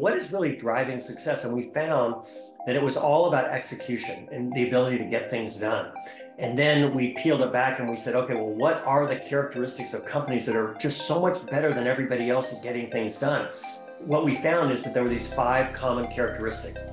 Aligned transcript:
what 0.00 0.16
is 0.16 0.32
really 0.32 0.56
driving 0.56 0.98
success? 0.98 1.44
And 1.44 1.54
we 1.54 1.64
found 1.74 2.24
that 2.66 2.74
it 2.74 2.82
was 2.82 2.96
all 2.96 3.28
about 3.28 3.50
execution 3.50 4.26
and 4.32 4.50
the 4.54 4.66
ability 4.66 4.96
to 4.96 5.04
get 5.04 5.30
things 5.30 5.58
done. 5.58 5.92
And 6.38 6.58
then 6.58 6.94
we 6.94 7.12
peeled 7.22 7.42
it 7.42 7.52
back 7.52 7.80
and 7.80 7.90
we 7.90 7.96
said, 7.96 8.14
okay, 8.14 8.32
well, 8.32 8.48
what 8.48 8.82
are 8.86 9.06
the 9.06 9.16
characteristics 9.16 9.92
of 9.92 10.06
companies 10.06 10.46
that 10.46 10.56
are 10.56 10.74
just 10.80 11.06
so 11.06 11.20
much 11.20 11.44
better 11.50 11.74
than 11.74 11.86
everybody 11.86 12.30
else 12.30 12.54
at 12.54 12.62
getting 12.62 12.86
things 12.86 13.18
done? 13.18 13.50
What 13.98 14.24
we 14.24 14.36
found 14.36 14.72
is 14.72 14.84
that 14.84 14.94
there 14.94 15.02
were 15.02 15.10
these 15.10 15.30
five 15.34 15.74
common 15.74 16.10
characteristics. 16.10 16.86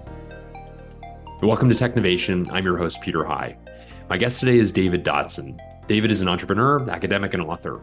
Welcome 1.42 1.70
to 1.70 1.76
Technovation. 1.76 2.52
I'm 2.52 2.66
your 2.66 2.76
host, 2.76 3.00
Peter 3.00 3.24
High. 3.24 3.56
My 4.10 4.18
guest 4.18 4.42
today 4.42 4.60
is 4.60 4.74
David 4.74 5.04
Dodson. 5.04 5.58
David 5.88 6.12
is 6.12 6.20
an 6.20 6.28
entrepreneur, 6.28 6.90
academic, 6.90 7.34
and 7.34 7.44
author. 7.44 7.80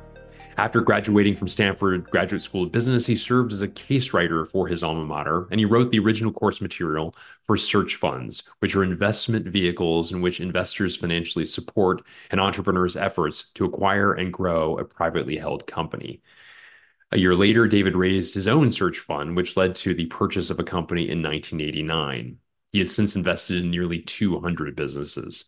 After 0.57 0.81
graduating 0.81 1.35
from 1.35 1.49
Stanford 1.49 2.09
Graduate 2.11 2.43
School 2.43 2.63
of 2.63 2.73
Business, 2.73 3.07
he 3.07 3.17
served 3.17 3.53
as 3.53 3.61
a 3.61 3.67
case 3.67 4.13
writer 4.13 4.47
for 4.47 4.69
his 4.69 4.85
alma 4.85 5.05
mater, 5.05 5.49
and 5.51 5.59
he 5.59 5.65
wrote 5.65 5.91
the 5.91 5.99
original 5.99 6.33
course 6.33 6.61
material 6.61 7.17
for 7.43 7.57
search 7.57 7.97
funds, 7.97 8.45
which 8.61 8.77
are 8.77 8.85
investment 8.85 9.47
vehicles 9.47 10.13
in 10.13 10.21
which 10.21 10.41
investors 10.41 10.95
financially 10.95 11.45
support 11.45 12.03
an 12.31 12.39
entrepreneur's 12.39 12.97
efforts 12.97 13.47
to 13.55 13.65
acquire 13.65 14.13
and 14.13 14.33
grow 14.33 14.79
a 14.79 14.85
privately 14.85 15.37
held 15.37 15.67
company. 15.67 16.23
A 17.11 17.19
year 17.19 17.35
later, 17.35 17.67
David 17.67 17.97
raised 17.97 18.35
his 18.35 18.47
own 18.47 18.71
search 18.71 18.99
fund, 18.99 19.37
which 19.37 19.57
led 19.57 19.75
to 19.77 19.93
the 19.93 20.07
purchase 20.07 20.51
of 20.51 20.61
a 20.61 20.65
company 20.65 21.09
in 21.09 21.21
1989. 21.21 22.39
He 22.73 22.79
has 22.79 22.95
since 22.95 23.17
invested 23.17 23.59
in 23.59 23.71
nearly 23.71 24.01
200 24.01 24.77
businesses. 24.77 25.47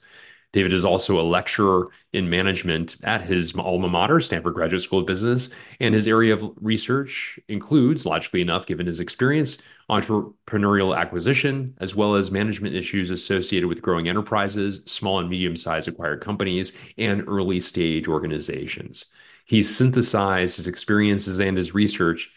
David 0.52 0.73
is 0.73 0.84
also 0.84 1.20
a 1.20 1.23
lecturer 1.23 1.88
in 2.12 2.30
management 2.30 2.96
at 3.02 3.23
his 3.23 3.55
alma 3.56 3.88
mater, 3.88 4.20
Stanford 4.20 4.55
Graduate 4.55 4.82
School 4.82 5.00
of 5.00 5.06
Business, 5.06 5.50
and 5.80 5.95
his 5.95 6.09
area 6.09 6.32
of 6.32 6.50
research 6.60 7.38
includes, 7.48 8.06
logically 8.06 8.41
enough, 8.41 8.66
given 8.66 8.86
his 8.86 9.00
experience, 9.00 9.59
entrepreneurial 9.91 10.96
acquisition, 10.96 11.74
as 11.78 11.95
well 11.95 12.14
as 12.14 12.30
management 12.30 12.74
issues 12.74 13.10
associated 13.10 13.69
with 13.69 13.83
growing 13.83 14.08
enterprises, 14.08 14.80
small 14.86 15.19
and 15.19 15.28
medium 15.28 15.56
sized 15.56 15.89
acquired 15.89 16.20
companies, 16.22 16.72
and 16.97 17.24
early 17.28 17.61
stage 17.61 18.08
organizations. 18.08 19.06
He's 19.44 19.74
synthesized 19.74 20.56
his 20.56 20.67
experiences 20.67 21.39
and 21.39 21.56
his 21.56 21.74
research 21.74 22.33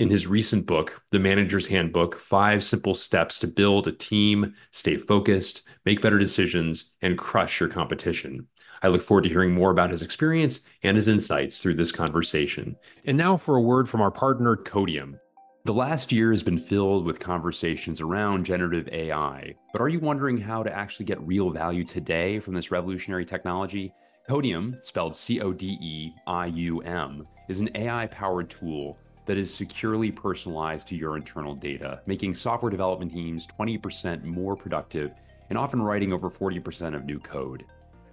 in 0.00 0.08
his 0.08 0.26
recent 0.26 0.64
book, 0.64 1.02
The 1.10 1.18
Manager's 1.18 1.66
Handbook 1.66 2.18
Five 2.18 2.64
Simple 2.64 2.94
Steps 2.94 3.38
to 3.40 3.46
Build 3.46 3.86
a 3.86 3.92
Team, 3.92 4.54
Stay 4.70 4.96
Focused, 4.96 5.62
Make 5.84 6.00
Better 6.00 6.18
Decisions, 6.18 6.94
and 7.02 7.18
Crush 7.18 7.60
Your 7.60 7.68
Competition. 7.68 8.46
I 8.82 8.88
look 8.88 9.02
forward 9.02 9.24
to 9.24 9.28
hearing 9.28 9.52
more 9.52 9.70
about 9.70 9.90
his 9.90 10.00
experience 10.00 10.60
and 10.82 10.96
his 10.96 11.06
insights 11.06 11.60
through 11.60 11.74
this 11.74 11.92
conversation. 11.92 12.76
And 13.04 13.18
now 13.18 13.36
for 13.36 13.56
a 13.56 13.60
word 13.60 13.90
from 13.90 14.00
our 14.00 14.10
partner, 14.10 14.56
Codeium. 14.56 15.18
The 15.66 15.74
last 15.74 16.12
year 16.12 16.32
has 16.32 16.42
been 16.42 16.58
filled 16.58 17.04
with 17.04 17.20
conversations 17.20 18.00
around 18.00 18.46
generative 18.46 18.88
AI, 18.88 19.54
but 19.70 19.82
are 19.82 19.88
you 19.90 20.00
wondering 20.00 20.38
how 20.38 20.62
to 20.62 20.74
actually 20.74 21.04
get 21.04 21.20
real 21.20 21.50
value 21.50 21.84
today 21.84 22.40
from 22.40 22.54
this 22.54 22.70
revolutionary 22.70 23.26
technology? 23.26 23.92
Codeium, 24.26 24.82
spelled 24.82 25.14
C 25.14 25.42
O 25.42 25.52
D 25.52 25.76
E 25.78 26.14
I 26.26 26.46
U 26.46 26.80
M, 26.80 27.26
is 27.50 27.60
an 27.60 27.68
AI 27.74 28.06
powered 28.06 28.48
tool 28.48 28.96
that 29.30 29.38
is 29.38 29.54
securely 29.54 30.10
personalized 30.10 30.88
to 30.88 30.96
your 30.96 31.16
internal 31.16 31.54
data, 31.54 32.00
making 32.04 32.34
software 32.34 32.68
development 32.68 33.12
teams 33.12 33.46
20% 33.46 34.24
more 34.24 34.56
productive 34.56 35.12
and 35.50 35.56
often 35.56 35.80
writing 35.80 36.12
over 36.12 36.28
40% 36.28 36.96
of 36.96 37.04
new 37.04 37.20
code. 37.20 37.64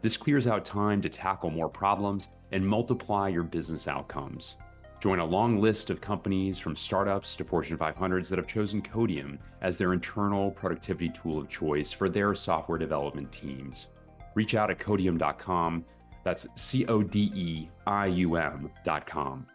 This 0.04 0.16
clears 0.16 0.46
out 0.46 0.64
time 0.64 1.02
to 1.02 1.10
tackle 1.10 1.50
more 1.50 1.70
problems 1.70 2.28
and 2.52 2.64
multiply 2.64 3.30
your 3.30 3.42
business 3.42 3.88
outcomes. 3.88 4.58
Join 5.00 5.18
a 5.18 5.26
long 5.26 5.60
list 5.60 5.90
of 5.90 6.02
companies 6.02 6.60
from 6.60 6.76
startups 6.76 7.36
to 7.38 7.44
Fortune 7.44 7.80
500s 7.80 8.30
that 8.30 8.38
have 8.38 8.46
chosen 8.46 8.80
Codeium 8.80 9.40
as 9.64 9.76
their 9.76 9.94
internal 9.94 10.52
productivity 10.52 11.10
tool 11.10 11.40
of 11.40 11.50
choice 11.50 11.92
for 11.92 12.10
their 12.10 12.36
software 12.36 12.78
development 12.78 13.32
teams. 13.32 13.88
Reach 14.36 14.54
out 14.54 14.70
at 14.70 14.78
codeium.com. 14.78 15.84
That's 16.24 16.46
C 16.54 16.86
O 16.86 17.02
D 17.02 17.32
E 17.34 17.70
I 17.88 18.06
U 18.06 18.36
M.com. 18.36 19.48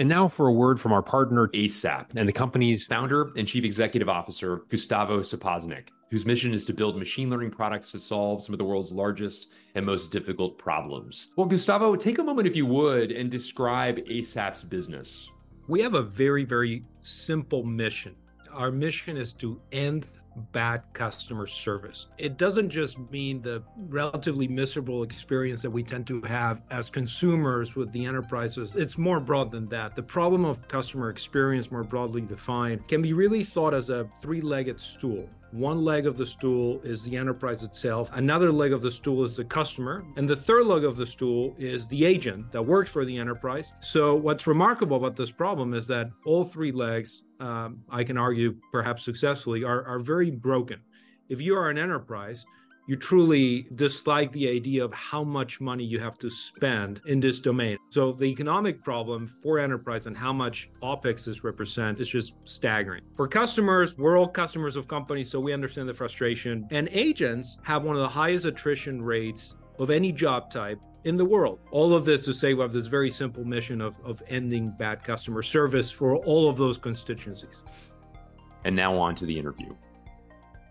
And 0.00 0.08
now 0.08 0.28
for 0.28 0.46
a 0.46 0.52
word 0.52 0.80
from 0.80 0.94
our 0.94 1.02
partner, 1.02 1.48
ASAPP, 1.48 2.16
and 2.16 2.26
the 2.26 2.32
company's 2.32 2.86
founder 2.86 3.32
and 3.36 3.46
chief 3.46 3.64
executive 3.64 4.08
officer, 4.08 4.62
Gustavo 4.70 5.20
Sapoznik, 5.20 5.88
whose 6.10 6.24
mission 6.24 6.54
is 6.54 6.64
to 6.64 6.72
build 6.72 6.96
machine 6.96 7.28
learning 7.28 7.50
products 7.50 7.92
to 7.92 7.98
solve 7.98 8.42
some 8.42 8.54
of 8.54 8.58
the 8.58 8.64
world's 8.64 8.92
largest 8.92 9.48
and 9.74 9.84
most 9.84 10.10
difficult 10.10 10.56
problems. 10.56 11.26
Well, 11.36 11.44
Gustavo, 11.44 11.96
take 11.96 12.18
a 12.18 12.22
moment, 12.22 12.48
if 12.48 12.56
you 12.56 12.64
would, 12.64 13.12
and 13.12 13.30
describe 13.30 13.98
ASAPP's 13.98 14.64
business. 14.64 15.28
We 15.68 15.82
have 15.82 15.92
a 15.92 16.00
very, 16.00 16.44
very 16.44 16.82
simple 17.02 17.62
mission. 17.62 18.16
Our 18.54 18.70
mission 18.70 19.18
is 19.18 19.34
to 19.34 19.60
end 19.70 20.06
bad 20.52 20.82
customer 20.92 21.46
service. 21.46 22.06
It 22.18 22.36
doesn't 22.36 22.70
just 22.70 22.98
mean 23.10 23.42
the 23.42 23.62
relatively 23.88 24.48
miserable 24.48 25.02
experience 25.02 25.62
that 25.62 25.70
we 25.70 25.82
tend 25.82 26.06
to 26.08 26.20
have 26.22 26.62
as 26.70 26.90
consumers 26.90 27.74
with 27.76 27.92
the 27.92 28.04
enterprises. 28.04 28.76
It's 28.76 28.96
more 28.96 29.20
broad 29.20 29.50
than 29.50 29.68
that. 29.68 29.96
The 29.96 30.02
problem 30.02 30.44
of 30.44 30.66
customer 30.68 31.10
experience, 31.10 31.70
more 31.70 31.84
broadly 31.84 32.22
defined, 32.22 32.86
can 32.88 33.02
be 33.02 33.12
really 33.12 33.44
thought 33.44 33.74
as 33.74 33.90
a 33.90 34.08
three 34.20 34.40
legged 34.40 34.80
stool. 34.80 35.28
One 35.52 35.84
leg 35.84 36.06
of 36.06 36.16
the 36.16 36.26
stool 36.26 36.80
is 36.84 37.02
the 37.02 37.16
enterprise 37.16 37.64
itself. 37.64 38.08
Another 38.12 38.52
leg 38.52 38.72
of 38.72 38.82
the 38.82 38.90
stool 38.90 39.24
is 39.24 39.34
the 39.36 39.44
customer. 39.44 40.04
And 40.16 40.28
the 40.28 40.36
third 40.36 40.66
leg 40.66 40.84
of 40.84 40.96
the 40.96 41.06
stool 41.06 41.56
is 41.58 41.88
the 41.88 42.04
agent 42.04 42.52
that 42.52 42.62
works 42.62 42.90
for 42.90 43.04
the 43.04 43.18
enterprise. 43.18 43.72
So, 43.80 44.14
what's 44.14 44.46
remarkable 44.46 44.96
about 44.96 45.16
this 45.16 45.32
problem 45.32 45.74
is 45.74 45.88
that 45.88 46.10
all 46.24 46.44
three 46.44 46.70
legs, 46.70 47.24
um, 47.40 47.82
I 47.90 48.04
can 48.04 48.16
argue 48.16 48.56
perhaps 48.70 49.02
successfully, 49.02 49.64
are, 49.64 49.84
are 49.86 49.98
very 49.98 50.30
broken. 50.30 50.80
If 51.28 51.40
you 51.40 51.56
are 51.56 51.68
an 51.68 51.78
enterprise, 51.78 52.44
you 52.90 52.96
truly 52.96 53.68
dislike 53.76 54.32
the 54.32 54.48
idea 54.48 54.84
of 54.84 54.92
how 54.92 55.22
much 55.22 55.60
money 55.60 55.84
you 55.84 56.00
have 56.00 56.18
to 56.18 56.28
spend 56.28 57.00
in 57.06 57.20
this 57.20 57.38
domain. 57.38 57.78
So 57.90 58.10
the 58.10 58.24
economic 58.24 58.82
problem 58.82 59.28
for 59.44 59.60
enterprise 59.60 60.06
and 60.06 60.16
how 60.16 60.32
much 60.32 60.68
OPEX 60.82 61.28
is 61.28 61.44
represent 61.44 62.00
is 62.00 62.08
just 62.08 62.34
staggering. 62.42 63.04
For 63.14 63.28
customers, 63.28 63.96
we're 63.96 64.18
all 64.18 64.26
customers 64.26 64.74
of 64.74 64.88
companies, 64.88 65.30
so 65.30 65.38
we 65.38 65.52
understand 65.52 65.88
the 65.88 65.94
frustration. 65.94 66.66
And 66.72 66.88
agents 66.90 67.60
have 67.62 67.84
one 67.84 67.94
of 67.94 68.02
the 68.02 68.08
highest 68.08 68.44
attrition 68.44 69.00
rates 69.00 69.54
of 69.78 69.90
any 69.90 70.10
job 70.10 70.50
type 70.50 70.80
in 71.04 71.16
the 71.16 71.24
world. 71.24 71.60
All 71.70 71.94
of 71.94 72.04
this 72.04 72.24
to 72.24 72.34
say 72.34 72.54
we 72.54 72.62
have 72.62 72.72
this 72.72 72.86
very 72.86 73.12
simple 73.12 73.44
mission 73.44 73.80
of, 73.80 73.94
of 74.04 74.20
ending 74.26 74.74
bad 74.76 75.04
customer 75.04 75.44
service 75.44 75.92
for 75.92 76.16
all 76.16 76.50
of 76.50 76.56
those 76.56 76.76
constituencies. 76.76 77.62
And 78.64 78.74
now 78.74 78.96
on 78.96 79.14
to 79.14 79.26
the 79.26 79.38
interview. 79.38 79.76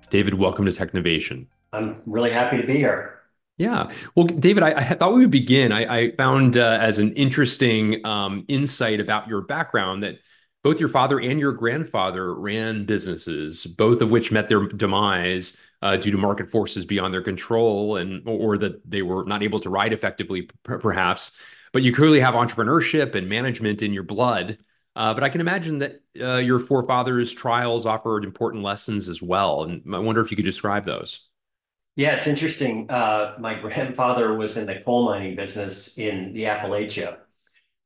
David, 0.09 0.34
welcome 0.34 0.66
to 0.66 0.72
Technovation. 0.72 1.46
I'm 1.72 2.02
really 2.06 2.31
happy 2.31 2.57
to 2.57 2.68
be 2.68 2.78
here. 2.78 3.19
Yeah. 3.57 3.91
Well, 4.16 4.25
David, 4.25 4.63
I, 4.63 4.72
I 4.72 4.94
thought 4.96 5.13
we 5.13 5.19
would 5.19 5.31
begin. 5.31 5.74
I, 5.74 5.97
I 5.97 6.12
found 6.16 6.57
uh, 6.57 6.78
as 6.80 6.97
an 6.97 7.13
interesting 7.13 8.06
um, 8.06 8.46
insight 8.47 9.02
about 9.02 9.28
your 9.28 9.41
background 9.41 10.03
that 10.03 10.19
both 10.63 10.80
your 10.80 10.90
father 10.90 11.19
and 11.19 11.40
your 11.40 11.52
grandfather 11.52 12.34
ran 12.34 12.85
businesses, 12.85 13.66
both 13.66 14.02
of 14.02 14.09
which 14.12 14.31
met 14.31 14.47
their 14.47 14.66
demise 14.68 15.57
uh, 15.81 15.97
due 15.97 16.12
to 16.12 16.18
market 16.18 16.50
forces 16.50 16.85
beyond 16.85 17.13
their 17.13 17.22
control, 17.22 17.97
and 17.97 18.28
or 18.28 18.57
that 18.57 18.90
they 18.90 19.01
were 19.01 19.24
not 19.25 19.44
able 19.44 19.59
to 19.62 19.69
ride 19.69 19.94
effectively, 19.94 20.50
perhaps. 20.63 21.31
But 21.72 21.84
you 21.84 21.94
clearly 21.94 22.19
have 22.19 22.36
entrepreneurship 22.36 23.16
and 23.16 23.30
management 23.30 23.81
in 23.81 23.94
your 23.94 24.03
blood. 24.03 24.57
Uh, 24.96 25.13
but 25.13 25.24
I 25.24 25.30
can 25.30 25.40
imagine 25.40 25.80
that 25.80 26.01
uh, 26.19 26.38
your 26.38 26.59
forefathers' 26.59 27.31
trials 27.31 27.86
offered 27.86 28.25
important 28.25 28.63
lessons 28.63 29.07
as 29.07 29.22
well. 29.22 29.63
And 29.63 29.96
I 29.96 30.00
wonder 30.00 30.19
if 30.22 30.31
you 30.31 30.36
could 30.36 30.46
describe 30.46 30.84
those. 30.84 31.29
Yeah, 32.00 32.16
it's 32.16 32.28
interesting. 32.28 32.90
Uh, 32.90 33.36
my 33.40 33.60
grandfather 33.60 34.34
was 34.34 34.56
in 34.56 34.68
the 34.68 34.80
coal 34.80 35.04
mining 35.04 35.36
business 35.36 35.98
in 35.98 36.32
the 36.32 36.46
Appalachia. 36.46 37.18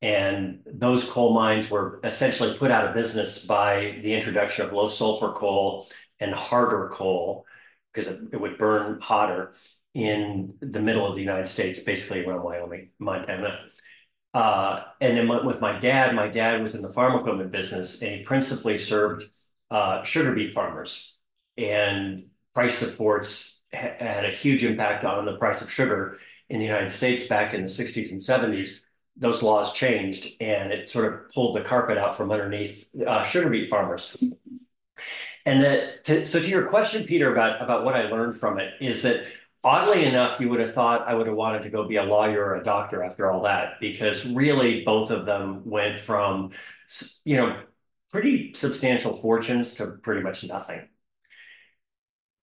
And 0.03 0.59
those 0.67 1.09
coal 1.09 1.33
mines 1.33 1.71
were 1.71 1.99
essentially 2.03 2.55
put 2.55 2.69
out 2.69 2.87
of 2.87 2.93
business 2.93 3.43
by 3.47 3.97
the 4.03 4.13
introduction 4.13 4.67
of 4.67 4.71
low 4.71 4.87
sulfur 4.87 5.31
coal 5.31 5.87
and 6.19 6.31
harder 6.31 6.89
coal 6.89 7.47
because 7.91 8.05
it, 8.05 8.19
it 8.33 8.39
would 8.39 8.59
burn 8.59 8.99
hotter 8.99 9.51
in 9.95 10.53
the 10.59 10.79
middle 10.79 11.07
of 11.07 11.15
the 11.15 11.21
United 11.21 11.47
States, 11.47 11.79
basically 11.79 12.23
around 12.23 12.43
Wyoming, 12.43 12.91
Montana. 12.99 13.61
Uh, 14.31 14.83
and 15.01 15.17
then 15.17 15.27
with 15.43 15.59
my 15.59 15.79
dad, 15.79 16.13
my 16.13 16.27
dad 16.27 16.61
was 16.61 16.75
in 16.75 16.83
the 16.83 16.93
farm 16.93 17.17
equipment 17.17 17.51
business 17.51 18.03
and 18.03 18.13
he 18.13 18.23
principally 18.23 18.77
served 18.77 19.23
uh, 19.71 20.03
sugar 20.03 20.35
beet 20.35 20.53
farmers. 20.53 21.17
And 21.57 22.27
price 22.53 22.77
supports 22.77 23.52
had 23.73 24.25
a 24.25 24.29
huge 24.29 24.63
impact 24.63 25.03
on 25.03 25.25
the 25.25 25.37
price 25.37 25.61
of 25.61 25.71
sugar 25.71 26.17
in 26.49 26.59
the 26.59 26.65
United 26.65 26.89
States 26.89 27.27
back 27.27 27.53
in 27.53 27.63
the 27.63 27.67
60s 27.67 28.11
and 28.11 28.21
70s. 28.21 28.81
Those 29.15 29.43
laws 29.43 29.73
changed 29.73 30.41
and 30.41 30.71
it 30.71 30.89
sort 30.89 31.11
of 31.11 31.29
pulled 31.33 31.55
the 31.55 31.61
carpet 31.61 31.97
out 31.97 32.15
from 32.15 32.31
underneath 32.31 32.89
uh, 33.05 33.23
sugar 33.23 33.49
beet 33.49 33.69
farmers. 33.69 34.23
And 35.45 35.61
that, 35.61 36.03
to, 36.05 36.25
so 36.25 36.39
to 36.39 36.49
your 36.49 36.67
question, 36.67 37.05
Peter, 37.05 37.31
about, 37.31 37.61
about 37.61 37.83
what 37.83 37.95
I 37.95 38.09
learned 38.09 38.37
from 38.37 38.59
it 38.59 38.73
is 38.79 39.01
that 39.03 39.25
oddly 39.63 40.05
enough, 40.05 40.39
you 40.39 40.49
would 40.49 40.59
have 40.59 40.73
thought 40.73 41.07
I 41.07 41.13
would 41.13 41.27
have 41.27 41.35
wanted 41.35 41.63
to 41.63 41.69
go 41.69 41.87
be 41.87 41.97
a 41.97 42.03
lawyer 42.03 42.43
or 42.43 42.55
a 42.55 42.63
doctor 42.63 43.03
after 43.03 43.31
all 43.31 43.41
that, 43.43 43.79
because 43.79 44.25
really 44.25 44.83
both 44.83 45.11
of 45.11 45.25
them 45.25 45.61
went 45.65 45.99
from, 45.99 46.51
you 47.25 47.37
know, 47.37 47.59
pretty 48.11 48.53
substantial 48.53 49.13
fortunes 49.13 49.73
to 49.75 49.97
pretty 50.01 50.21
much 50.21 50.47
nothing. 50.47 50.87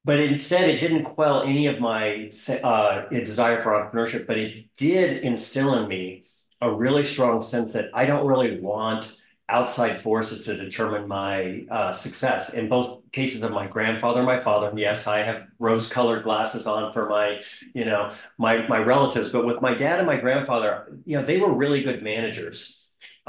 But 0.05 0.19
instead, 0.19 0.71
it 0.71 0.81
didn't 0.81 1.05
quell 1.05 1.43
any 1.43 1.67
of 1.67 1.79
my 1.79 2.31
uh, 2.63 3.03
desire 3.09 3.61
for 3.61 3.73
entrepreneurship, 3.73 4.27
but 4.27 4.39
it 4.39 4.67
did 4.79 5.23
instill 5.23 5.75
in 5.75 5.89
me 5.89 6.25
a 6.61 6.73
really 6.75 7.05
strong 7.05 7.43
sense 7.43 7.75
that 7.75 7.91
I 7.93 8.07
don't 8.07 8.27
really 8.27 8.61
want 8.61 9.21
outside 9.51 9.99
forces 9.99 10.47
to 10.47 10.57
determine 10.57 11.09
my 11.09 11.65
uh, 11.71 11.93
success. 11.93 12.55
In 12.55 12.69
both 12.69 13.03
cases 13.13 13.43
of 13.43 13.51
my 13.51 13.67
grandfather 13.67 14.21
and 14.21 14.27
my 14.27 14.41
father, 14.41 14.73
yes, 14.77 15.07
I 15.07 15.19
have 15.19 15.49
rose-colored 15.59 16.23
glasses 16.23 16.67
on 16.67 16.93
for 16.93 17.09
my, 17.09 17.43
you 17.75 17.85
know, 17.85 18.11
my 18.39 18.67
my 18.69 18.79
relatives. 18.79 19.31
But 19.31 19.45
with 19.45 19.61
my 19.61 19.75
dad 19.75 19.99
and 19.99 20.07
my 20.07 20.17
grandfather, 20.17 20.97
you 21.05 21.19
know, 21.19 21.25
they 21.25 21.39
were 21.39 21.53
really 21.53 21.83
good 21.83 22.01
managers. 22.03 22.80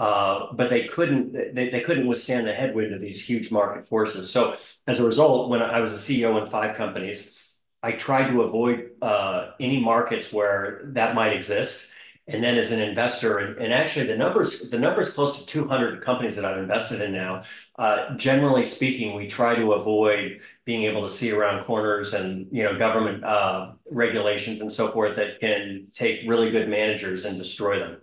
Uh, 0.01 0.51
but 0.53 0.67
they 0.71 0.85
couldn't 0.85 1.31
they, 1.53 1.69
they 1.69 1.81
couldn't 1.81 2.07
withstand 2.07 2.47
the 2.47 2.53
headwind 2.53 2.91
of 2.91 2.99
these 2.99 3.23
huge 3.23 3.51
market 3.51 3.85
forces. 3.85 4.31
So 4.31 4.55
as 4.87 4.99
a 4.99 5.05
result, 5.05 5.51
when 5.51 5.61
I 5.61 5.79
was 5.79 5.93
a 5.93 5.95
CEO 5.95 6.41
in 6.41 6.47
five 6.47 6.75
companies, 6.75 7.59
I 7.83 7.91
tried 7.91 8.29
to 8.31 8.41
avoid 8.41 8.93
uh, 8.99 9.51
any 9.59 9.79
markets 9.79 10.33
where 10.33 10.81
that 10.85 11.13
might 11.13 11.33
exist 11.33 11.91
and 12.27 12.43
then 12.43 12.57
as 12.57 12.71
an 12.71 12.79
investor, 12.79 13.37
and, 13.37 13.57
and 13.57 13.71
actually 13.71 14.07
the 14.07 14.17
numbers, 14.17 14.71
the 14.71 14.79
numbers 14.79 15.09
close 15.09 15.39
to 15.39 15.45
200 15.45 16.01
companies 16.01 16.35
that 16.35 16.45
I've 16.45 16.57
invested 16.57 17.01
in 17.01 17.13
now. 17.13 17.43
Uh, 17.77 18.15
generally 18.15 18.63
speaking, 18.63 19.15
we 19.15 19.27
try 19.27 19.53
to 19.53 19.73
avoid 19.73 20.39
being 20.65 20.83
able 20.83 21.03
to 21.03 21.09
see 21.09 21.31
around 21.31 21.63
corners 21.63 22.13
and 22.15 22.47
you 22.51 22.63
know 22.63 22.75
government 22.75 23.23
uh, 23.23 23.73
regulations 23.89 24.61
and 24.61 24.71
so 24.71 24.89
forth 24.89 25.15
that 25.17 25.39
can 25.39 25.87
take 25.93 26.27
really 26.27 26.49
good 26.49 26.69
managers 26.69 27.25
and 27.25 27.37
destroy 27.37 27.77
them. 27.77 27.97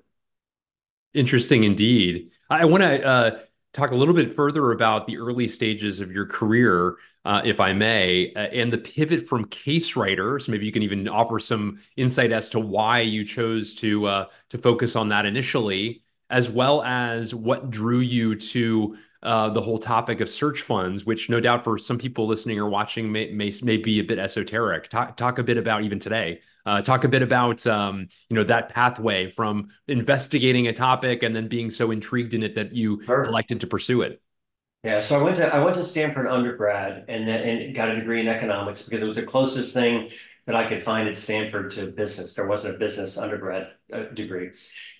Interesting 1.14 1.64
indeed. 1.64 2.31
I 2.50 2.64
want 2.64 2.82
to 2.82 3.05
uh, 3.05 3.38
talk 3.72 3.90
a 3.90 3.94
little 3.94 4.14
bit 4.14 4.34
further 4.34 4.72
about 4.72 5.06
the 5.06 5.19
early 5.19 5.49
stages 5.49 6.00
of 6.00 6.12
your 6.12 6.26
career 6.26 6.96
uh, 7.25 7.43
if 7.44 7.60
I 7.60 7.72
may, 7.72 8.32
uh, 8.34 8.38
and 8.38 8.72
the 8.72 8.78
pivot 8.78 9.26
from 9.28 9.44
case 9.46 9.96
writer. 9.96 10.38
So 10.38 10.50
maybe 10.52 10.64
you 10.64 10.72
can 10.72 10.82
even 10.82 11.08
offer 11.08 11.38
some 11.38 11.81
insight 11.96 12.32
as 12.32 12.49
to 12.50 12.60
why 12.60 13.00
you 13.00 13.25
chose 13.25 13.75
to 13.76 14.06
uh, 14.06 14.25
to 14.50 14.58
focus 14.58 14.96
on 14.96 15.08
that 15.10 15.26
initially, 15.26 16.02
as 16.31 16.49
well 16.49 16.82
as 16.82 17.34
what 17.34 17.70
drew 17.70 18.00
you 18.00 18.34
to 18.37 18.96
uh, 19.22 19.50
the 19.50 19.61
whole 19.61 19.78
topic 19.78 20.20
of 20.20 20.28
search 20.31 20.62
funds, 20.62 21.04
which 21.04 21.28
no 21.28 21.40
doubt 21.40 21.64
for 21.64 21.76
some 21.76 21.99
people 21.99 22.26
listening 22.26 22.58
or 22.58 22.69
watching 22.69 23.11
may 23.12 23.31
may, 23.32 23.52
may 23.62 23.76
be 23.76 23.99
a 23.99 24.04
bit 24.04 24.19
esoteric. 24.19 24.88
Talk 24.88 25.16
talk 25.16 25.38
a 25.38 25.43
bit 25.44 25.58
about 25.58 25.82
even 25.82 25.99
today. 25.99 26.40
Uh, 26.66 26.82
talk 26.82 27.05
a 27.05 27.08
bit 27.08 27.22
about 27.22 27.66
um, 27.66 28.08
you 28.28 28.37
know 28.37 28.44
that 28.44 28.69
pathway 28.69 29.28
from 29.31 29.69
investigating 29.87 30.66
a 30.66 30.72
topic 30.72 31.22
and 31.22 31.34
then 31.34 31.49
being 31.49 31.70
so 31.70 31.90
intrigued 31.90 32.34
in 32.34 32.43
it 32.43 32.55
that 32.55 32.75
you 32.75 33.02
sure. 33.06 33.25
elected 33.25 33.60
to 33.60 33.66
pursue 33.66 34.02
it. 34.02 34.20
Yeah, 34.84 35.00
so 35.00 35.19
I 35.19 35.22
went 35.22 35.37
to 35.37 35.52
I 35.52 35.58
went 35.58 35.75
to 35.75 35.84
Stanford 35.84 36.26
undergrad 36.28 37.05
and 37.08 37.26
then 37.26 37.43
and 37.43 37.75
got 37.75 37.90
a 37.90 37.94
degree 37.94 38.20
in 38.20 38.28
economics 38.28 38.82
because 38.82 39.02
it 39.02 39.06
was 39.06 39.16
the 39.16 39.25
closest 39.25 39.75
thing 39.75 40.08
that 40.46 40.55
I 40.55 40.66
could 40.66 40.82
find 40.82 41.08
at 41.08 41.19
Stanford 41.19 41.72
to 41.72 41.87
business. 41.88 42.34
There 42.34 42.46
wasn't 42.46 42.76
a 42.76 42.78
business 42.78 43.19
undergrad 43.19 43.72
uh, 43.93 44.04
degree, 44.14 44.50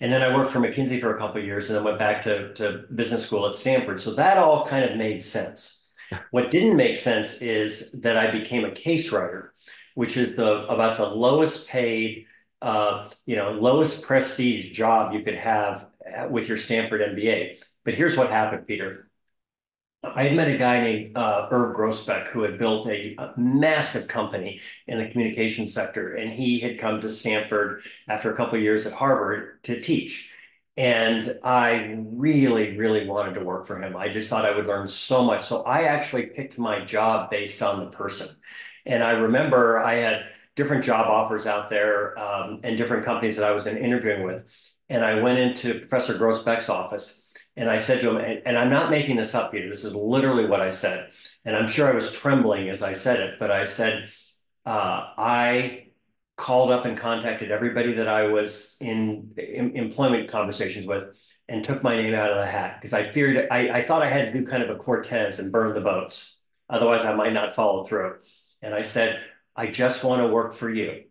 and 0.01 0.11
then 0.11 0.21
I 0.21 0.35
worked 0.35 0.51
for 0.51 0.59
McKinsey 0.59 0.99
for 0.99 1.15
a 1.15 1.17
couple 1.17 1.39
of 1.39 1.47
years, 1.47 1.69
and 1.69 1.77
then 1.77 1.85
went 1.85 1.97
back 1.97 2.21
to 2.23 2.53
to 2.55 2.83
business 2.93 3.25
school 3.25 3.47
at 3.47 3.55
Stanford. 3.55 4.01
So 4.01 4.13
that 4.15 4.37
all 4.37 4.65
kind 4.65 4.83
of 4.83 4.97
made 4.97 5.23
sense. 5.23 5.91
What 6.31 6.51
didn't 6.51 6.75
make 6.75 6.97
sense 6.97 7.41
is 7.41 7.91
that 7.93 8.17
I 8.17 8.31
became 8.31 8.65
a 8.65 8.71
case 8.71 9.11
writer, 9.11 9.53
which 9.99 10.15
is 10.15 10.37
the 10.37 10.65
about 10.67 10.95
the 10.95 11.05
lowest 11.05 11.67
paid, 11.67 12.25
uh, 12.61 13.05
you 13.25 13.35
know, 13.35 13.51
lowest 13.51 14.01
prestige 14.03 14.71
job 14.71 15.13
you 15.13 15.21
could 15.23 15.35
have 15.35 15.87
with 16.29 16.47
your 16.47 16.55
Stanford 16.55 17.01
MBA. 17.01 17.61
But 17.83 17.95
here's 17.95 18.15
what 18.15 18.29
happened, 18.29 18.65
Peter 18.65 19.09
I 20.01 20.23
had 20.23 20.37
met 20.37 20.47
a 20.47 20.57
guy 20.57 20.79
named 20.79 21.17
uh, 21.17 21.49
Irv 21.51 21.75
Grousbeck 21.75 22.29
who 22.29 22.43
had 22.43 22.57
built 22.57 22.87
a, 22.87 23.13
a, 23.17 23.33
massive 23.35 24.07
company 24.07 24.61
in 24.87 24.97
the 24.97 25.09
communication 25.09 25.67
sector, 25.67 26.13
and 26.13 26.31
he 26.31 26.61
had 26.61 26.79
come 26.79 27.01
to 27.01 27.09
Stanford 27.09 27.81
after 28.07 28.31
a 28.31 28.37
couple 28.37 28.57
years 28.57 28.87
at 28.87 28.93
Harvard 28.93 29.61
to 29.63 29.81
teach. 29.81 30.33
And 30.77 31.37
I 31.43 31.97
really, 31.99 32.77
really 32.77 33.05
wanted 33.05 33.33
to 33.33 33.43
work 33.43 33.67
for 33.67 33.77
him. 33.77 33.97
I 33.97 34.07
just 34.07 34.29
thought 34.29 34.45
I 34.45 34.55
would 34.55 34.67
learn 34.67 34.87
so 34.87 35.25
much. 35.25 35.43
So 35.43 35.63
I 35.63 35.83
actually 35.83 36.27
picked 36.27 36.57
my 36.57 36.85
job 36.85 37.29
based 37.29 37.61
on 37.61 37.81
the 37.81 37.87
person. 37.87 38.29
And 38.89 39.03
I 39.03 39.11
remember 39.11 39.79
I 39.79 39.95
had 39.95 40.25
different 40.55 40.83
job 40.83 41.05
offers 41.07 41.45
out 41.45 41.69
there 41.69 42.17
um, 42.19 42.59
and 42.63 42.75
different 42.75 43.05
companies 43.05 43.37
that 43.37 43.45
I 43.45 43.51
was 43.51 43.67
in 43.67 43.77
interviewing 43.77 44.23
with. 44.23 44.73
And 44.89 45.05
I 45.05 45.21
went 45.21 45.37
into 45.37 45.79
Professor 45.79 46.15
Grousbeck's 46.15 46.69
office 46.69 47.33
and 47.55 47.69
I 47.69 47.77
said 47.77 48.01
to 48.01 48.09
him, 48.09 48.17
and, 48.17 48.41
and, 48.45 48.57
I'm 48.57 48.69
not 48.69 48.89
making 48.89 49.17
this 49.17 49.35
up, 49.35 49.51
Peter. 49.51 49.69
This 49.69 49.83
is 49.83 49.95
literally 49.95 50.47
what 50.47 50.61
I 50.61 50.71
said. 50.71 51.11
And 51.45 51.55
I'm 51.55 51.67
sure 51.67 51.87
I 51.87 51.93
was 51.93 52.17
trembling 52.17 52.69
as 52.69 52.81
I 52.81 52.93
said 52.93 53.19
it, 53.19 53.37
but 53.37 53.51
I 53.51 53.65
said, 53.65 54.09
uh, 54.65 55.13
I 55.17 55.87
called 56.35 56.71
up 56.71 56.85
and 56.85 56.97
contacted 56.97 57.51
everybody 57.51 57.93
that 57.93 58.07
I 58.07 58.27
was 58.27 58.77
in, 58.79 59.33
in, 59.37 59.75
employment 59.75 60.29
conversations 60.29 60.87
with 60.87 61.35
and 61.47 61.63
took 61.63 61.83
my 61.83 61.95
name 61.97 62.15
out 62.15 62.31
of 62.31 62.37
the 62.37 62.45
hat 62.45 62.77
because 62.79 62.93
I 62.93 63.03
feared, 63.03 63.47
I, 63.51 63.79
I 63.79 63.81
thought 63.83 64.01
I 64.01 64.09
had 64.09 64.31
to 64.31 64.39
do 64.39 64.45
kind 64.45 64.63
of 64.63 64.69
a 64.69 64.75
Cortez 64.75 65.39
and 65.39 65.51
burn 65.51 65.73
the 65.73 65.81
boats. 65.81 66.39
Otherwise, 66.69 67.03
I 67.03 67.13
might 67.13 67.33
not 67.33 67.53
follow 67.53 67.83
through. 67.83 68.15
And 68.61 68.73
I 68.73 68.81
said, 68.81 69.19
I 69.55 69.67
just 69.67 70.03
want 70.03 70.21
to 70.21 70.27
work 70.27 70.53
for 70.53 70.69
you. 70.69 71.03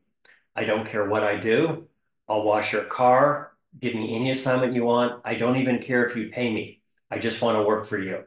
I 0.55 0.65
don't 0.65 0.87
care 0.87 1.09
what 1.09 1.23
I 1.23 1.39
do. 1.39 1.89
I'll 2.29 2.45
wash 2.45 2.73
your 2.73 2.85
car 2.85 3.49
give 3.79 3.95
me 3.95 4.15
any 4.15 4.31
assignment 4.31 4.75
you 4.75 4.85
want. 4.85 5.21
I 5.25 5.35
don't 5.35 5.57
even 5.57 5.79
care 5.81 6.05
if 6.05 6.17
you 6.17 6.29
pay 6.29 6.53
me. 6.53 6.81
I 7.11 7.19
just 7.19 7.43
want 7.43 7.57
to 7.57 7.63
work 7.63 7.87
for 7.87 7.99
you. 7.99 8.25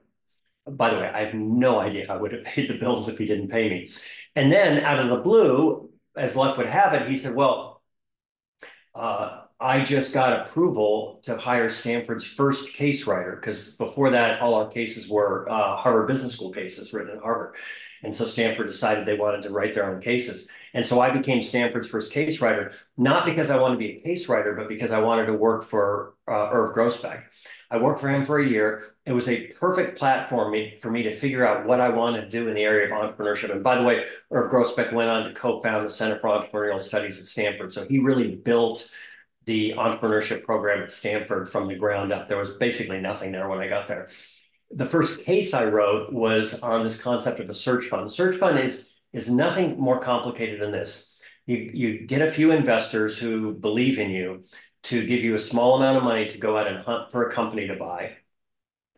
By 0.67 0.91
the 0.91 0.99
way, 0.99 1.09
I 1.13 1.21
have 1.21 1.33
no 1.33 1.79
idea 1.79 2.07
how 2.07 2.15
I 2.15 2.17
would 2.17 2.31
have 2.31 2.43
paid 2.45 2.69
the 2.69 2.77
bills 2.77 3.09
if 3.09 3.17
he 3.17 3.25
didn't 3.25 3.49
pay 3.49 3.69
me. 3.69 3.87
And 4.35 4.51
then 4.51 4.83
out 4.83 4.99
of 4.99 5.09
the 5.09 5.17
blue, 5.17 5.89
as 6.15 6.35
luck 6.35 6.57
would 6.57 6.67
have 6.67 6.93
it, 6.93 7.07
he 7.07 7.15
said, 7.15 7.35
Well, 7.35 7.81
uh, 8.93 9.41
I 9.59 9.83
just 9.83 10.13
got 10.13 10.47
approval 10.47 11.19
to 11.23 11.37
hire 11.37 11.69
Stanford's 11.69 12.25
first 12.25 12.73
case 12.73 13.05
writer 13.05 13.35
because 13.35 13.75
before 13.75 14.09
that, 14.11 14.41
all 14.41 14.55
our 14.55 14.67
cases 14.67 15.09
were 15.09 15.47
uh, 15.49 15.75
Harvard 15.77 16.07
Business 16.07 16.33
School 16.33 16.51
cases 16.51 16.91
written 16.93 17.15
at 17.15 17.21
Harvard. 17.21 17.55
And 18.03 18.13
so 18.13 18.25
Stanford 18.25 18.67
decided 18.67 19.05
they 19.05 19.17
wanted 19.17 19.43
to 19.43 19.49
write 19.49 19.73
their 19.73 19.89
own 19.89 19.99
cases. 19.99 20.49
And 20.73 20.85
so 20.85 21.01
I 21.01 21.09
became 21.09 21.43
Stanford's 21.43 21.89
first 21.89 22.11
case 22.11 22.39
writer, 22.41 22.71
not 22.97 23.25
because 23.25 23.49
I 23.49 23.59
wanted 23.59 23.75
to 23.75 23.79
be 23.79 23.97
a 23.97 24.01
case 24.01 24.29
writer, 24.29 24.55
but 24.55 24.69
because 24.69 24.91
I 24.91 24.99
wanted 24.99 25.25
to 25.25 25.33
work 25.33 25.63
for 25.63 26.15
uh, 26.27 26.49
Irv 26.51 26.73
Grousbeck. 26.73 27.23
I 27.69 27.77
worked 27.77 27.99
for 27.99 28.07
him 28.07 28.23
for 28.23 28.39
a 28.39 28.45
year. 28.45 28.81
It 29.05 29.11
was 29.11 29.27
a 29.27 29.47
perfect 29.47 29.97
platform 29.97 30.55
for 30.79 30.89
me 30.89 31.03
to 31.03 31.11
figure 31.11 31.45
out 31.45 31.65
what 31.65 31.81
I 31.81 31.89
wanted 31.89 32.21
to 32.21 32.29
do 32.29 32.47
in 32.47 32.53
the 32.53 32.63
area 32.63 32.85
of 32.85 32.91
entrepreneurship. 32.91 33.51
And 33.51 33.63
by 33.63 33.75
the 33.75 33.83
way, 33.83 34.05
Irv 34.31 34.51
Grousbeck 34.51 34.93
went 34.93 35.09
on 35.09 35.25
to 35.25 35.33
co-found 35.33 35.85
the 35.85 35.89
Center 35.89 36.17
for 36.19 36.29
Entrepreneurial 36.29 36.79
Studies 36.79 37.19
at 37.19 37.25
Stanford. 37.25 37.73
So 37.73 37.85
he 37.85 37.99
really 37.99 38.35
built 38.35 38.89
the 39.45 39.73
entrepreneurship 39.77 40.43
program 40.43 40.83
at 40.83 40.91
Stanford 40.91 41.49
from 41.49 41.67
the 41.67 41.75
ground 41.75 42.13
up. 42.13 42.27
There 42.27 42.37
was 42.37 42.51
basically 42.51 43.01
nothing 43.01 43.31
there 43.31 43.49
when 43.49 43.59
I 43.59 43.67
got 43.67 43.87
there. 43.87 44.07
The 44.73 44.85
first 44.85 45.23
case 45.23 45.53
I 45.53 45.65
wrote 45.65 46.13
was 46.13 46.61
on 46.61 46.83
this 46.83 47.01
concept 47.01 47.39
of 47.39 47.49
a 47.49 47.53
search 47.53 47.85
fund. 47.85 48.11
Search 48.11 48.35
fund 48.35 48.59
is 48.59 48.95
is 49.13 49.29
nothing 49.29 49.77
more 49.79 49.99
complicated 49.99 50.61
than 50.61 50.71
this. 50.71 51.21
You, 51.45 51.69
you 51.73 52.07
get 52.07 52.21
a 52.21 52.31
few 52.31 52.51
investors 52.51 53.17
who 53.17 53.53
believe 53.53 53.99
in 53.99 54.09
you 54.09 54.43
to 54.83 55.05
give 55.05 55.21
you 55.21 55.33
a 55.33 55.39
small 55.39 55.75
amount 55.75 55.97
of 55.97 56.03
money 56.03 56.25
to 56.27 56.37
go 56.37 56.55
out 56.55 56.67
and 56.67 56.77
hunt 56.77 57.11
for 57.11 57.27
a 57.27 57.31
company 57.31 57.67
to 57.67 57.75
buy. 57.75 58.17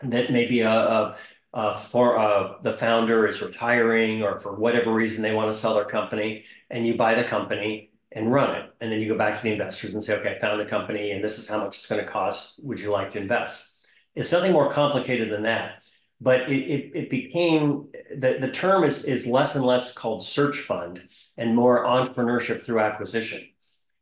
That 0.01 0.31
maybe 0.31 0.61
a, 0.61 0.69
a, 0.69 1.17
a 1.53 1.77
for 1.77 2.19
uh, 2.19 2.61
the 2.61 2.73
founder 2.73 3.27
is 3.27 3.41
retiring 3.41 4.21
or 4.21 4.39
for 4.39 4.55
whatever 4.55 4.93
reason 4.93 5.23
they 5.23 5.33
want 5.33 5.49
to 5.49 5.59
sell 5.59 5.73
their 5.73 5.85
company, 5.85 6.43
and 6.69 6.85
you 6.85 6.95
buy 6.95 7.15
the 7.15 7.23
company 7.23 7.91
and 8.11 8.31
run 8.31 8.55
it, 8.55 8.71
and 8.79 8.91
then 8.91 9.01
you 9.01 9.07
go 9.07 9.17
back 9.17 9.35
to 9.35 9.43
the 9.43 9.51
investors 9.51 9.95
and 9.95 10.03
say, 10.03 10.15
okay, 10.15 10.35
I 10.35 10.39
found 10.39 10.61
a 10.61 10.65
company, 10.65 11.11
and 11.11 11.23
this 11.23 11.39
is 11.39 11.49
how 11.49 11.63
much 11.63 11.77
it's 11.77 11.87
going 11.87 11.99
to 11.99 12.07
cost. 12.07 12.63
Would 12.63 12.79
you 12.79 12.91
like 12.91 13.09
to 13.11 13.19
invest? 13.19 13.72
It's 14.15 14.31
nothing 14.31 14.53
more 14.53 14.69
complicated 14.69 15.31
than 15.31 15.43
that 15.43 15.83
but 16.23 16.49
it, 16.49 16.53
it, 16.53 16.91
it, 16.95 17.09
became 17.09 17.89
the, 18.15 18.37
the 18.39 18.49
term 18.49 18.85
is, 18.85 19.03
is 19.03 19.27
less 19.27 19.55
and 19.55 19.65
less 19.65 19.93
called 19.93 20.23
search 20.23 20.57
fund 20.57 21.03
and 21.37 21.53
more 21.53 21.83
entrepreneurship 21.83 22.61
through 22.63 22.79
acquisition. 22.79 23.41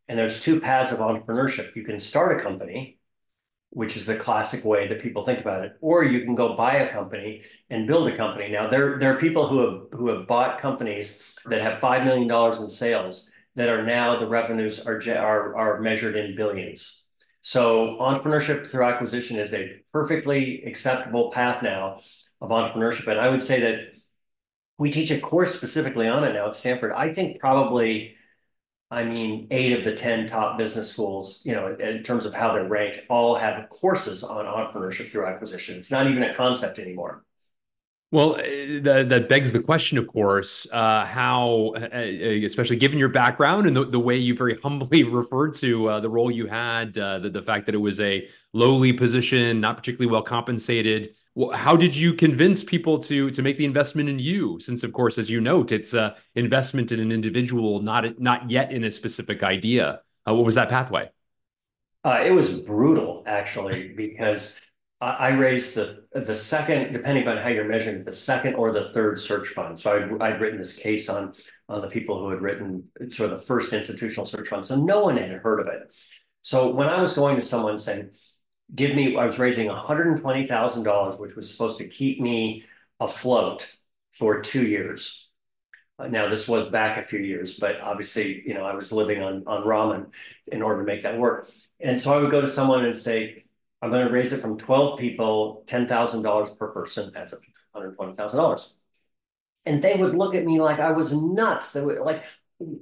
And 0.08 0.20
there's 0.20 0.40
two 0.40 0.60
paths 0.60 0.92
of 0.92 1.00
entrepreneurship. 1.00 1.76
You 1.76 1.84
can 1.84 2.00
start 2.00 2.40
a 2.40 2.44
company, 2.44 3.00
which 3.72 3.98
is 3.98 4.06
the 4.06 4.16
classic 4.16 4.64
way 4.64 4.88
that 4.88 5.02
people 5.02 5.24
think 5.24 5.40
about 5.40 5.66
it, 5.66 5.74
or 5.82 6.04
you 6.04 6.24
can 6.24 6.36
go 6.36 6.56
buy 6.56 6.76
a 6.76 6.92
company 6.92 7.42
and 7.72 7.88
build 7.88 8.08
a 8.08 8.16
company. 8.16 8.50
Now 8.50 8.70
there, 8.70 8.98
there 8.98 9.16
are 9.16 9.20
people 9.20 9.48
who 9.48 9.60
have 9.60 9.82
who 9.94 10.10
have 10.10 10.28
bought 10.28 10.60
companies 10.60 11.40
that 11.46 11.62
have 11.62 11.80
five 11.80 12.06
million 12.06 12.28
dollars 12.28 12.60
in 12.60 12.70
sales 12.70 13.32
that 13.56 13.70
are 13.70 13.84
now 13.84 14.18
the 14.18 14.28
revenues 14.28 14.86
are, 14.86 15.02
are, 15.18 15.56
are 15.56 15.82
measured 15.82 16.16
in 16.16 16.36
billions. 16.36 17.08
So 17.40 17.98
entrepreneurship 18.00 18.68
through 18.68 18.84
acquisition 18.84 19.38
is 19.38 19.54
a 19.54 19.81
perfectly 19.94 20.64
acceptable 20.64 21.32
path 21.32 21.62
now 21.62 22.00
of 22.40 22.50
entrepreneurship. 22.50 23.08
And 23.08 23.20
I 23.20 23.30
would 23.30 23.42
say 23.42 23.60
that 23.62 23.94
we 24.78 24.90
teach 24.90 25.12
a 25.12 25.20
course 25.20 25.54
specifically 25.56 26.08
on 26.08 26.24
it 26.24 26.34
now 26.34 26.48
at 26.48 26.56
Stanford. 26.56 26.92
I 26.92 27.14
think 27.14 27.40
probably 27.40 28.16
I 28.92 29.06
mean, 29.06 29.48
eight 29.52 29.72
of 29.72 29.86
the 29.86 29.94
10 29.94 30.28
top 30.28 30.58
business 30.58 30.92
schools, 30.92 31.42
you 31.46 31.54
know, 31.54 31.74
in 31.76 32.04
terms 32.04 32.26
of 32.26 32.34
how 32.34 32.52
they're 32.52 32.68
ranked, 32.68 33.00
all 33.10 33.36
have 33.36 33.70
courses 33.70 34.22
on 34.22 34.46
entrepreneurship 34.46 35.10
through 35.10 35.28
acquisition. 35.28 35.78
It's 35.78 35.92
not 35.92 36.08
even 36.08 36.24
a 36.24 36.34
concept 36.34 36.78
anymore. 36.78 37.24
Well, 38.12 38.36
uh, 38.36 38.82
that, 38.82 39.06
that 39.08 39.30
begs 39.30 39.54
the 39.54 39.62
question, 39.62 39.98
of 39.98 40.06
course, 40.06 40.68
uh, 40.74 41.06
how, 41.06 41.74
uh, 41.78 41.88
uh, 41.94 42.46
especially 42.46 42.76
given 42.76 43.00
your 43.00 43.08
background 43.08 43.68
and 43.68 43.76
the, 43.76 43.86
the 43.86 44.00
way 44.00 44.18
you 44.18 44.36
very 44.36 44.60
humbly 44.64 45.06
referred 45.06 45.54
to 45.56 45.88
uh, 45.88 46.00
the 46.02 46.10
role 46.10 46.30
you 46.30 46.46
had, 46.46 46.98
uh, 46.98 47.20
the, 47.20 47.30
the 47.30 47.42
fact 47.42 47.66
that 47.68 47.76
it 47.76 47.78
was 47.78 48.02
a 48.02 48.28
lowly 48.52 48.92
position, 48.92 49.62
not 49.62 49.78
particularly 49.78 50.12
well 50.12 50.22
compensated. 50.22 51.16
How 51.54 51.78
did 51.78 51.96
you 51.96 52.14
convince 52.14 52.62
people 52.66 53.00
to 53.00 53.32
to 53.32 53.42
make 53.42 53.56
the 53.56 53.64
investment 53.64 54.10
in 54.10 54.20
you? 54.20 54.60
Since, 54.60 54.84
of 54.84 54.92
course, 54.92 55.18
as 55.18 55.30
you 55.30 55.40
note, 55.40 55.72
it's 55.72 55.94
a 55.94 56.18
investment 56.36 56.92
in 56.92 57.00
an 57.00 57.14
individual, 57.14 57.82
not 57.82 58.20
not 58.20 58.50
yet 58.50 58.74
in 58.74 58.84
a 58.84 58.92
specific 58.92 59.42
idea. 59.42 60.02
what 60.26 60.44
was 60.44 60.56
that 60.56 60.68
pathway? 60.68 61.10
it 62.04 62.34
was 62.34 62.60
brutal, 62.60 63.24
actually, 63.26 63.94
because 63.96 64.60
I 65.02 65.30
raised 65.30 65.74
the 65.76 66.06
the 66.14 66.36
second, 66.36 66.94
depending 66.94 67.28
on 67.28 67.38
how 67.38 67.50
you're 67.50 67.68
measuring, 67.68 68.04
the 68.04 68.12
second 68.12 68.54
or 68.54 68.72
the 68.72 68.88
third 68.90 69.20
search 69.20 69.48
fund. 69.48 69.80
So 69.80 69.96
I'd, 69.96 70.22
I'd 70.22 70.42
written 70.42 70.60
this 70.60 70.74
case 70.74 71.10
on 71.10 71.34
on 71.68 71.82
the 71.82 71.88
people 71.88 72.20
who 72.20 72.30
had 72.30 72.42
written 72.42 72.84
sort 73.10 73.32
of 73.32 73.40
the 73.40 73.46
first 73.46 73.74
institutional 73.74 74.28
search 74.28 74.50
fund. 74.50 74.64
So 74.64 74.76
no 74.76 75.04
one 75.04 75.18
had 75.18 75.32
heard 75.32 75.60
of 75.60 75.68
it. 75.68 75.92
So 76.44 76.70
when 76.70 76.88
I 76.88 77.02
was 77.02 77.14
going 77.14 77.36
to 77.36 77.42
someone 77.42 77.80
saying, 77.80 78.12
"Give 78.76 78.96
me," 78.96 79.18
I 79.18 79.26
was 79.26 79.40
raising 79.40 79.68
one 79.68 79.78
hundred 79.78 80.08
and 80.08 80.22
twenty 80.22 80.46
thousand 80.46 80.84
dollars, 80.84 81.18
which 81.18 81.36
was 81.36 81.52
supposed 81.52 81.80
to 81.80 81.88
keep 81.88 82.22
me 82.22 82.66
afloat 83.00 83.76
for 84.12 84.42
two 84.42 84.68
years. 84.68 85.32
Uh, 85.98 86.08
now 86.08 86.28
this 86.30 86.48
was 86.48 86.68
back 86.68 87.00
a 87.00 87.04
few 87.04 87.20
years, 87.20 87.56
but 87.56 87.80
obviously, 87.82 88.44
you 88.46 88.54
know, 88.54 88.64
I 88.64 88.76
was 88.76 88.92
living 88.92 89.24
on 89.24 89.44
on 89.48 89.64
ramen 89.64 90.12
in 90.52 90.62
order 90.62 90.82
to 90.82 90.86
make 90.86 91.02
that 91.02 91.18
work. 91.18 91.48
And 91.80 92.00
so 92.00 92.14
I 92.14 92.18
would 92.22 92.30
go 92.30 92.42
to 92.42 92.48
someone 92.48 92.86
and 92.86 92.96
say 92.96 93.44
I'm 93.82 93.90
going 93.90 94.08
to 94.08 94.14
raise 94.14 94.32
it 94.32 94.42
from 94.42 94.58
12 94.58 95.00
people, 95.00 95.64
$10,000 95.66 96.58
per 96.58 96.68
person, 96.70 97.12
adds 97.16 97.34
up 97.34 97.40
to 97.42 97.80
$120,000. 97.80 98.74
And 99.66 99.82
they 99.82 99.96
would 99.96 100.16
look 100.16 100.36
at 100.36 100.46
me 100.46 100.60
like 100.60 100.80
I 100.80 100.92
was 100.92 101.14
nuts. 101.14 101.74
They 101.74 101.84
would 101.84 102.00
like, 102.00 102.24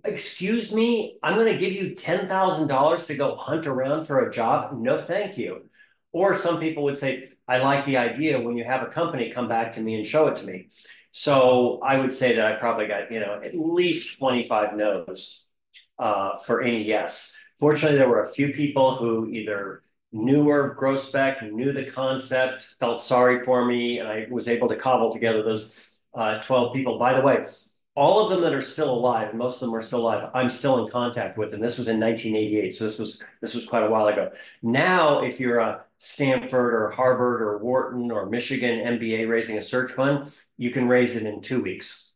excuse 0.04 0.74
me, 0.74 1.18
I'm 1.24 1.36
going 1.36 1.52
to 1.52 1.60
give 1.60 1.74
you 1.74 1.92
$10,000 1.92 3.08
to 3.08 3.16
go 3.16 3.36
hunt 3.36 3.68
around 3.68 4.04
for 4.04 4.20
a 4.20 4.32
job. 4.32 4.78
No, 4.80 5.00
thank 5.02 5.38
you. 5.38 5.70
Or 6.12 6.34
some 6.34 6.60
people 6.60 6.84
would 6.84 6.98
say, 6.98 7.30
I 7.48 7.60
like 7.60 7.86
the 7.86 7.98
idea 7.98 8.40
when 8.40 8.58
you 8.58 8.64
have 8.64 8.82
a 8.82 8.88
company 8.88 9.32
come 9.32 9.48
back 9.48 9.74
to 9.74 9.82
me 9.82 9.96
and 9.96 10.06
show 10.06 10.28
it 10.28 10.36
to 10.38 10.48
me. 10.48 10.68
So 11.12 11.80
I 11.84 11.98
would 11.98 12.14
say 12.14 12.36
that 12.36 12.46
I 12.46 12.58
probably 12.58 12.88
got, 12.88 13.12
you 13.12 13.20
know, 13.20 13.40
at 13.44 13.54
least 13.56 14.18
25 14.18 14.76
no's 14.76 15.48
uh, 15.98 16.38
for 16.40 16.62
any 16.62 16.84
yes. 16.84 17.36
Fortunately, 17.60 17.98
there 17.98 18.10
were 18.10 18.24
a 18.24 18.30
few 18.30 18.54
people 18.54 18.96
who 18.96 19.28
either 19.28 19.82
knew 20.12 20.46
Grousbeck, 20.76 21.52
knew 21.52 21.72
the 21.72 21.86
concept, 21.86 22.64
felt 22.80 23.04
sorry 23.04 23.44
for 23.44 23.66
me, 23.66 24.00
and 24.00 24.08
I 24.08 24.28
was 24.30 24.48
able 24.48 24.68
to 24.70 24.76
cobble 24.76 25.12
together 25.12 25.44
those 25.44 26.00
uh, 26.14 26.40
12 26.40 26.74
people. 26.74 26.98
By 26.98 27.14
the 27.14 27.22
way, 27.22 27.46
all 27.96 28.24
of 28.24 28.30
them 28.30 28.42
that 28.42 28.54
are 28.54 28.62
still 28.62 28.92
alive, 28.92 29.34
most 29.34 29.62
of 29.62 29.68
them 29.68 29.76
are 29.76 29.82
still 29.82 30.02
alive, 30.02 30.30
I'm 30.34 30.50
still 30.50 30.84
in 30.84 30.92
contact 30.92 31.38
with, 31.38 31.54
and 31.54 31.64
this 31.64 31.78
was 31.78 31.88
in 31.88 32.00
1988, 32.00 32.74
so 32.74 32.84
this 32.86 32.98
was 32.98 33.24
this 33.42 33.54
was 33.54 33.66
quite 33.66 33.84
a 33.84 33.90
while 33.90 34.08
ago. 34.08 34.32
Now, 34.62 35.22
if 35.22 35.40
you're 35.40 35.60
a 35.60 35.84
Stanford 35.98 36.74
or 36.74 36.90
Harvard 36.92 37.42
or 37.42 37.58
Wharton 37.58 38.10
or 38.10 38.26
Michigan 38.28 38.80
MBA 38.98 39.30
raising 39.30 39.58
a 39.58 39.62
search 39.62 39.92
fund, 39.92 40.34
you 40.58 40.72
can 40.72 40.88
raise 40.88 41.16
it 41.16 41.26
in 41.26 41.42
two 41.42 41.62
weeks 41.62 42.09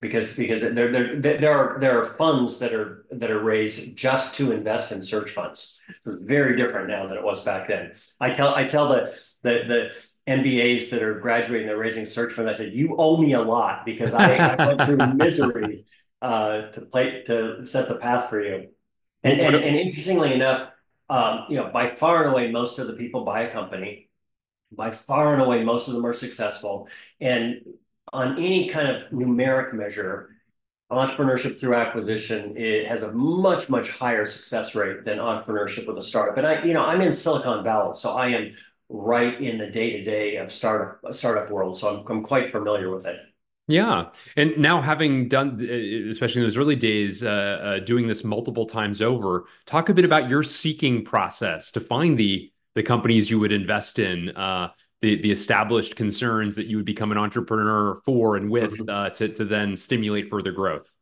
because 0.00 0.34
because 0.34 0.62
there 0.62 0.90
there 0.90 1.20
there 1.20 1.52
are 1.52 1.78
there 1.78 2.00
are 2.00 2.04
funds 2.04 2.58
that 2.58 2.72
are 2.72 3.04
that 3.10 3.30
are 3.30 3.42
raised 3.42 3.96
just 3.96 4.34
to 4.36 4.52
invest 4.52 4.92
in 4.92 5.02
search 5.02 5.30
funds. 5.30 5.78
So 6.02 6.12
it's 6.12 6.22
very 6.22 6.56
different 6.56 6.88
now 6.88 7.06
than 7.06 7.18
it 7.18 7.24
was 7.24 7.44
back 7.44 7.68
then. 7.68 7.92
I 8.18 8.30
tell 8.30 8.54
I 8.54 8.64
tell 8.64 8.88
the 8.88 9.14
the 9.42 9.64
the 9.66 10.10
MBAs 10.30 10.90
that 10.90 11.02
are 11.02 11.18
graduating, 11.18 11.66
they're 11.66 11.76
raising 11.76 12.06
search 12.06 12.32
fund. 12.32 12.48
I 12.48 12.52
said, 12.52 12.72
you 12.72 12.94
owe 12.96 13.16
me 13.16 13.32
a 13.32 13.42
lot 13.42 13.84
because 13.84 14.14
I, 14.14 14.36
I 14.36 14.66
went 14.66 14.82
through 14.82 14.96
misery 15.14 15.84
uh, 16.22 16.62
to 16.68 16.80
play 16.82 17.22
to 17.24 17.64
set 17.64 17.88
the 17.88 17.96
path 17.96 18.30
for 18.30 18.40
you. 18.40 18.68
And 19.22 19.40
and, 19.40 19.54
and 19.54 19.76
interestingly 19.76 20.32
enough, 20.32 20.66
um, 21.10 21.44
you 21.50 21.56
know, 21.56 21.70
by 21.70 21.88
far 21.88 22.24
and 22.24 22.32
away, 22.32 22.50
most 22.50 22.78
of 22.78 22.86
the 22.86 22.94
people 22.94 23.24
buy 23.24 23.42
a 23.42 23.50
company. 23.50 24.08
By 24.72 24.92
far 24.92 25.34
and 25.34 25.42
away, 25.42 25.64
most 25.64 25.88
of 25.88 25.94
them 25.94 26.06
are 26.06 26.12
successful. 26.12 26.88
And 27.20 27.62
on 28.12 28.36
any 28.38 28.68
kind 28.68 28.88
of 28.88 29.08
numeric 29.10 29.72
measure, 29.72 30.30
entrepreneurship 30.90 31.58
through 31.58 31.74
acquisition 31.74 32.56
it 32.56 32.86
has 32.86 33.02
a 33.04 33.12
much 33.12 33.70
much 33.70 33.90
higher 33.90 34.24
success 34.24 34.74
rate 34.74 35.04
than 35.04 35.18
entrepreneurship 35.18 35.86
with 35.86 35.96
a 35.98 36.02
startup. 36.02 36.36
And 36.36 36.46
i 36.46 36.64
you 36.64 36.74
know 36.74 36.84
i'm 36.84 37.00
in 37.00 37.12
silicon 37.12 37.62
valley 37.62 37.94
so 37.94 38.10
i 38.10 38.28
am 38.28 38.52
right 38.88 39.40
in 39.40 39.56
the 39.56 39.70
day-to-day 39.70 40.36
of 40.36 40.50
startup 40.50 41.14
startup 41.14 41.50
world 41.50 41.76
so 41.76 42.00
i'm, 42.00 42.04
I'm 42.08 42.22
quite 42.24 42.50
familiar 42.50 42.92
with 42.92 43.06
it. 43.06 43.20
Yeah. 43.68 44.08
And 44.36 44.58
now 44.58 44.80
having 44.80 45.28
done 45.28 45.60
especially 46.10 46.40
in 46.40 46.46
those 46.46 46.56
early 46.56 46.74
days 46.74 47.22
uh, 47.22 47.28
uh, 47.28 47.78
doing 47.78 48.08
this 48.08 48.24
multiple 48.24 48.66
times 48.66 49.00
over 49.00 49.44
talk 49.66 49.88
a 49.90 49.94
bit 49.94 50.04
about 50.04 50.28
your 50.28 50.42
seeking 50.42 51.04
process 51.04 51.70
to 51.72 51.80
find 51.80 52.18
the 52.18 52.50
the 52.74 52.82
companies 52.82 53.30
you 53.30 53.38
would 53.38 53.52
invest 53.52 53.98
in. 53.98 54.30
Uh, 54.30 54.70
the 55.00 55.20
the 55.20 55.30
established 55.30 55.96
concerns 55.96 56.56
that 56.56 56.66
you 56.66 56.76
would 56.76 56.86
become 56.86 57.12
an 57.12 57.18
entrepreneur 57.18 58.00
for 58.04 58.36
and 58.36 58.50
with 58.50 58.72
mm-hmm. 58.72 58.88
uh, 58.88 59.10
to 59.10 59.28
to 59.28 59.44
then 59.44 59.76
stimulate 59.76 60.28
further 60.28 60.52
growth? 60.52 60.92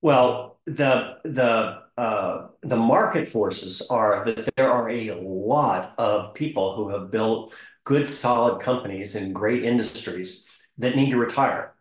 Well, 0.00 0.60
the 0.66 1.16
the 1.24 1.82
uh, 1.96 2.48
the 2.62 2.76
market 2.76 3.28
forces 3.28 3.82
are 3.90 4.24
that 4.24 4.48
there 4.56 4.70
are 4.70 4.88
a 4.88 5.14
lot 5.20 5.94
of 5.98 6.34
people 6.34 6.76
who 6.76 6.90
have 6.90 7.10
built 7.10 7.52
good, 7.84 8.08
solid 8.08 8.60
companies 8.60 9.16
in 9.16 9.32
great 9.32 9.64
industries 9.64 10.66
that 10.78 10.94
need 10.94 11.10
to 11.10 11.18
retire, 11.18 11.74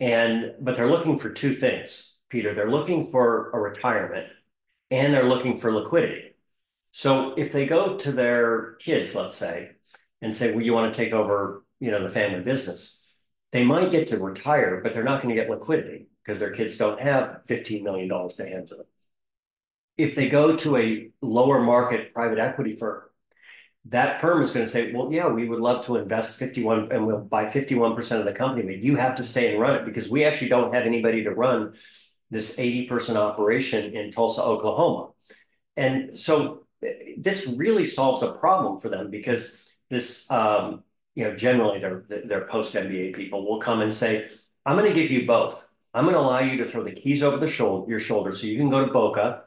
and 0.00 0.54
but 0.60 0.76
they're 0.76 0.90
looking 0.90 1.18
for 1.18 1.30
two 1.30 1.54
things, 1.54 2.18
Peter. 2.28 2.54
They're 2.54 2.70
looking 2.70 3.06
for 3.06 3.50
a 3.52 3.58
retirement, 3.58 4.26
and 4.90 5.14
they're 5.14 5.28
looking 5.28 5.56
for 5.56 5.72
liquidity. 5.72 6.34
So 6.90 7.34
if 7.36 7.52
they 7.52 7.66
go 7.66 7.96
to 7.96 8.12
their 8.12 8.72
kids, 8.80 9.14
let's 9.14 9.36
say, 9.36 9.70
and 10.20 10.34
say, 10.34 10.52
well, 10.52 10.64
you 10.64 10.72
want 10.72 10.92
to 10.92 10.96
take 10.96 11.12
over, 11.12 11.64
you 11.80 11.90
know, 11.90 12.02
the 12.02 12.10
family 12.10 12.40
business. 12.40 13.20
They 13.52 13.64
might 13.64 13.90
get 13.90 14.08
to 14.08 14.18
retire, 14.18 14.80
but 14.82 14.92
they're 14.92 15.04
not 15.04 15.22
going 15.22 15.34
to 15.34 15.40
get 15.40 15.50
liquidity 15.50 16.08
because 16.22 16.40
their 16.40 16.50
kids 16.50 16.76
don't 16.76 17.00
have 17.00 17.40
$15 17.48 17.82
million 17.82 18.08
to 18.08 18.46
hand 18.46 18.68
to 18.68 18.76
them. 18.76 18.86
If 19.96 20.14
they 20.14 20.28
go 20.28 20.56
to 20.56 20.76
a 20.76 21.10
lower 21.22 21.62
market 21.62 22.12
private 22.12 22.38
equity 22.38 22.76
firm, 22.76 23.02
that 23.86 24.20
firm 24.20 24.42
is 24.42 24.50
going 24.50 24.66
to 24.66 24.70
say, 24.70 24.92
well, 24.92 25.08
yeah, 25.10 25.28
we 25.28 25.48
would 25.48 25.60
love 25.60 25.84
to 25.86 25.96
invest 25.96 26.38
51 26.38 26.92
and 26.92 27.06
we'll 27.06 27.20
buy 27.20 27.46
51% 27.46 28.18
of 28.18 28.26
the 28.26 28.32
company, 28.32 28.62
but 28.66 28.84
you 28.84 28.96
have 28.96 29.16
to 29.16 29.24
stay 29.24 29.52
and 29.52 29.60
run 29.60 29.76
it 29.76 29.84
because 29.86 30.08
we 30.10 30.24
actually 30.24 30.48
don't 30.48 30.74
have 30.74 30.84
anybody 30.84 31.24
to 31.24 31.30
run 31.30 31.72
this 32.30 32.58
80 32.58 32.86
person 32.86 33.16
operation 33.16 33.94
in 33.94 34.10
Tulsa, 34.10 34.42
Oklahoma. 34.42 35.12
And 35.76 36.16
so 36.16 36.66
this 37.16 37.54
really 37.56 37.86
solves 37.86 38.22
a 38.22 38.32
problem 38.32 38.78
for 38.78 38.88
them 38.90 39.10
because 39.10 39.74
this, 39.90 40.30
um, 40.30 40.84
you 41.14 41.24
know, 41.24 41.34
generally 41.34 41.78
they're, 41.78 42.04
they're 42.08 42.46
post 42.46 42.74
MBA 42.74 43.14
people 43.14 43.46
will 43.46 43.60
come 43.60 43.80
and 43.80 43.92
say, 43.92 44.28
I'm 44.64 44.76
going 44.76 44.92
to 44.92 44.98
give 44.98 45.10
you 45.10 45.26
both. 45.26 45.68
I'm 45.94 46.04
going 46.04 46.14
to 46.14 46.20
allow 46.20 46.40
you 46.40 46.58
to 46.58 46.64
throw 46.64 46.84
the 46.84 46.92
keys 46.92 47.22
over 47.22 47.38
the 47.38 47.48
shoulder, 47.48 47.90
your 47.90 48.00
shoulder 48.00 48.32
so 48.32 48.46
you 48.46 48.58
can 48.58 48.70
go 48.70 48.84
to 48.84 48.92
Boca 48.92 49.44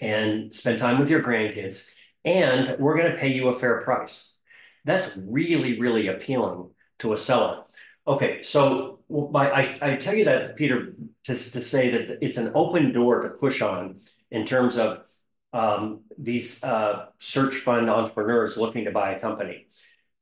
and 0.00 0.52
spend 0.52 0.78
time 0.78 0.98
with 0.98 1.10
your 1.10 1.22
grandkids, 1.22 1.94
and 2.24 2.76
we're 2.78 2.96
going 2.96 3.10
to 3.10 3.18
pay 3.18 3.28
you 3.28 3.48
a 3.48 3.54
fair 3.54 3.80
price. 3.80 4.38
That's 4.84 5.18
really, 5.26 5.78
really 5.78 6.06
appealing 6.08 6.70
to 7.00 7.12
a 7.12 7.16
seller. 7.16 7.64
Okay, 8.06 8.42
so 8.42 9.00
my, 9.08 9.50
I, 9.50 9.78
I 9.82 9.96
tell 9.96 10.14
you 10.14 10.24
that, 10.24 10.56
Peter, 10.56 10.94
to, 11.24 11.34
to 11.34 11.62
say 11.62 11.90
that 11.90 12.18
it's 12.24 12.38
an 12.38 12.52
open 12.54 12.92
door 12.92 13.20
to 13.20 13.30
push 13.30 13.62
on 13.62 13.98
in 14.30 14.44
terms 14.44 14.78
of 14.78 15.04
um, 15.52 16.00
these 16.18 16.62
uh, 16.62 17.06
search 17.18 17.54
fund 17.54 17.90
entrepreneurs 17.90 18.56
looking 18.56 18.84
to 18.84 18.90
buy 18.92 19.12
a 19.12 19.20
company. 19.20 19.66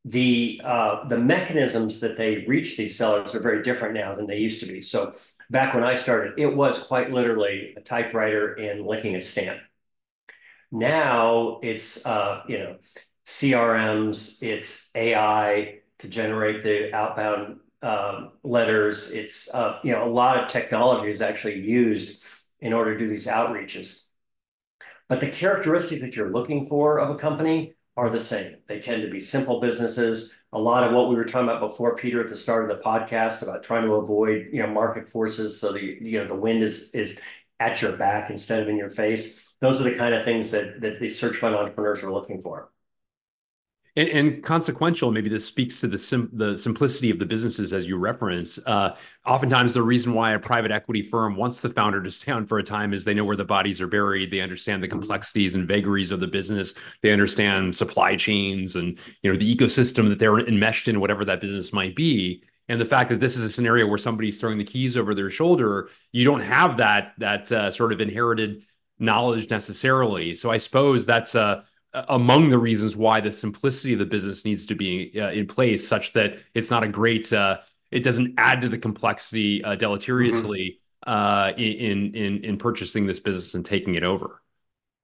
The 0.05 0.61
uh, 0.65 1.07
the 1.09 1.19
mechanisms 1.19 2.01
that 2.01 2.17
they 2.17 2.45
reach 2.47 2.77
these 2.77 2.97
sellers 2.97 3.35
are 3.35 3.41
very 3.41 3.63
different 3.63 3.95
now 3.95 4.15
than 4.15 4.27
they 4.27 4.39
used 4.39 4.61
to 4.61 4.67
be. 4.67 4.81
So 4.81 5.13
back 5.51 5.75
when 5.75 5.85
I 5.85 5.95
started, 5.95 6.35
it 6.39 6.55
was 6.55 6.79
quite 6.79 7.11
literally 7.11 7.75
a 7.77 7.81
typewriter 7.81 8.55
and 8.55 8.87
licking 8.87 9.17
a 9.17 9.21
stamp. 9.21 9.61
Now 10.71 11.61
it's 11.63 12.05
uh, 12.07 12.43
you 12.49 12.59
know 12.59 12.77
CRMs, 13.27 14.43
it's 14.43 14.91
AI 14.95 15.81
to 15.99 16.09
generate 16.09 16.63
the 16.63 16.95
outbound 16.95 17.61
um, 17.83 18.33
letters. 18.43 19.13
It's 19.13 19.53
uh, 19.53 19.79
you 19.85 19.93
know 19.93 20.05
a 20.05 20.11
lot 20.11 20.39
of 20.43 20.49
technology 20.49 21.11
is 21.11 21.21
actually 21.21 21.61
used 21.61 22.25
in 22.61 22.73
order 22.73 22.93
to 22.93 22.99
do 22.99 23.09
these 23.09 23.27
outreaches. 23.27 24.08
But 25.09 25.21
the 25.21 25.31
characteristics 25.31 26.03
that 26.03 26.17
you're 26.17 26.31
looking 26.31 26.67
for 26.67 26.99
of 26.99 27.11
a 27.11 27.15
company 27.15 27.75
are 27.97 28.11
the 28.11 28.21
same. 28.21 28.57
They 28.67 28.79
tend 28.79 29.03
to 29.03 29.11
be 29.11 29.19
simple 29.19 29.59
businesses. 29.59 30.43
A 30.53 30.59
lot 30.59 30.85
of 30.85 30.93
what 30.93 31.09
we 31.09 31.17
were 31.17 31.25
talking 31.25 31.49
about 31.49 31.61
before, 31.61 31.97
Peter, 31.97 32.21
at 32.21 32.29
the 32.29 32.37
start 32.37 32.71
of 32.71 32.77
the 32.77 32.83
podcast 32.83 33.43
about 33.43 33.63
trying 33.63 33.85
to 33.85 33.95
avoid, 33.95 34.51
you 34.53 34.63
know, 34.63 34.69
market 34.69 35.09
forces. 35.09 35.61
So 35.61 35.73
the, 35.73 35.99
you 36.01 36.19
know, 36.19 36.27
the 36.27 36.37
wind 36.37 36.63
is 36.63 36.91
is 36.95 37.19
at 37.59 37.83
your 37.83 37.97
back 37.97 38.31
instead 38.31 38.63
of 38.63 38.69
in 38.69 38.77
your 38.77 38.91
face. 38.91 39.55
Those 39.61 39.81
are 39.81 39.85
the 39.85 39.97
kind 39.97 40.15
of 40.15 40.25
things 40.25 40.51
that 40.53 40.81
that 40.81 41.01
these 41.01 41.19
search 41.19 41.37
fund 41.37 41.57
entrepreneurs 41.57 42.05
are 42.05 42.13
looking 42.13 42.41
for. 42.41 42.71
And, 43.99 44.09
and, 44.11 44.45
consequential, 44.45 45.11
maybe 45.11 45.29
this 45.29 45.45
speaks 45.45 45.81
to 45.81 45.89
the 45.89 45.99
sim, 45.99 46.31
the 46.33 46.57
simplicity 46.57 47.11
of 47.11 47.19
the 47.19 47.27
businesses 47.27 47.73
as 47.73 47.89
you 47.89 47.97
reference. 47.97 48.57
Uh, 48.65 48.95
oftentimes, 49.27 49.75
the 49.75 49.83
reason 49.83 50.15
why 50.15 50.35
a 50.35 50.39
private 50.39 50.71
equity 50.71 51.03
firm 51.03 51.35
wants 51.35 51.59
the 51.59 51.69
founder 51.69 52.01
to 52.01 52.11
stay 52.13 52.31
on 52.31 52.47
for 52.47 52.59
a 52.59 52.63
time 52.63 52.95
is 52.95 53.03
they 53.03 53.13
know 53.13 53.25
where 53.25 53.35
the 53.35 53.45
bodies 53.45 53.81
are 53.81 53.89
buried. 53.89 54.31
They 54.31 54.41
understand 54.41 54.85
the 54.85 54.87
mm-hmm. 54.87 55.01
complexities 55.01 55.57
and 55.57 55.67
vagaries 55.67 56.13
of 56.13 56.21
the 56.21 56.29
business. 56.29 56.75
They 57.03 57.11
understand 57.11 57.75
supply 57.75 58.15
chains 58.15 58.77
and 58.77 58.97
you 59.23 59.33
know 59.33 59.37
the 59.37 59.57
ecosystem 59.57 60.09
that 60.11 60.21
they're 60.21 60.39
enmeshed 60.39 60.87
in, 60.87 61.01
whatever 61.01 61.25
that 61.25 61.41
business 61.41 61.73
might 61.73 61.97
be. 61.97 62.45
And 62.69 62.81
the 62.81 62.87
fact 62.87 63.11
that 63.11 63.19
this 63.19 63.37
is 63.37 63.43
a 63.43 63.51
scenario 63.51 63.89
where 63.89 63.99
somebody's 63.99 64.41
throwing 64.41 64.59
the 64.59 64.65
keys 64.65 64.97
over 64.97 65.13
their 65.13 65.31
shoulder, 65.31 65.91
you 66.13 66.25
don't 66.25 66.43
have 66.43 66.77
that 66.77 67.15
that 67.19 67.51
uh, 67.51 67.73
sort 67.73 67.93
of 67.93 68.01
inherited 68.01 68.63
knowledge 69.01 69.51
necessarily. 69.51 70.37
So 70.37 70.53
I 70.53 70.59
suppose 70.59 71.05
that's 71.05 71.35
a 71.35 71.65
among 71.95 72.51
the 72.51 72.59
reasons 72.59 72.97
why 72.97 73.21
the 73.21 73.33
simplicity 73.33 73.95
of 73.95 73.99
the 73.99 74.07
business 74.07 74.45
needs 74.45 74.67
to 74.67 74.75
be 74.75 75.13
uh, 75.17 75.31
in 75.31 75.47
place 75.47 75.87
such 75.87 76.13
that 76.13 76.39
it's 76.55 76.71
not 76.71 76.85
a 76.85 76.89
great 76.89 77.33
uh, 77.33 77.59
it 77.91 78.03
doesn't 78.03 78.35
add 78.37 78.61
to 78.61 78.69
the 78.69 78.79
complexity 78.79 79.65
uh, 79.65 79.75
deleteriously 79.75 80.79
mm-hmm. 81.07 81.59
in 81.59 82.15
in 82.15 82.45
in 82.45 82.59
purchasing 82.59 83.07
this 83.07 83.21
business 83.21 83.55
and 83.55 83.65
taking 83.65 83.95
it 83.95 84.05
over 84.05 84.43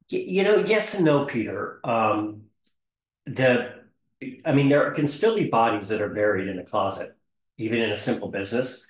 you 0.09 0.45
know 0.45 0.57
yes 0.67 0.95
and 0.95 1.05
no 1.05 1.25
peter 1.25 1.81
um, 1.85 2.43
the 3.25 3.73
i 4.45 4.53
mean 4.53 4.69
there 4.69 4.91
can 4.91 5.09
still 5.09 5.35
be 5.35 5.49
bodies 5.49 5.88
that 5.88 6.03
are 6.03 6.12
buried 6.12 6.49
in 6.49 6.59
a 6.59 6.64
closet 6.64 7.17
even 7.57 7.81
in 7.81 7.91
a 7.91 7.97
simple 7.97 8.29
business 8.29 8.87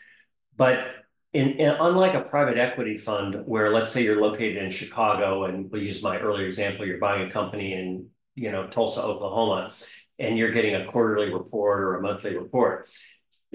but 0.56 1.03
unlike 1.34 2.14
a 2.14 2.20
private 2.20 2.56
equity 2.56 2.96
fund 2.96 3.42
where 3.46 3.72
let's 3.72 3.90
say 3.90 4.02
you're 4.02 4.20
located 4.20 4.62
in 4.62 4.70
chicago 4.70 5.44
and 5.44 5.70
we'll 5.70 5.82
use 5.82 6.02
my 6.02 6.18
earlier 6.18 6.46
example 6.46 6.86
you're 6.86 6.98
buying 6.98 7.26
a 7.26 7.30
company 7.30 7.72
in 7.72 8.06
you 8.34 8.50
know 8.52 8.66
tulsa 8.68 9.02
oklahoma 9.02 9.70
and 10.18 10.38
you're 10.38 10.52
getting 10.52 10.76
a 10.76 10.84
quarterly 10.86 11.32
report 11.32 11.80
or 11.80 11.96
a 11.96 12.02
monthly 12.02 12.36
report 12.36 12.86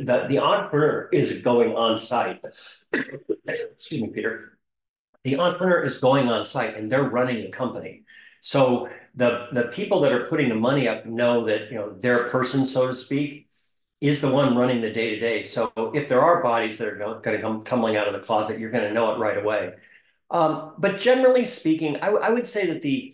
the, 0.05 0.25
the 0.27 0.39
entrepreneur 0.39 1.09
is 1.12 1.41
going 1.41 1.75
on 1.75 1.98
site. 1.98 2.43
Excuse 3.48 4.01
me 4.01 4.09
peter. 4.09 4.57
The 5.24 5.38
entrepreneur 5.38 5.81
is 5.81 5.98
going 5.98 6.29
on 6.29 6.45
site 6.45 6.75
and 6.75 6.91
they're 6.91 7.03
running 7.03 7.41
the 7.41 7.50
company. 7.50 8.03
So 8.41 8.89
the 9.15 9.48
the 9.51 9.63
people 9.63 10.00
that 10.01 10.13
are 10.13 10.25
putting 10.25 10.48
the 10.50 10.55
money 10.55 10.88
up 10.88 11.05
know 11.05 11.43
that 11.45 11.69
you 11.69 11.75
know 11.75 11.93
their 12.00 12.29
person 12.29 12.63
so 12.63 12.88
to 12.88 12.93
speak 12.93 13.49
is 14.01 14.22
the 14.22 14.32
one 14.32 14.56
running 14.56 14.82
the 14.82 14.91
day 14.91 15.15
to 15.15 15.20
day. 15.20 15.44
So 15.44 15.72
if 15.94 16.08
there 16.08 16.22
are 16.22 16.41
bodies 16.41 16.77
that 16.77 16.88
are 16.88 17.20
going 17.22 17.36
to 17.36 17.41
come 17.41 17.63
tumbling 17.63 17.98
out 17.98 18.08
of 18.08 18.13
the 18.13 18.20
closet, 18.20 18.60
you're 18.60 18.72
going 18.72 18.88
to 18.88 18.94
know 18.94 19.13
it 19.13 19.20
right 19.20 19.38
away. 19.38 19.74
Um, 20.32 20.74
but 20.77 21.00
generally 21.00 21.44
speaking, 21.46 21.98
I, 22.01 22.10
I 22.10 22.29
would 22.29 22.48
say 22.48 22.68
that 22.68 22.82
the, 22.82 23.13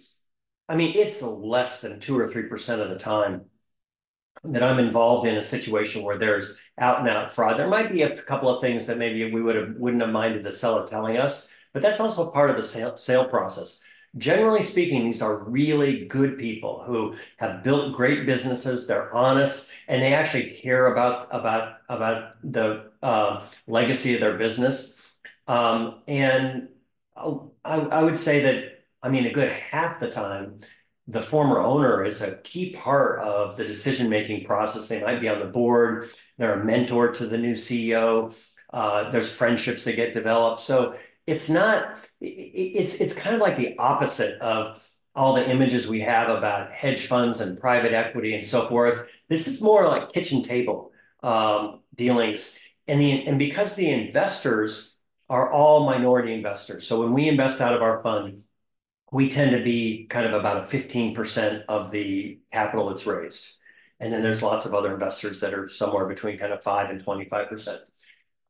I 0.69 0.75
mean, 0.75 0.95
it's 0.95 1.21
less 1.21 1.81
than 1.81 1.99
two 1.99 2.17
or 2.17 2.27
three 2.27 2.43
percent 2.43 2.81
of 2.81 2.89
the 2.89 2.97
time 2.97 3.45
that 4.43 4.61
I'm 4.61 4.79
involved 4.79 5.25
in 5.25 5.37
a 5.37 5.43
situation 5.43 6.03
where 6.03 6.17
there's 6.17 6.59
out 6.77 6.99
and 6.99 7.07
out 7.07 7.33
fraud. 7.33 7.57
There 7.57 7.67
might 7.67 7.91
be 7.91 8.03
a 8.03 8.15
couple 8.15 8.49
of 8.49 8.61
things 8.61 8.85
that 8.87 8.97
maybe 8.97 9.31
we 9.31 9.41
would 9.41 9.55
have 9.55 9.75
wouldn't 9.77 10.03
have 10.03 10.11
minded 10.11 10.43
the 10.43 10.51
seller 10.51 10.85
telling 10.85 11.17
us, 11.17 11.53
but 11.73 11.81
that's 11.81 11.99
also 11.99 12.29
part 12.29 12.49
of 12.49 12.57
the 12.57 12.63
sale, 12.63 12.97
sale 12.97 13.25
process 13.25 13.81
generally 14.17 14.61
speaking, 14.61 15.05
these 15.05 15.21
are 15.21 15.43
really 15.43 16.05
good 16.05 16.37
people 16.37 16.83
who 16.83 17.15
have 17.37 17.63
built 17.63 17.93
great 17.93 18.25
businesses. 18.25 18.87
They're 18.87 19.13
honest 19.13 19.71
and 19.87 20.01
they 20.01 20.13
actually 20.13 20.49
care 20.49 20.87
about 20.87 21.27
about 21.31 21.77
about 21.89 22.35
the 22.43 22.91
uh, 23.01 23.43
legacy 23.67 24.13
of 24.15 24.21
their 24.21 24.37
business. 24.37 25.17
Um, 25.47 26.01
and 26.07 26.69
I, 27.15 27.39
I 27.65 28.03
would 28.03 28.17
say 28.17 28.41
that 28.43 28.83
I 29.03 29.09
mean 29.09 29.25
a 29.25 29.31
good 29.31 29.51
half 29.51 29.99
the 29.99 30.09
time, 30.09 30.57
the 31.07 31.21
former 31.21 31.59
owner 31.59 32.03
is 32.03 32.21
a 32.21 32.37
key 32.37 32.71
part 32.71 33.19
of 33.21 33.55
the 33.57 33.65
decision 33.65 34.09
making 34.09 34.43
process. 34.45 34.87
They 34.87 35.01
might 35.01 35.21
be 35.21 35.29
on 35.29 35.39
the 35.39 35.45
board. 35.45 36.05
They're 36.37 36.61
a 36.61 36.65
mentor 36.65 37.11
to 37.11 37.27
the 37.27 37.37
new 37.37 37.53
CEO. 37.53 38.35
Uh, 38.73 39.09
there's 39.11 39.35
friendships 39.35 39.85
that 39.85 39.95
get 39.95 40.13
developed. 40.13 40.61
So 40.61 40.95
it's 41.27 41.49
not 41.49 42.09
it's 42.21 42.95
it's 42.95 43.13
kind 43.13 43.35
of 43.35 43.41
like 43.41 43.57
the 43.57 43.75
opposite 43.77 44.39
of 44.41 44.81
all 45.15 45.33
the 45.33 45.49
images 45.49 45.87
we 45.87 46.01
have 46.01 46.29
about 46.29 46.71
hedge 46.71 47.07
funds 47.07 47.39
and 47.39 47.59
private 47.59 47.93
equity 47.93 48.35
and 48.35 48.45
so 48.45 48.67
forth. 48.67 49.07
This 49.29 49.47
is 49.47 49.61
more 49.61 49.87
like 49.87 50.11
kitchen 50.11 50.41
table 50.43 50.91
um, 51.23 51.81
dealings, 51.95 52.57
and 52.87 52.99
the 52.99 53.25
and 53.25 53.39
because 53.39 53.75
the 53.75 53.89
investors 53.89 54.97
are 55.29 55.49
all 55.51 55.85
minority 55.85 56.33
investors. 56.33 56.85
So 56.85 57.01
when 57.01 57.13
we 57.13 57.27
invest 57.27 57.59
out 57.61 57.73
of 57.73 57.81
our 57.81 58.01
fund, 58.03 58.41
we 59.11 59.29
tend 59.29 59.51
to 59.51 59.63
be 59.63 60.05
kind 60.07 60.27
of 60.27 60.33
about 60.33 60.63
a 60.63 60.65
fifteen 60.65 61.15
percent 61.15 61.63
of 61.67 61.89
the 61.89 62.39
capital 62.51 62.89
that's 62.89 63.07
raised, 63.07 63.57
and 63.99 64.13
then 64.13 64.21
there's 64.21 64.43
lots 64.43 64.65
of 64.65 64.75
other 64.75 64.93
investors 64.93 65.39
that 65.39 65.53
are 65.53 65.67
somewhere 65.67 66.05
between 66.05 66.37
kind 66.37 66.53
of 66.53 66.61
five 66.63 66.91
and 66.91 67.03
twenty 67.03 67.25
five 67.25 67.49
percent 67.49 67.81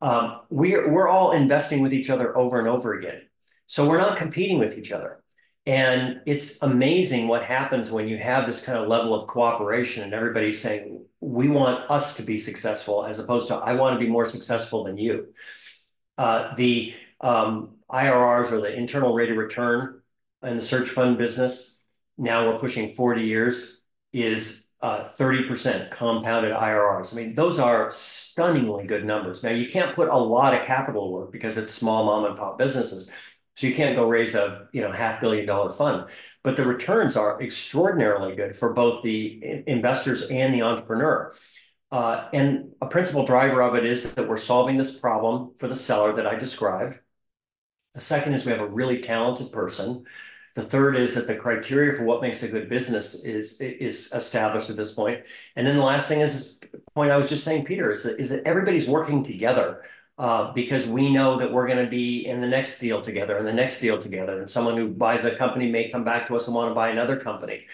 um, 0.00 0.40
we're 0.50 0.90
we're 0.90 1.08
all 1.08 1.32
investing 1.32 1.80
with 1.80 1.92
each 1.92 2.10
other 2.10 2.36
over 2.36 2.58
and 2.58 2.68
over 2.68 2.94
again. 2.94 3.22
So 3.66 3.88
we're 3.88 3.98
not 3.98 4.16
competing 4.16 4.58
with 4.58 4.78
each 4.78 4.92
other. 4.92 5.22
And 5.66 6.20
it's 6.26 6.62
amazing 6.62 7.26
what 7.26 7.42
happens 7.42 7.90
when 7.90 8.06
you 8.06 8.18
have 8.18 8.46
this 8.46 8.64
kind 8.64 8.78
of 8.78 8.88
level 8.88 9.12
of 9.14 9.26
cooperation 9.26 10.04
and 10.04 10.14
everybody's 10.14 10.60
saying, 10.60 11.04
we 11.20 11.48
want 11.48 11.90
us 11.90 12.16
to 12.18 12.22
be 12.22 12.38
successful 12.38 13.04
as 13.04 13.18
opposed 13.18 13.48
to 13.48 13.56
I 13.56 13.72
want 13.72 13.98
to 13.98 14.04
be 14.04 14.10
more 14.10 14.26
successful 14.26 14.84
than 14.84 14.96
you. 14.96 15.28
Uh, 16.16 16.54
the 16.54 16.94
um, 17.20 17.76
IRRs 17.90 18.52
or 18.52 18.60
the 18.60 18.72
internal 18.72 19.12
rate 19.12 19.30
of 19.30 19.36
return 19.36 20.00
in 20.42 20.56
the 20.56 20.62
search 20.62 20.88
fund 20.88 21.18
business, 21.18 21.84
now 22.16 22.48
we're 22.48 22.58
pushing 22.58 22.90
40 22.90 23.22
years, 23.22 23.84
is 24.12 24.65
30% 24.82 25.86
uh, 25.86 25.88
compounded 25.90 26.52
IRRs. 26.52 27.12
I 27.12 27.16
mean, 27.16 27.34
those 27.34 27.58
are 27.58 27.90
stunningly 27.90 28.86
good 28.86 29.04
numbers. 29.04 29.42
Now, 29.42 29.50
you 29.50 29.66
can't 29.66 29.94
put 29.94 30.08
a 30.08 30.16
lot 30.16 30.54
of 30.54 30.66
capital 30.66 31.12
work 31.12 31.32
because 31.32 31.56
it's 31.56 31.72
small 31.72 32.04
mom 32.04 32.24
and 32.26 32.36
pop 32.36 32.58
businesses. 32.58 33.10
So 33.54 33.66
you 33.66 33.74
can't 33.74 33.96
go 33.96 34.06
raise 34.06 34.34
a 34.34 34.68
you 34.72 34.82
know 34.82 34.92
half 34.92 35.20
billion 35.20 35.46
dollar 35.46 35.72
fund, 35.72 36.08
but 36.44 36.56
the 36.56 36.66
returns 36.66 37.16
are 37.16 37.40
extraordinarily 37.40 38.36
good 38.36 38.54
for 38.54 38.74
both 38.74 39.02
the 39.02 39.62
investors 39.66 40.28
and 40.30 40.54
the 40.54 40.60
entrepreneur. 40.60 41.32
Uh, 41.90 42.28
and 42.34 42.74
a 42.82 42.86
principal 42.86 43.24
driver 43.24 43.62
of 43.62 43.74
it 43.74 43.86
is 43.86 44.14
that 44.14 44.28
we're 44.28 44.36
solving 44.36 44.76
this 44.76 45.00
problem 45.00 45.52
for 45.56 45.68
the 45.68 45.76
seller 45.76 46.12
that 46.12 46.26
I 46.26 46.34
described. 46.34 47.00
The 47.94 48.00
second 48.00 48.34
is 48.34 48.44
we 48.44 48.52
have 48.52 48.60
a 48.60 48.68
really 48.68 49.00
talented 49.00 49.50
person 49.52 50.04
the 50.56 50.62
third 50.62 50.96
is 50.96 51.14
that 51.14 51.26
the 51.26 51.36
criteria 51.36 51.92
for 51.92 52.04
what 52.04 52.22
makes 52.22 52.42
a 52.42 52.48
good 52.48 52.70
business 52.70 53.26
is 53.26 53.60
is 53.60 54.10
established 54.14 54.70
at 54.70 54.76
this 54.76 54.92
point. 54.92 55.26
And 55.54 55.66
then 55.66 55.76
the 55.76 55.84
last 55.84 56.08
thing 56.08 56.22
is 56.22 56.32
this 56.32 56.80
point 56.94 57.10
I 57.10 57.18
was 57.18 57.28
just 57.28 57.44
saying, 57.44 57.66
Peter, 57.66 57.90
is 57.90 58.04
that, 58.04 58.18
is 58.18 58.30
that 58.30 58.42
everybody's 58.46 58.88
working 58.88 59.22
together 59.22 59.82
uh, 60.16 60.54
because 60.54 60.88
we 60.88 61.12
know 61.12 61.38
that 61.38 61.52
we're 61.52 61.66
going 61.66 61.84
to 61.84 61.90
be 61.90 62.26
in 62.26 62.40
the 62.40 62.48
next 62.48 62.78
deal 62.78 63.02
together 63.02 63.36
and 63.36 63.46
the 63.46 63.52
next 63.52 63.80
deal 63.80 63.98
together. 63.98 64.40
And 64.40 64.50
someone 64.50 64.78
who 64.78 64.88
buys 64.88 65.26
a 65.26 65.36
company 65.36 65.70
may 65.70 65.90
come 65.90 66.04
back 66.04 66.26
to 66.28 66.36
us 66.36 66.46
and 66.46 66.56
want 66.56 66.70
to 66.70 66.74
buy 66.74 66.88
another 66.88 67.20
company. 67.20 67.66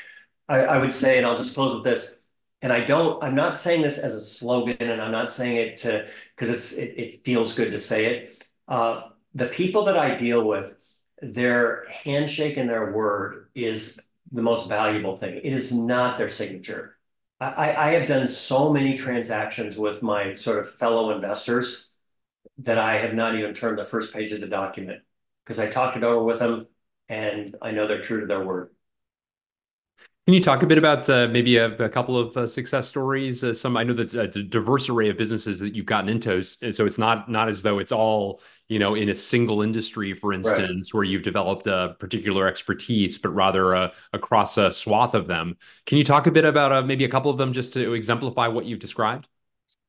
I, 0.49 0.65
I 0.65 0.79
would 0.79 0.93
say, 0.93 1.19
and 1.19 1.27
I'll 1.27 1.37
just 1.37 1.55
close 1.55 1.73
with 1.73 1.85
this. 1.85 2.21
And 2.63 2.73
I 2.73 2.81
don't, 2.81 3.23
I'm 3.23 3.37
not 3.37 3.57
saying 3.57 3.83
this 3.83 3.99
as 3.99 4.17
a 4.17 4.21
slogan 4.21 4.77
and 4.81 5.01
I'm 5.01 5.13
not 5.13 5.31
saying 5.31 5.57
it 5.57 5.77
to, 5.79 6.09
because 6.35 6.49
it's, 6.49 6.73
it, 6.73 6.99
it, 6.99 7.15
feels 7.25 7.55
good 7.55 7.71
to 7.71 7.79
say 7.79 8.07
it. 8.07 8.49
Uh, 8.67 9.03
the 9.35 9.47
people 9.47 9.85
that 9.85 9.97
I 9.97 10.17
deal 10.17 10.45
with, 10.45 11.01
their 11.23 11.87
handshake 11.89 12.57
and 12.57 12.69
their 12.69 12.93
word 12.93 13.49
is 13.55 14.01
the 14.33 14.43
most 14.43 14.69
valuable 14.69 15.17
thing. 15.17 15.37
It 15.37 15.53
is 15.53 15.73
not 15.73 16.19
their 16.19 16.29
signature. 16.29 16.99
I, 17.41 17.75
I 17.75 17.91
have 17.93 18.07
done 18.07 18.29
so 18.29 18.73
many 18.73 18.97
transactions 18.97 19.79
with 19.79 20.03
my 20.03 20.35
sort 20.35 20.59
of 20.59 20.69
fellow 20.69 21.11
investors 21.11 21.95
that 22.59 22.79
I 22.79 22.99
have 22.99 23.15
not 23.15 23.37
even 23.37 23.55
turned 23.55 23.79
the 23.79 23.85
first 23.85 24.13
page 24.13 24.33
of 24.33 24.41
the 24.41 24.47
document 24.49 25.03
because 25.45 25.59
I 25.59 25.69
talked 25.69 25.97
it 25.97 26.05
over 26.05 26.23
with 26.23 26.41
them 26.41 26.67
and 27.09 27.55
I 27.63 27.71
know 27.71 27.87
they're 27.87 28.01
true 28.01 28.21
to 28.21 28.27
their 28.27 28.45
word. 28.45 28.71
Can 30.27 30.35
you 30.35 30.41
talk 30.41 30.63
a 30.63 30.67
bit 30.67 30.79
about 30.79 31.11
uh, 31.11 31.27
maybe 31.27 31.57
a, 31.57 31.77
a, 31.79 31.89
couple 31.89 32.17
of 32.17 32.37
uh, 32.37 32.47
success 32.47 32.87
stories? 32.87 33.43
Uh, 33.43 33.53
some 33.53 33.77
I 33.77 33.83
know 33.83 33.93
that 33.95 34.15
a 34.15 34.29
diverse 34.29 34.89
array 34.89 35.09
of 35.09 35.19
businesses 35.19 35.59
that 35.59 35.75
you've 35.75 35.87
gotten 35.87 36.09
into, 36.09 36.45
so 36.45 36.87
it's 36.87 36.97
not 36.97 37.29
not 37.29 37.49
as 37.49 37.63
though 37.63 37.81
it's 37.81 37.91
all 37.91 38.41
you 38.69 38.79
know 38.79 38.95
in 38.95 39.09
a 39.09 39.15
single 39.17 39.63
industry, 39.63 40.15
for 40.15 40.33
instance, 40.33 40.91
right. 40.95 40.97
where 40.97 41.03
you've 41.03 41.25
developed 41.25 41.67
a 41.67 41.97
particular 41.99 42.47
expertise, 42.47 43.19
but 43.19 43.31
rather 43.31 43.75
uh, 43.75 43.91
across 44.13 44.57
a 44.59 44.73
swath 44.73 45.15
of 45.15 45.27
them. 45.27 45.57
Can 45.87 45.99
you 45.99 46.05
talk 46.05 46.29
a 46.29 46.31
bit 46.31 46.45
about 46.45 46.71
uh, 46.71 46.83
maybe 46.83 47.05
a 47.05 47.09
couple 47.09 47.33
of 47.33 47.37
them 47.37 47.53
just 47.53 47.73
to 47.73 47.93
exemplify 47.93 48.47
what 48.47 48.65
you've 48.65 48.79
described? 48.79 49.27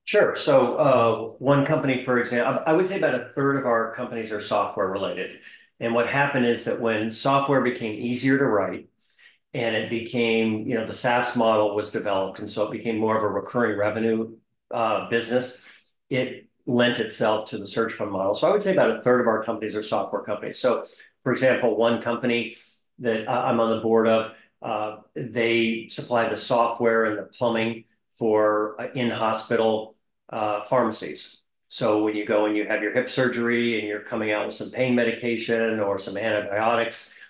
Sure. 0.06 0.36
So 0.36 0.76
uh, 0.78 1.15
one 1.38 1.63
company, 1.63 2.04
for 2.04 2.17
example, 2.17 2.63
I 2.65 2.74
would 2.74 2.88
say 2.88 2.98
about 2.98 3.13
a 3.13 3.30
third 3.30 3.58
of 3.58 3.67
our 3.67 3.93
companies 3.93 4.32
are 4.32 4.39
software 4.39 4.88
related. 4.88 5.41
And 5.80 5.93
what 5.93 6.10
happened 6.10 6.48
is 6.48 6.65
that 6.65 6.82
when 6.82 7.12
software 7.12 7.62
became 7.62 7.93
easier 7.93 8.39
to 8.39 8.46
write 8.46 8.88
and 9.54 9.76
it 9.76 9.89
became, 9.89 10.68
you 10.68 10.76
know, 10.76 10.86
the 10.86 10.94
SaaS 10.94 11.36
model 11.36 11.76
was 11.76 11.92
developed, 11.92 12.39
and 12.39 12.50
so 12.50 12.68
it 12.68 12.72
became 12.72 12.98
more 12.98 13.16
of 13.18 13.24
a 13.24 13.28
recurring 13.28 13.78
revenue 13.78 14.36
uh, 14.72 15.10
business. 15.10 15.86
It 16.10 16.48
lent 16.66 17.00
itself 17.00 17.50
to 17.50 17.58
the 17.58 17.68
search 17.68 17.94
fund 17.94 18.12
model. 18.12 18.34
So 18.34 18.48
I 18.48 18.52
would 18.52 18.63
say 18.63 18.72
about 18.72 18.92
a 18.92 19.02
third 19.02 19.22
of 19.22 19.28
our 19.28 19.44
companies 19.44 19.76
are 19.76 19.82
software 19.82 20.22
companies. 20.22 20.60
So, 20.60 20.84
for 21.24 21.32
example, 21.32 21.76
one 21.76 22.02
company 22.02 22.56
that 23.00 23.30
I'm 23.30 23.60
on 23.60 23.70
the 23.76 23.82
board 23.82 24.08
of, 24.08 24.34
uh, 24.62 24.98
they 25.16 25.88
supply 25.89 26.30
the 26.30 26.38
software 26.38 27.06
and 27.06 27.18
the 27.20 27.24
plumbing 27.24 27.84
for 28.16 28.80
uh, 28.80 28.88
in-hospital 28.96 29.96
uh, 30.30 30.62
pharmacies. 30.63 31.42
So 31.68 32.04
when 32.04 32.16
you 32.16 32.26
go 32.26 32.46
and 32.46 32.56
you 32.56 32.66
have 32.66 32.84
your 32.84 32.94
hip 32.94 33.10
surgery 33.10 33.80
and 33.80 33.88
you're 33.88 34.02
coming 34.02 34.32
out 34.32 34.46
with 34.46 34.56
some 34.56 34.72
pain 34.72 34.96
medication 34.96 35.80
or 35.80 35.98
some 35.98 36.16
antibiotics, 36.18 36.98
uh, 37.10 37.23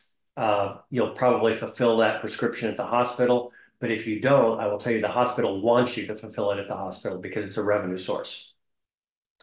you'll 0.89 1.11
probably 1.11 1.53
fulfill 1.53 1.97
that 1.97 2.21
prescription 2.21 2.69
at 2.69 2.77
the 2.77 2.85
hospital. 2.85 3.51
But 3.79 3.91
if 3.91 4.07
you 4.07 4.21
don't, 4.21 4.59
I 4.59 4.67
will 4.67 4.77
tell 4.77 4.93
you 4.93 5.01
the 5.01 5.09
hospital 5.09 5.61
wants 5.61 5.97
you 5.97 6.07
to 6.07 6.15
fulfill 6.15 6.51
it 6.51 6.59
at 6.59 6.67
the 6.67 6.75
hospital 6.75 7.17
because 7.17 7.45
it's 7.45 7.57
a 7.57 7.63
revenue 7.63 7.97
source. 7.97 8.53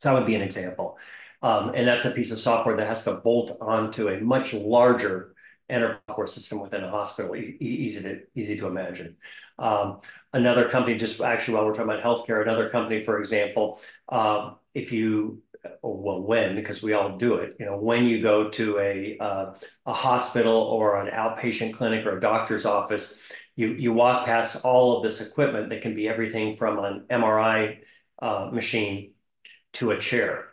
So 0.01 0.09
that 0.09 0.19
would 0.19 0.27
be 0.27 0.35
an 0.35 0.41
example. 0.43 0.99
Um, 1.43 1.73
and 1.75 1.87
that's 1.87 2.05
a 2.05 2.11
piece 2.11 2.33
of 2.33 2.39
software 2.39 2.77
that 2.77 2.87
has 2.87 3.05
to 3.05 3.15
bolt 3.15 3.57
onto 3.61 4.09
a 4.09 4.21
much 4.21 4.55
larger 4.55 5.35
enterprise 5.69 6.33
system 6.33 6.61
within 6.61 6.85
a 6.85 6.91
hospital. 6.91 7.37
Easy 7.37 8.03
to 8.03 8.21
easy 8.35 8.57
to 8.57 8.67
imagine. 8.67 9.17
Um, 9.59 9.99
another 10.33 10.69
company, 10.69 10.97
just 10.97 11.21
actually 11.21 11.55
while 11.55 11.67
we're 11.67 11.75
talking 11.75 11.93
about 11.93 12.03
healthcare, 12.03 12.43
another 12.43 12.69
company, 12.69 13.03
for 13.03 13.19
example, 13.19 13.79
um, 14.09 14.57
if 14.75 14.91
you 14.91 15.43
well, 15.83 16.23
when 16.23 16.55
because 16.55 16.83
we 16.83 16.93
all 16.93 17.17
do 17.17 17.35
it, 17.35 17.57
you 17.59 17.67
know, 17.67 17.77
when 17.77 18.05
you 18.07 18.23
go 18.23 18.49
to 18.51 18.79
a 18.79 19.17
uh, 19.19 19.55
a 19.87 19.93
hospital 19.93 20.57
or 20.57 20.97
an 21.05 21.13
outpatient 21.13 21.75
clinic 21.75 22.07
or 22.07 22.17
a 22.17 22.21
doctor's 22.21 22.67
office, 22.67 23.33
you 23.57 23.75
you 23.75 23.93
walk 23.93 24.27
past 24.27 24.65
all 24.65 24.97
of 24.97 25.03
this 25.03 25.21
equipment 25.21 25.71
that 25.71 25.83
can 25.83 25.95
be 25.95 26.09
everything 26.09 26.55
from 26.57 26.79
an 26.79 27.05
MRI 27.11 27.79
uh, 28.21 28.51
machine 28.53 29.13
to 29.75 29.91
a 29.91 29.99
chair. 29.99 30.47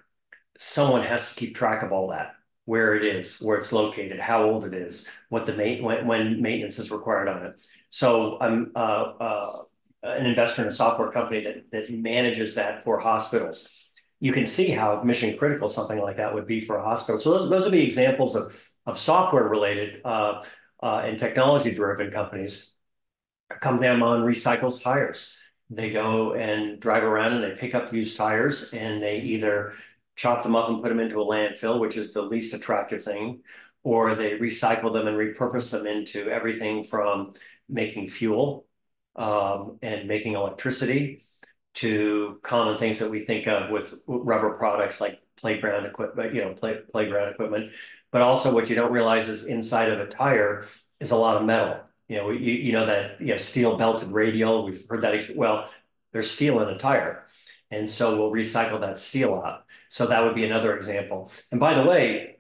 Someone 0.58 1.04
has 1.04 1.30
to 1.30 1.40
keep 1.40 1.56
track 1.56 1.84
of 1.84 1.92
all 1.92 2.10
that 2.10 2.34
where 2.68 2.96
it 2.96 3.06
is, 3.06 3.40
where 3.40 3.58
it's 3.58 3.72
located, 3.72 4.20
how 4.20 4.44
old 4.44 4.66
it 4.66 4.74
is, 4.74 5.10
what 5.30 5.46
the 5.46 5.54
ma- 5.54 5.82
when, 5.88 6.06
when 6.06 6.42
maintenance 6.42 6.78
is 6.78 6.92
required 6.92 7.30
on 7.30 7.46
it. 7.46 7.66
So 7.90 8.38
I'm 8.42 8.74
uh, 8.76 9.14
uh, 9.22 9.64
an 10.04 10.26
investor 10.26 10.64
in 10.64 10.68
a 10.68 10.72
software 10.72 11.10
company 11.10 11.44
that 11.46 11.72
that 11.72 11.90
manages 11.90 12.56
that 12.56 12.84
for 12.84 13.00
hospitals. 13.00 13.87
You 14.20 14.32
can 14.32 14.46
see 14.46 14.70
how 14.70 15.02
mission 15.04 15.38
critical 15.38 15.70
something 15.70 16.00
like 16.00 16.18
that 16.18 16.34
would 16.34 16.48
be 16.48 16.60
for 16.60 16.78
a 16.78 16.84
hospital. 16.84 17.20
So 17.20 17.38
those, 17.38 17.50
those 17.50 17.64
would 17.66 17.72
be 17.72 17.84
examples 17.84 18.36
of 18.36 18.56
of 18.86 18.98
software 18.98 19.44
related 19.44 20.02
uh, 20.06 20.44
uh 20.82 21.02
and 21.04 21.20
technology 21.20 21.74
driven 21.74 22.12
companies. 22.12 22.74
Company 23.62 23.88
I'm 23.88 24.04
on 24.04 24.24
recycles 24.24 24.84
tires. 24.84 25.38
They 25.70 25.92
go 25.92 26.34
and 26.34 26.80
drive 26.80 27.04
around 27.04 27.34
and 27.34 27.44
they 27.44 27.52
pick 27.52 27.76
up 27.76 27.94
used 27.94 28.18
tires 28.18 28.74
and 28.74 29.04
they 29.04 29.20
either 29.20 29.74
chop 30.16 30.44
them 30.44 30.56
up 30.56 30.70
and 30.70 30.82
put 30.82 30.90
them 30.90 31.00
into 31.00 31.22
a 31.22 31.26
landfill, 31.26 31.80
which 31.80 31.96
is 31.96 32.14
the 32.14 32.22
least 32.22 32.54
attractive 32.54 33.04
thing, 33.04 33.42
or 33.84 34.16
they 34.16 34.38
recycle 34.38 34.92
them 34.92 35.08
and 35.08 35.18
repurpose 35.18 35.72
them 35.72 35.86
into 35.86 36.30
everything 36.30 36.84
from 36.84 37.32
making 37.70 38.08
fuel 38.10 38.66
um, 39.16 39.78
and 39.82 40.08
making 40.08 40.34
electricity 40.34 41.22
to 41.78 42.40
common 42.42 42.78
things 42.78 42.98
that 43.00 43.10
we 43.10 43.20
think 43.20 43.48
of 43.48 43.70
with 43.70 44.02
rubber 44.08 44.52
products 44.58 45.00
like 45.00 45.22
playground 45.36 45.86
equipment, 45.86 46.30
uh, 46.30 46.34
you 46.34 46.42
know, 46.42 46.54
play, 46.54 46.80
playground 46.92 47.30
equipment. 47.30 47.72
But 48.12 48.24
also, 48.24 48.52
what 48.54 48.70
you 48.70 48.76
don't 48.76 48.92
realize 48.92 49.28
is 49.28 49.46
inside 49.46 49.90
of 49.90 50.00
a 50.00 50.08
tire 50.08 50.66
is 51.00 51.12
a 51.12 51.16
lot 51.16 51.38
of 51.38 51.44
metal. 51.44 51.80
You 52.08 52.18
know, 52.18 52.30
you, 52.32 52.54
you 52.54 52.72
know 52.72 52.86
that 52.86 53.22
you 53.22 53.28
know 53.28 53.38
steel 53.38 53.78
belted 53.78 54.10
radial. 54.10 54.66
We've 54.66 54.84
heard 54.90 55.02
that. 55.02 55.36
Well, 55.36 55.70
there's 56.14 56.32
steel 56.32 56.60
in 56.62 56.70
a 56.70 56.78
tire, 56.78 57.26
and 57.70 57.90
so 57.90 58.18
we'll 58.18 58.32
recycle 58.32 58.82
that 58.82 58.98
steel 58.98 59.36
out. 59.36 59.66
So 59.90 60.08
that 60.08 60.24
would 60.24 60.34
be 60.34 60.46
another 60.46 60.76
example. 60.76 61.32
And 61.52 61.60
by 61.60 61.76
the 61.76 61.84
way, 61.84 62.38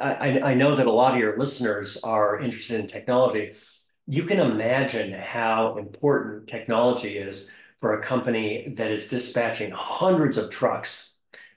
I, 0.00 0.40
I 0.40 0.54
know 0.54 0.74
that 0.74 0.86
a 0.86 0.92
lot 0.92 1.14
of 1.14 1.20
your 1.20 1.38
listeners 1.38 2.02
are 2.02 2.40
interested 2.40 2.80
in 2.80 2.86
technology. 2.86 3.52
You 4.06 4.24
can 4.24 4.40
imagine 4.40 5.12
how 5.12 5.76
important 5.76 6.48
technology 6.48 7.16
is 7.18 7.50
for 7.82 7.92
a 7.92 8.00
company 8.00 8.72
that 8.76 8.92
is 8.92 9.08
dispatching 9.08 9.72
hundreds 9.72 10.36
of 10.36 10.48
trucks 10.48 11.16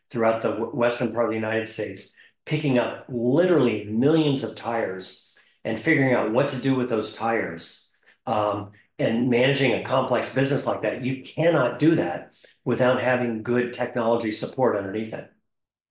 throughout 0.10 0.42
the 0.42 0.52
western 0.52 1.14
part 1.14 1.26
of 1.26 1.30
the 1.30 1.38
United 1.38 1.70
States, 1.70 2.16
picking 2.46 2.80
up 2.80 3.06
literally 3.08 3.86
millions 3.86 4.44
of 4.44 4.56
tires 4.56 5.38
and 5.64 5.80
figuring 5.80 6.14
out 6.14 6.32
what 6.32 6.50
to 6.50 6.60
do 6.60 6.76
with 6.76 6.90
those 6.90 7.14
tires. 7.14 7.88
Um, 8.26 8.72
and 8.98 9.30
managing 9.30 9.74
a 9.74 9.84
complex 9.84 10.34
business 10.34 10.66
like 10.66 10.82
that, 10.82 11.04
you 11.04 11.22
cannot 11.22 11.78
do 11.80 11.96
that 11.96 12.34
without 12.64 13.02
having 13.02 13.44
good 13.44 13.74
technology 13.74 14.32
support 14.32 14.78
underneath 14.78 15.14
it. 15.14 15.30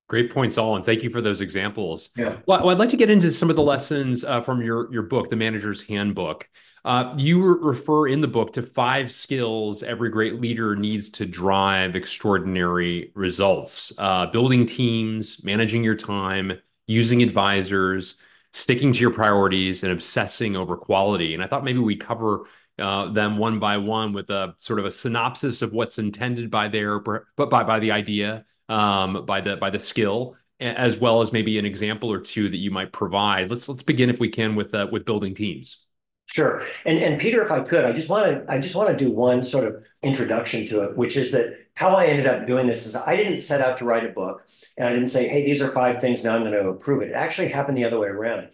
Great 0.09 0.33
points, 0.33 0.59
all, 0.59 0.75
and 0.75 0.85
thank 0.85 1.03
you 1.03 1.11
for 1.11 1.21
those 1.21 1.43
examples. 1.43 2.09
Yeah. 2.17 2.39
Well, 2.47 2.69
I'd 2.69 2.79
like 2.79 2.89
to 2.89 2.97
get 2.97 3.11
into 3.11 3.31
some 3.31 3.51
of 3.51 3.57
the 3.57 3.63
lessons 3.63 4.25
uh, 4.25 4.41
from 4.41 4.63
your 4.63 4.93
your 4.93 5.03
book, 5.03 5.31
The 5.31 5.37
Manager's 5.37 5.83
Handbook. 5.83 6.49
Uh, 6.85 7.15
you 7.17 7.43
refer 7.43 8.09
in 8.09 8.21
the 8.21 8.29
book 8.29 8.53
to 8.53 8.63
five 8.63 9.11
skills 9.11 9.83
every 9.83 10.11
great 10.11 10.39
leader 10.41 10.77
needs 10.77 11.09
to 11.09 11.25
drive 11.25 11.97
extraordinary 11.97 13.11
results: 13.15 13.93
uh, 13.99 14.27
building 14.27 14.67
teams, 14.67 15.43
managing 15.43 15.83
your 15.83 15.95
time, 15.95 16.53
using 16.87 17.23
advisors, 17.23 18.17
sticking 18.53 18.93
to 18.93 19.01
your 19.01 19.11
priorities, 19.11 19.83
and 19.83 19.93
obsessing 19.93 20.57
over 20.57 20.77
quality. 20.77 21.33
And 21.33 21.43
I 21.43 21.47
thought 21.47 21.65
maybe 21.65 21.79
we 21.79 21.97
cover 21.97 22.47
uh, 22.79 23.11
them 23.13 23.39
one 23.39 23.59
by 23.59 23.79
one 23.79 24.13
with 24.13 24.29
a 24.31 24.55
sort 24.59 24.79
of 24.79 24.85
a 24.85 24.91
synopsis 24.91 25.63
of 25.63 25.73
what's 25.73 25.99
intended 25.99 26.51
by 26.51 26.69
their, 26.69 26.99
but 27.01 27.25
by 27.37 27.63
by 27.65 27.79
the 27.79 27.93
idea 27.93 28.45
um, 28.69 29.25
by 29.27 29.41
the 29.41 29.57
by 29.57 29.71
the 29.71 29.79
skill 29.79 30.37
as 30.61 30.99
well 30.99 31.21
as 31.21 31.33
maybe 31.33 31.59
an 31.59 31.67
example 31.67 32.13
or 32.13 32.21
two 32.21 32.49
that 32.49 32.59
you 32.59 32.71
might 32.71 32.93
provide. 32.93 33.51
Let's 33.51 33.69
let's 33.69 33.83
begin 33.83 34.11
if 34.11 34.21
we 34.21 34.29
can 34.29 34.55
with 34.55 34.75
uh, 34.75 34.87
with 34.91 35.05
building 35.05 35.35
teams. 35.35 35.85
Sure. 36.27 36.63
And 36.85 36.99
and 36.99 37.21
Peter, 37.21 37.43
if 37.43 37.53
I 37.53 37.61
could, 37.61 37.85
I 37.85 37.93
just 37.93 38.09
want 38.09 38.27
to 38.27 38.53
I 38.53 38.59
just 38.59 38.75
want 38.75 38.97
to 38.97 39.05
do 39.05 39.11
one 39.13 39.45
sort 39.45 39.67
of 39.67 39.85
introduction 40.03 40.67
to 40.67 40.83
it, 40.85 40.97
which 40.97 41.17
is 41.17 41.31
that 41.33 41.59
how 41.77 41.91
I 41.91 42.07
ended 42.07 42.27
up 42.27 42.47
doing 42.47 42.67
this 42.67 42.87
is 42.87 42.97
I 42.97 43.17
didn't 43.17 43.39
set 43.39 43.61
out 43.61 43.77
to 43.79 43.85
write 43.85 44.05
a 44.05 44.09
book 44.13 44.47
and 44.77 44.89
I 44.89 44.93
didn't 44.93 45.09
say, 45.09 45.29
hey, 45.29 45.45
these 45.45 45.61
are 45.63 45.71
five 45.71 46.01
things, 46.01 46.25
now 46.25 46.35
I'm 46.35 46.43
going 46.43 46.53
to 46.53 46.69
approve 46.69 47.03
it. 47.03 47.11
It 47.11 47.15
actually 47.15 47.49
happened 47.49 47.77
the 47.77 47.85
other 47.85 47.99
way 47.99 48.09
around. 48.09 48.49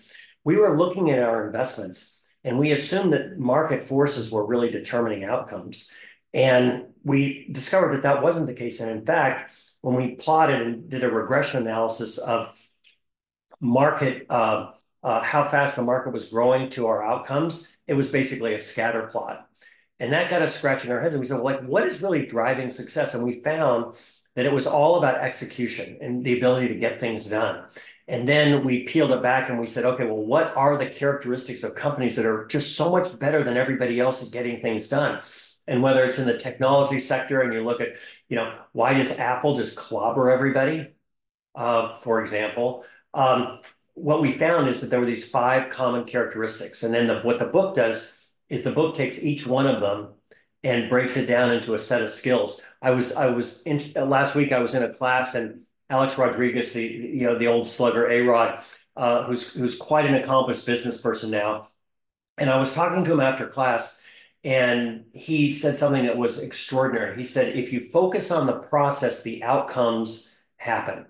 We 0.44 0.56
were 0.56 0.76
looking 0.76 1.10
at 1.10 1.22
our 1.22 1.46
investments 1.46 2.26
and 2.44 2.58
we 2.58 2.72
assumed 2.72 3.12
that 3.12 3.38
market 3.38 3.84
forces 3.84 4.30
were 4.32 4.46
really 4.46 4.70
determining 4.70 5.24
outcomes. 5.24 5.92
And 6.32 6.86
we 7.04 7.48
discovered 7.52 7.92
that 7.92 8.02
that 8.02 8.22
wasn't 8.22 8.46
the 8.46 8.54
case. 8.54 8.80
And 8.80 8.90
in 8.90 9.04
fact, 9.04 9.52
when 9.82 9.94
we 9.96 10.14
plotted 10.14 10.62
and 10.62 10.88
did 10.88 11.04
a 11.04 11.10
regression 11.10 11.60
analysis 11.62 12.16
of 12.18 12.56
market, 13.60 14.26
uh, 14.30 14.72
uh, 15.02 15.20
how 15.20 15.44
fast 15.44 15.76
the 15.76 15.82
market 15.82 16.12
was 16.12 16.26
growing 16.26 16.68
to 16.70 16.86
our 16.86 17.02
outcomes, 17.04 17.76
it 17.86 17.94
was 17.94 18.08
basically 18.08 18.54
a 18.54 18.58
scatter 18.58 19.06
plot. 19.06 19.48
And 19.98 20.12
that 20.12 20.30
got 20.30 20.42
us 20.42 20.56
scratching 20.56 20.90
our 20.90 21.00
heads. 21.00 21.14
And 21.14 21.20
we 21.20 21.26
said, 21.26 21.36
well, 21.36 21.44
like, 21.44 21.62
what 21.62 21.84
is 21.84 22.02
really 22.02 22.26
driving 22.26 22.70
success? 22.70 23.14
And 23.14 23.24
we 23.24 23.40
found 23.42 23.94
that 24.34 24.46
it 24.46 24.52
was 24.52 24.66
all 24.66 24.96
about 24.96 25.20
execution 25.20 25.98
and 26.00 26.24
the 26.24 26.36
ability 26.36 26.68
to 26.68 26.74
get 26.74 27.00
things 27.00 27.26
done. 27.26 27.64
And 28.08 28.26
then 28.26 28.64
we 28.64 28.84
peeled 28.84 29.12
it 29.12 29.22
back 29.22 29.48
and 29.50 29.60
we 29.60 29.66
said, 29.66 29.84
okay, 29.84 30.04
well, 30.04 30.16
what 30.16 30.56
are 30.56 30.76
the 30.76 30.86
characteristics 30.86 31.62
of 31.62 31.74
companies 31.74 32.16
that 32.16 32.26
are 32.26 32.46
just 32.46 32.74
so 32.76 32.90
much 32.90 33.18
better 33.20 33.44
than 33.44 33.56
everybody 33.56 34.00
else 34.00 34.24
at 34.24 34.32
getting 34.32 34.56
things 34.56 34.88
done? 34.88 35.20
And 35.68 35.82
whether 35.82 36.04
it's 36.04 36.18
in 36.18 36.26
the 36.26 36.38
technology 36.38 36.98
sector 36.98 37.42
and 37.42 37.52
you 37.52 37.62
look 37.62 37.80
at, 37.80 37.90
you 38.28 38.36
know, 38.36 38.58
why 38.72 38.94
does 38.94 39.18
Apple 39.18 39.54
just 39.54 39.76
clobber 39.76 40.30
everybody, 40.30 40.88
uh, 41.54 41.94
for 41.94 42.20
example? 42.20 42.84
Um, 43.14 43.60
what 44.02 44.22
we 44.22 44.32
found 44.32 44.68
is 44.68 44.80
that 44.80 44.88
there 44.88 45.00
were 45.00 45.06
these 45.06 45.28
five 45.28 45.70
common 45.70 46.04
characteristics. 46.04 46.82
And 46.82 46.92
then 46.94 47.06
the, 47.06 47.20
what 47.20 47.38
the 47.38 47.46
book 47.46 47.74
does 47.74 48.36
is 48.48 48.62
the 48.62 48.72
book 48.72 48.94
takes 48.94 49.22
each 49.22 49.46
one 49.46 49.66
of 49.66 49.80
them 49.80 50.14
and 50.62 50.90
breaks 50.90 51.16
it 51.16 51.26
down 51.26 51.52
into 51.52 51.74
a 51.74 51.78
set 51.78 52.02
of 52.02 52.10
skills. 52.10 52.62
I 52.82 52.90
was 52.90 53.12
I 53.12 53.26
was 53.26 53.62
in, 53.62 53.80
last 54.08 54.34
week 54.34 54.52
I 54.52 54.58
was 54.58 54.74
in 54.74 54.82
a 54.82 54.92
class 54.92 55.34
and 55.34 55.60
Alex 55.88 56.18
Rodriguez, 56.18 56.72
the 56.72 56.82
you 56.82 57.22
know 57.22 57.36
the 57.36 57.48
old 57.48 57.66
slugger 57.66 58.08
A 58.08 58.22
Rod, 58.22 58.60
uh, 58.96 59.24
who's 59.24 59.52
who's 59.52 59.76
quite 59.76 60.06
an 60.06 60.14
accomplished 60.14 60.64
business 60.64 61.00
person 61.00 61.30
now, 61.30 61.66
and 62.38 62.48
I 62.48 62.58
was 62.58 62.72
talking 62.72 63.02
to 63.04 63.12
him 63.12 63.20
after 63.20 63.46
class, 63.46 64.00
and 64.44 65.04
he 65.12 65.50
said 65.50 65.76
something 65.76 66.04
that 66.04 66.16
was 66.16 66.38
extraordinary. 66.38 67.16
He 67.16 67.24
said, 67.24 67.56
if 67.56 67.72
you 67.72 67.80
focus 67.80 68.30
on 68.30 68.46
the 68.46 68.58
process, 68.58 69.22
the 69.22 69.42
outcomes 69.42 70.40
happen. 70.56 71.06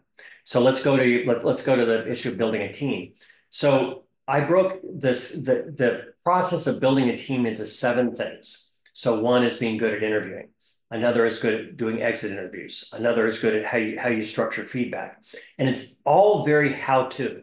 So 0.50 0.60
let's 0.60 0.82
go 0.82 0.96
to 0.96 1.24
let, 1.28 1.44
let's 1.44 1.62
go 1.62 1.76
to 1.76 1.84
the 1.84 2.08
issue 2.08 2.30
of 2.30 2.36
building 2.36 2.62
a 2.62 2.72
team. 2.72 3.12
So 3.50 4.02
I 4.26 4.40
broke 4.40 4.80
this 4.82 5.30
the 5.30 5.72
the 5.82 6.06
process 6.24 6.66
of 6.66 6.80
building 6.80 7.08
a 7.08 7.16
team 7.16 7.46
into 7.46 7.64
seven 7.64 8.16
things. 8.16 8.80
So 8.92 9.20
one 9.20 9.44
is 9.44 9.56
being 9.56 9.78
good 9.78 9.94
at 9.94 10.02
interviewing. 10.02 10.48
Another 10.90 11.24
is 11.24 11.38
good 11.38 11.54
at 11.54 11.76
doing 11.76 12.02
exit 12.02 12.32
interviews. 12.32 12.90
Another 12.92 13.28
is 13.28 13.38
good 13.38 13.54
at 13.54 13.64
how 13.64 13.78
you 13.78 13.96
how 13.96 14.08
you 14.08 14.22
structure 14.22 14.64
feedback. 14.64 15.22
And 15.56 15.68
it's 15.68 16.00
all 16.04 16.44
very 16.44 16.72
how 16.72 17.04
to. 17.16 17.42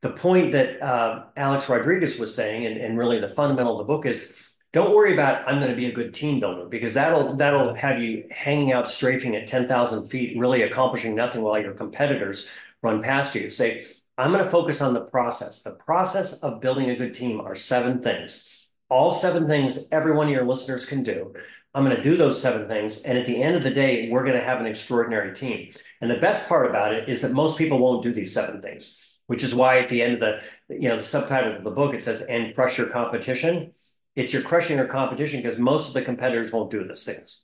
The 0.00 0.12
point 0.12 0.52
that 0.52 0.82
uh, 0.82 1.24
Alex 1.36 1.68
Rodriguez 1.68 2.18
was 2.18 2.34
saying, 2.34 2.64
and, 2.64 2.78
and 2.78 2.96
really 2.96 3.18
the 3.20 3.28
fundamental 3.28 3.72
of 3.72 3.78
the 3.78 3.92
book 3.92 4.06
is 4.06 4.56
don't 4.78 4.94
worry 4.94 5.12
about 5.12 5.46
I'm 5.48 5.58
going 5.58 5.72
to 5.72 5.76
be 5.76 5.86
a 5.86 5.92
good 5.92 6.14
team 6.14 6.38
builder 6.38 6.66
because 6.66 6.94
that'll 6.94 7.34
that'll 7.34 7.74
have 7.74 8.00
you 8.00 8.24
hanging 8.30 8.70
out 8.70 8.88
strafing 8.88 9.34
at 9.34 9.48
10,000 9.48 10.06
feet, 10.06 10.38
really 10.38 10.62
accomplishing 10.62 11.16
nothing 11.16 11.42
while 11.42 11.60
your 11.60 11.72
competitors 11.74 12.48
run 12.80 13.02
past 13.02 13.34
you. 13.34 13.50
Say, 13.50 13.82
I'm 14.16 14.30
going 14.30 14.44
to 14.44 14.50
focus 14.50 14.80
on 14.80 14.94
the 14.94 15.00
process. 15.00 15.62
The 15.62 15.72
process 15.72 16.44
of 16.44 16.60
building 16.60 16.90
a 16.90 16.96
good 16.96 17.12
team 17.12 17.40
are 17.40 17.56
seven 17.56 18.00
things. 18.00 18.70
All 18.88 19.10
seven 19.10 19.48
things 19.48 19.88
every 19.90 20.12
one 20.12 20.28
of 20.28 20.32
your 20.32 20.46
listeners 20.46 20.86
can 20.86 21.02
do. 21.02 21.34
I'm 21.74 21.84
going 21.84 21.96
to 21.96 22.02
do 22.02 22.16
those 22.16 22.40
seven 22.40 22.68
things. 22.68 23.02
And 23.02 23.18
at 23.18 23.26
the 23.26 23.42
end 23.42 23.56
of 23.56 23.64
the 23.64 23.70
day, 23.70 24.08
we're 24.08 24.24
going 24.24 24.38
to 24.38 24.44
have 24.44 24.60
an 24.60 24.66
extraordinary 24.66 25.34
team. 25.34 25.70
And 26.00 26.08
the 26.08 26.20
best 26.20 26.48
part 26.48 26.70
about 26.70 26.94
it 26.94 27.08
is 27.08 27.22
that 27.22 27.32
most 27.32 27.58
people 27.58 27.78
won't 27.80 28.04
do 28.04 28.12
these 28.12 28.32
seven 28.32 28.62
things, 28.62 29.18
which 29.26 29.42
is 29.42 29.56
why 29.56 29.80
at 29.80 29.88
the 29.88 30.02
end 30.02 30.14
of 30.14 30.20
the, 30.20 30.40
you 30.68 30.88
know, 30.88 30.98
the 30.98 31.02
subtitle 31.02 31.56
of 31.56 31.64
the 31.64 31.72
book, 31.72 31.94
it 31.94 32.04
says, 32.04 32.22
and 32.22 32.54
crush 32.54 32.78
your 32.78 32.86
competition 32.86 33.72
it's 34.18 34.32
you're 34.32 34.42
crushing 34.42 34.78
your 34.78 34.86
competition 34.86 35.40
because 35.40 35.60
most 35.60 35.86
of 35.88 35.94
the 35.94 36.02
competitors 36.02 36.52
won't 36.52 36.72
do 36.72 36.84
those 36.84 37.04
things. 37.04 37.42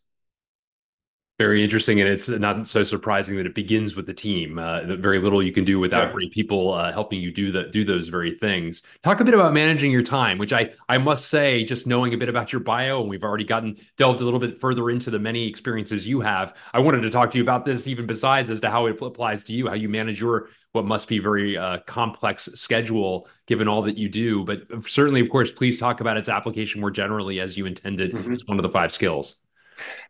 Very 1.37 1.65
interesting, 1.65 2.01
and 2.01 2.09
it's 2.09 2.29
not 2.29 2.69
so 2.69 2.85
surprising 2.85 3.37
that 3.39 3.47
it 3.47 3.57
begins 3.57 3.97
with 3.97 4.07
the 4.07 4.15
team. 4.15 4.57
Uh, 4.57 4.95
very 4.95 5.19
little 5.19 5.43
you 5.43 5.51
can 5.51 5.65
do 5.65 5.81
without 5.81 6.07
yeah. 6.07 6.13
great 6.13 6.31
people 6.31 6.73
uh, 6.73 6.93
helping 6.93 7.21
you 7.21 7.33
do 7.33 7.51
that, 7.51 7.73
do 7.73 7.85
those 7.85 8.07
very 8.07 8.31
things. 8.31 8.85
Talk 9.03 9.19
a 9.19 9.25
bit 9.25 9.35
about 9.35 9.53
managing 9.53 9.91
your 9.91 10.03
time, 10.03 10.39
which 10.39 10.53
I 10.53 10.71
I 10.89 10.99
must 10.99 11.27
say, 11.27 11.65
just 11.65 11.89
knowing 11.89 12.15
a 12.15 12.17
bit 12.17 12.29
about 12.29 12.53
your 12.53 12.61
bio, 12.61 13.01
and 13.01 13.11
we've 13.11 13.25
already 13.25 13.43
gotten 13.43 13.77
delved 13.97 14.21
a 14.21 14.25
little 14.25 14.39
bit 14.39 14.61
further 14.61 14.91
into 14.91 15.11
the 15.11 15.19
many 15.19 15.49
experiences 15.49 16.07
you 16.07 16.21
have. 16.21 16.55
I 16.73 16.79
wanted 16.79 17.01
to 17.01 17.11
talk 17.11 17.33
to 17.33 17.39
you 17.39 17.43
about 17.43 17.65
this, 17.65 17.89
even 17.89 18.07
besides 18.07 18.49
as 18.49 18.61
to 18.61 18.71
how 18.71 18.87
it 18.87 19.03
applies 19.03 19.43
to 19.45 19.53
you, 19.53 19.67
how 19.67 19.75
you 19.75 19.89
manage 19.89 20.21
your 20.21 20.51
what 20.71 20.85
must 20.85 21.09
be 21.09 21.19
very 21.19 21.57
uh, 21.57 21.79
complex 21.81 22.49
schedule 22.55 23.27
given 23.47 23.67
all 23.67 23.83
that 23.83 23.99
you 23.99 24.09
do. 24.09 24.45
But 24.45 24.63
certainly, 24.87 25.21
of 25.21 25.31
course, 25.31 25.51
please 25.51 25.81
talk 25.81 26.01
about 26.01 26.17
its 26.17 26.29
application 26.29 26.81
more 26.81 26.93
generally 26.93 27.41
as 27.41 27.57
you 27.57 27.67
intended. 27.67 28.13
Mm-hmm. 28.13 28.35
It's 28.35 28.47
one 28.47 28.61
of 28.61 28.63
the 28.63 28.71
five 28.71 28.93
skills. 28.93 29.35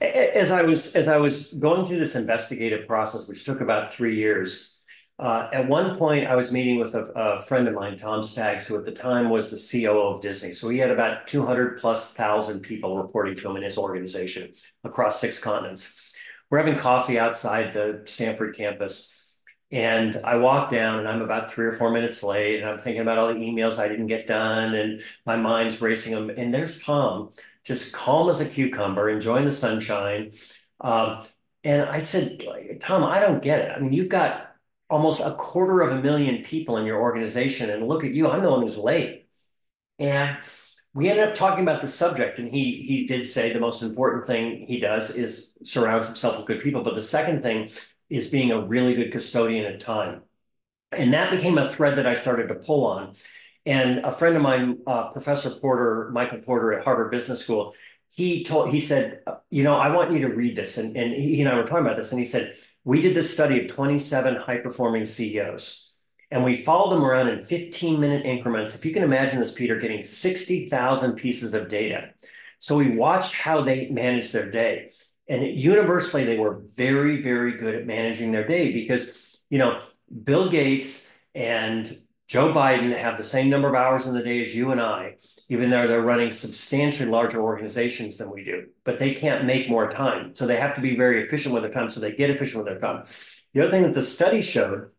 As 0.01 0.51
I 0.51 0.63
was 0.63 0.95
as 0.95 1.09
I 1.09 1.17
was 1.17 1.53
going 1.55 1.87
through 1.87 1.99
this 1.99 2.17
investigative 2.17 2.87
process, 2.87 3.29
which 3.29 3.45
took 3.45 3.61
about 3.61 3.93
three 3.93 4.15
years, 4.17 4.83
uh, 5.19 5.49
at 5.53 5.69
one 5.69 5.97
point 5.97 6.27
I 6.27 6.35
was 6.35 6.53
meeting 6.53 6.79
with 6.79 6.95
a, 6.95 7.05
a, 7.15 7.41
friend 7.41 7.69
of 7.69 7.75
mine, 7.75 7.97
Tom 7.97 8.23
Staggs, 8.23 8.67
who 8.67 8.77
at 8.77 8.85
the 8.85 8.93
time 8.93 9.31
was 9.31 9.51
the 9.51 9.83
COO 9.87 10.15
of 10.15 10.21
Disney. 10.21 10.53
So 10.53 10.69
he 10.69 10.79
had 10.79 10.91
about 10.91 11.27
200 11.29 11.79
plus 11.79 12.13
thousand 12.15 12.61
people 12.61 12.99
reporting 12.99 13.37
to 13.37 13.51
him 13.51 13.57
in 13.57 13.63
his 13.63 13.79
organization 13.79 14.51
across 14.83 15.21
six 15.21 15.39
continents. 15.39 16.17
We're 16.51 16.59
having 16.59 16.77
coffee 16.77 17.19
outside 17.19 17.73
the 17.73 18.03
Stanford 18.07 18.57
campus 18.57 19.24
and 19.71 20.21
I 20.25 20.37
walk 20.37 20.71
down 20.71 20.99
and 21.01 21.09
I'm 21.09 21.23
about 21.23 21.51
three 21.51 21.67
or 21.67 21.73
four 21.73 21.91
minutes 21.91 22.23
late 22.23 22.61
and 22.61 22.69
I'm 22.69 22.79
thinking 22.79 23.03
about 23.03 23.19
all 23.19 23.29
the 23.29 23.35
emails 23.35 23.79
I 23.79 23.89
didn't 23.89 24.07
get 24.07 24.27
done 24.27 24.75
and 24.75 25.01
my 25.27 25.37
mind's 25.37 25.81
racing 25.81 26.15
them. 26.15 26.31
And 26.37 26.55
there's 26.55 26.83
Tom, 26.83 27.31
just 27.65 27.93
calm 27.93 28.29
as 28.31 28.41
a 28.41 28.49
cucumber, 28.49 29.09
enjoying 29.09 29.47
the 29.47 29.51
sunshine. 29.51 30.31
Um, 30.81 31.23
and 31.65 31.83
I 31.83 32.01
said, 32.01 32.45
Tom, 32.81 33.03
I 33.05 33.21
don't 33.21 33.43
get 33.43 33.61
it. 33.61 33.73
I 33.77 33.81
mean, 33.81 33.93
you've 33.93 34.09
got 34.09 34.55
almost 34.91 35.21
a 35.21 35.35
quarter 35.35 35.81
of 35.81 35.93
a 35.99 36.03
million 36.03 36.45
people 36.45 36.77
in 36.77 36.87
your 36.87 37.01
organization, 37.01 37.71
and 37.71 37.89
look 37.89 38.05
at 38.05 38.13
you, 38.13 38.29
I'm 38.29 38.43
the 38.43 38.51
one 38.51 38.61
who's 38.61 38.79
late. 38.79 39.27
And 39.99 40.39
we 40.93 41.09
ended 41.09 41.29
up 41.29 41.35
talking 41.35 41.65
about 41.65 41.81
the 41.81 41.89
subject, 41.89 42.39
and 42.39 42.49
he 42.49 42.83
he 42.83 43.07
did 43.07 43.27
say 43.27 43.53
the 43.53 43.61
most 43.61 43.83
important 43.83 44.27
thing 44.27 44.61
he 44.67 44.79
does 44.79 45.17
is 45.17 45.55
surrounds 45.65 46.07
himself 46.07 46.37
with 46.37 46.47
good 46.47 46.61
people. 46.61 46.83
But 46.83 46.95
the 46.95 47.03
second 47.03 47.43
thing 47.43 47.69
is 48.11 48.29
being 48.29 48.51
a 48.51 48.61
really 48.61 48.95
good 48.95 49.13
custodian 49.13 49.65
at 49.65 49.81
time. 49.81 50.23
And 50.93 51.13
that 51.13 51.31
became 51.31 51.59
a 51.59 51.71
thread 51.71 51.97
that 51.97 52.07
I 52.07 52.15
started 52.15 52.49
to 52.49 52.55
pull 52.55 52.87
on. 52.87 53.15
And 53.67 54.01
a 54.01 54.13
friend 54.13 54.37
of 54.37 54.43
mine, 54.43 54.79
uh, 54.87 55.11
Professor 55.11 55.51
Porter, 55.51 56.11
Michael 56.13 56.39
Porter 56.39 56.73
at 56.75 56.85
Harvard 56.85 57.11
Business 57.11 57.41
School, 57.41 57.75
he 58.11 58.45
told 58.45 58.71
he 58.71 58.81
said, 58.81 59.23
you 59.51 59.65
know, 59.65 59.75
I 59.75 59.95
want 59.95 60.13
you 60.13 60.21
to 60.21 60.35
read 60.35 60.55
this. 60.55 60.79
And, 60.79 60.97
and 60.97 61.13
he 61.13 61.41
and 61.41 61.49
I 61.49 61.57
were 61.57 61.65
talking 61.65 61.85
about 61.85 61.97
this, 61.97 62.13
and 62.13 62.21
he 62.21 62.27
said, 62.27 62.55
we 62.85 63.01
did 63.01 63.17
this 63.17 63.33
study 63.33 63.61
of 63.61 63.69
27 63.69 64.37
high-performing 64.37 65.07
CEOs. 65.07 65.81
And 66.31 66.45
we 66.45 66.57
followed 66.57 66.95
them 66.95 67.05
around 67.05 67.29
in 67.29 67.43
15 67.43 68.01
minute 68.01 68.25
increments. 68.25 68.75
If 68.75 68.85
you 68.85 68.93
can 68.93 69.03
imagine 69.03 69.39
this, 69.39 69.55
Peter, 69.55 69.79
getting 69.79 70.05
60,000 70.05 71.13
pieces 71.15 71.55
of 71.55 71.69
data. 71.69 72.11
So 72.59 72.77
we 72.77 72.97
watched 72.97 73.35
how 73.35 73.63
they 73.63 73.89
managed 73.91 74.33
their 74.33 74.51
day 74.51 74.89
and 75.29 75.61
universally 75.61 76.25
they 76.25 76.39
were 76.39 76.61
very 76.77 77.21
very 77.23 77.53
good 77.53 77.75
at 77.75 77.87
managing 77.87 78.33
their 78.33 78.47
day 78.47 78.73
because 78.73 79.43
you 79.51 79.59
know 79.59 79.81
bill 80.25 80.51
gates 80.51 81.17
and 81.35 81.97
joe 82.27 82.53
biden 82.53 82.97
have 82.97 83.17
the 83.17 83.23
same 83.23 83.49
number 83.49 83.69
of 83.69 83.75
hours 83.75 84.07
in 84.07 84.15
the 84.15 84.23
day 84.23 84.41
as 84.41 84.55
you 84.55 84.71
and 84.71 84.81
i 84.81 85.15
even 85.49 85.71
though 85.71 85.87
they're 85.87 86.03
running 86.03 86.31
substantially 86.31 87.09
larger 87.09 87.41
organizations 87.41 88.17
than 88.17 88.31
we 88.31 88.45
do. 88.45 88.67
But 88.85 88.99
they 88.99 89.15
can't 89.15 89.45
make 89.45 89.69
more 89.69 89.89
time. 89.91 90.35
So 90.35 90.47
they 90.47 90.57
have 90.57 90.75
to 90.75 90.81
be 90.81 90.97
very 90.97 91.23
efficient 91.23 91.55
with 91.55 91.63
their 91.63 91.73
time 91.73 91.91
so 91.91 92.01
they 92.01 92.13
get 92.13 92.31
efficient 92.31 92.65
with 92.65 92.73
their 92.73 92.81
time. 92.81 93.05
The 93.53 93.63
other 93.63 93.71
thing 93.71 93.83
that 93.83 93.95
the 93.95 94.03
study 94.03 94.43
showed 94.43 94.91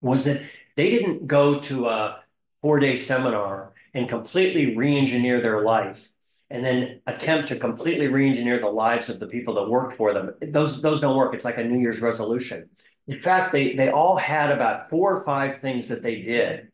was 0.00 0.24
that 0.24 0.42
they 0.76 0.90
didn't 0.90 1.26
go 1.26 1.60
to 1.60 1.86
a 1.86 2.20
four 2.62 2.78
day 2.78 2.96
seminar 2.96 3.72
and 3.94 4.08
completely 4.08 4.76
re-engineer 4.76 5.40
their 5.40 5.62
life 5.62 6.08
and 6.50 6.64
then 6.64 7.00
attempt 7.06 7.48
to 7.48 7.56
completely 7.56 8.08
re-engineer 8.08 8.58
the 8.58 8.68
lives 8.68 9.08
of 9.08 9.18
the 9.18 9.26
people 9.26 9.54
that 9.54 9.68
worked 9.68 9.94
for 9.94 10.12
them. 10.12 10.32
Those 10.40 10.80
those 10.80 11.00
don't 11.00 11.16
work. 11.16 11.34
It's 11.34 11.44
like 11.44 11.58
a 11.58 11.64
New 11.64 11.80
Year's 11.80 12.00
resolution. 12.00 12.68
In 13.08 13.20
fact, 13.20 13.52
they 13.52 13.74
they 13.74 13.90
all 13.90 14.16
had 14.16 14.50
about 14.50 14.88
four 14.88 15.16
or 15.16 15.24
five 15.24 15.56
things 15.56 15.88
that 15.88 16.02
they 16.02 16.22
did 16.22 16.68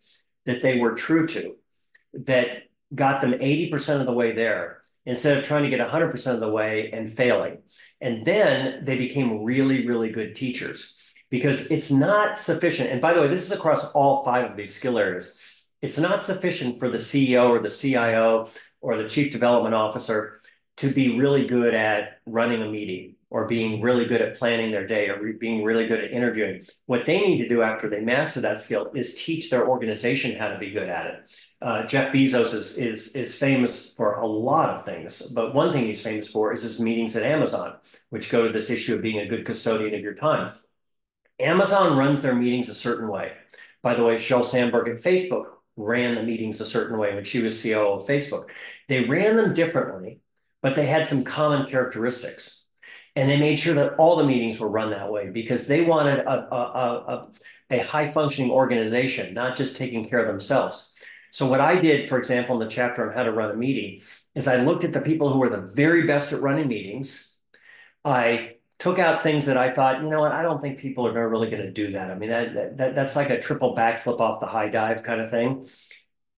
that 0.46 0.62
they 0.62 0.78
were 0.78 0.94
true 0.94 1.26
to 1.28 1.54
that 2.12 2.64
got 2.94 3.20
them 3.20 3.32
80% 3.32 4.00
of 4.00 4.06
the 4.06 4.12
way 4.12 4.32
there 4.32 4.82
instead 5.06 5.36
of 5.36 5.44
trying 5.44 5.62
to 5.62 5.70
get 5.70 5.86
100% 5.86 6.34
of 6.34 6.40
the 6.40 6.48
way 6.48 6.90
and 6.90 7.10
failing. 7.10 7.58
And 8.00 8.24
then 8.24 8.84
they 8.84 8.98
became 8.98 9.44
really, 9.44 9.86
really 9.86 10.10
good 10.10 10.34
teachers 10.34 11.14
because 11.30 11.70
it's 11.70 11.90
not 11.90 12.38
sufficient. 12.38 12.90
And 12.90 13.00
by 13.00 13.14
the 13.14 13.20
way, 13.22 13.28
this 13.28 13.42
is 13.42 13.52
across 13.52 13.90
all 13.92 14.24
five 14.24 14.50
of 14.50 14.56
these 14.56 14.74
skill 14.74 14.98
areas. 14.98 15.70
It's 15.80 15.98
not 15.98 16.24
sufficient 16.24 16.78
for 16.78 16.88
the 16.88 16.98
CEO 16.98 17.48
or 17.48 17.58
the 17.58 17.70
CIO 17.70 18.46
or 18.82 18.96
the 18.96 19.08
chief 19.08 19.32
development 19.32 19.74
officer 19.74 20.34
to 20.76 20.88
be 20.88 21.18
really 21.18 21.46
good 21.46 21.74
at 21.74 22.18
running 22.26 22.62
a 22.62 22.68
meeting 22.68 23.14
or 23.30 23.46
being 23.46 23.80
really 23.80 24.04
good 24.04 24.20
at 24.20 24.36
planning 24.36 24.70
their 24.70 24.86
day 24.86 25.08
or 25.08 25.18
re- 25.18 25.32
being 25.32 25.64
really 25.64 25.86
good 25.86 26.04
at 26.04 26.10
interviewing. 26.10 26.60
What 26.84 27.06
they 27.06 27.20
need 27.20 27.38
to 27.38 27.48
do 27.48 27.62
after 27.62 27.88
they 27.88 28.02
master 28.02 28.42
that 28.42 28.58
skill 28.58 28.90
is 28.94 29.22
teach 29.22 29.48
their 29.48 29.66
organization 29.66 30.36
how 30.36 30.48
to 30.48 30.58
be 30.58 30.70
good 30.70 30.90
at 30.90 31.06
it. 31.06 31.36
Uh, 31.62 31.86
Jeff 31.86 32.12
Bezos 32.12 32.52
is, 32.52 32.76
is, 32.76 33.16
is 33.16 33.34
famous 33.34 33.94
for 33.94 34.16
a 34.16 34.26
lot 34.26 34.68
of 34.68 34.84
things, 34.84 35.22
but 35.34 35.54
one 35.54 35.72
thing 35.72 35.86
he's 35.86 36.02
famous 36.02 36.28
for 36.28 36.52
is 36.52 36.62
his 36.62 36.78
meetings 36.78 37.16
at 37.16 37.22
Amazon, 37.22 37.76
which 38.10 38.28
go 38.28 38.42
to 38.42 38.52
this 38.52 38.68
issue 38.68 38.96
of 38.96 39.02
being 39.02 39.20
a 39.20 39.26
good 39.26 39.46
custodian 39.46 39.94
of 39.94 40.00
your 40.00 40.14
time. 40.14 40.52
Amazon 41.40 41.96
runs 41.96 42.20
their 42.20 42.34
meetings 42.34 42.68
a 42.68 42.74
certain 42.74 43.08
way. 43.08 43.32
By 43.82 43.94
the 43.94 44.04
way, 44.04 44.16
Sheryl 44.16 44.44
Sandberg 44.44 44.88
at 44.88 44.96
Facebook 44.96 45.46
ran 45.76 46.14
the 46.14 46.22
meetings 46.22 46.60
a 46.60 46.66
certain 46.66 46.98
way 46.98 47.14
when 47.14 47.24
she 47.24 47.42
was 47.42 47.54
CEO 47.54 47.96
of 47.96 48.06
Facebook. 48.06 48.48
They 48.92 49.04
ran 49.04 49.36
them 49.36 49.54
differently, 49.54 50.20
but 50.60 50.74
they 50.74 50.84
had 50.84 51.06
some 51.06 51.24
common 51.24 51.66
characteristics. 51.66 52.66
And 53.16 53.30
they 53.30 53.40
made 53.40 53.56
sure 53.56 53.72
that 53.72 53.94
all 53.94 54.16
the 54.16 54.26
meetings 54.26 54.60
were 54.60 54.68
run 54.68 54.90
that 54.90 55.10
way 55.10 55.30
because 55.30 55.66
they 55.66 55.80
wanted 55.80 56.18
a, 56.18 56.54
a, 56.54 56.58
a, 56.58 57.30
a 57.70 57.78
high 57.84 58.10
functioning 58.10 58.50
organization, 58.50 59.32
not 59.32 59.56
just 59.56 59.76
taking 59.76 60.06
care 60.06 60.18
of 60.18 60.26
themselves. 60.26 61.02
So, 61.30 61.46
what 61.46 61.62
I 61.62 61.80
did, 61.80 62.06
for 62.10 62.18
example, 62.18 62.60
in 62.60 62.68
the 62.68 62.74
chapter 62.74 63.08
on 63.08 63.14
how 63.14 63.22
to 63.22 63.32
run 63.32 63.50
a 63.50 63.56
meeting, 63.56 63.98
is 64.34 64.46
I 64.46 64.56
looked 64.56 64.84
at 64.84 64.92
the 64.92 65.00
people 65.00 65.32
who 65.32 65.38
were 65.38 65.48
the 65.48 65.62
very 65.74 66.06
best 66.06 66.34
at 66.34 66.42
running 66.42 66.68
meetings. 66.68 67.38
I 68.04 68.56
took 68.78 68.98
out 68.98 69.22
things 69.22 69.46
that 69.46 69.56
I 69.56 69.72
thought, 69.72 70.02
you 70.02 70.10
know 70.10 70.20
what, 70.20 70.32
I 70.32 70.42
don't 70.42 70.60
think 70.60 70.78
people 70.78 71.06
are 71.06 71.28
really 71.30 71.48
going 71.48 71.62
to 71.62 71.72
do 71.72 71.92
that. 71.92 72.10
I 72.10 72.14
mean, 72.14 72.28
that, 72.28 72.76
that 72.76 72.94
that's 72.94 73.16
like 73.16 73.30
a 73.30 73.40
triple 73.40 73.74
backflip 73.74 74.20
off 74.20 74.40
the 74.40 74.46
high 74.46 74.68
dive 74.68 75.02
kind 75.02 75.22
of 75.22 75.30
thing. 75.30 75.64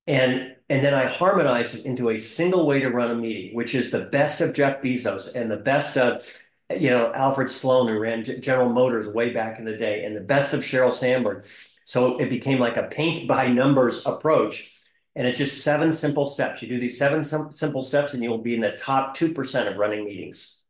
And 0.06 0.53
and 0.68 0.84
then 0.84 0.94
I 0.94 1.06
harmonized 1.06 1.74
it 1.74 1.84
into 1.84 2.10
a 2.10 2.16
single 2.16 2.66
way 2.66 2.80
to 2.80 2.88
run 2.88 3.10
a 3.10 3.14
meeting, 3.14 3.54
which 3.54 3.74
is 3.74 3.90
the 3.90 4.00
best 4.00 4.40
of 4.40 4.54
Jeff 4.54 4.82
Bezos 4.82 5.34
and 5.34 5.50
the 5.50 5.56
best 5.56 5.98
of 5.98 6.22
you 6.70 6.90
know 6.90 7.12
Alfred 7.12 7.50
Sloan 7.50 7.88
who 7.88 7.98
ran 7.98 8.24
General 8.24 8.70
Motors 8.70 9.06
way 9.08 9.30
back 9.30 9.58
in 9.58 9.64
the 9.64 9.76
day, 9.76 10.04
and 10.04 10.16
the 10.16 10.22
best 10.22 10.54
of 10.54 10.60
Sheryl 10.60 10.92
Sandberg. 10.92 11.44
So 11.84 12.18
it 12.18 12.30
became 12.30 12.58
like 12.58 12.76
a 12.76 12.84
paint 12.84 13.28
by 13.28 13.48
numbers 13.48 14.06
approach. 14.06 14.70
And 15.16 15.28
it's 15.28 15.38
just 15.38 15.62
seven 15.62 15.92
simple 15.92 16.26
steps. 16.26 16.60
You 16.60 16.66
do 16.66 16.80
these 16.80 16.98
seven 16.98 17.22
sim- 17.22 17.52
simple 17.52 17.82
steps, 17.82 18.14
and 18.14 18.22
you'll 18.22 18.38
be 18.38 18.54
in 18.54 18.60
the 18.60 18.72
top 18.72 19.14
two 19.14 19.32
percent 19.32 19.68
of 19.68 19.76
running 19.76 20.04
meetings. 20.04 20.64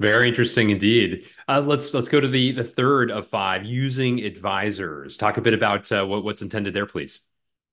Very 0.00 0.26
interesting 0.26 0.70
indeed. 0.70 1.28
Uh, 1.46 1.62
let's 1.64 1.94
let's 1.94 2.08
go 2.08 2.20
to 2.20 2.26
the 2.26 2.50
the 2.50 2.64
third 2.64 3.12
of 3.12 3.28
five. 3.28 3.64
Using 3.64 4.24
advisors. 4.24 5.16
Talk 5.16 5.36
a 5.36 5.40
bit 5.40 5.54
about 5.54 5.92
uh, 5.92 6.04
what, 6.04 6.24
what's 6.24 6.42
intended 6.42 6.74
there, 6.74 6.86
please. 6.86 7.20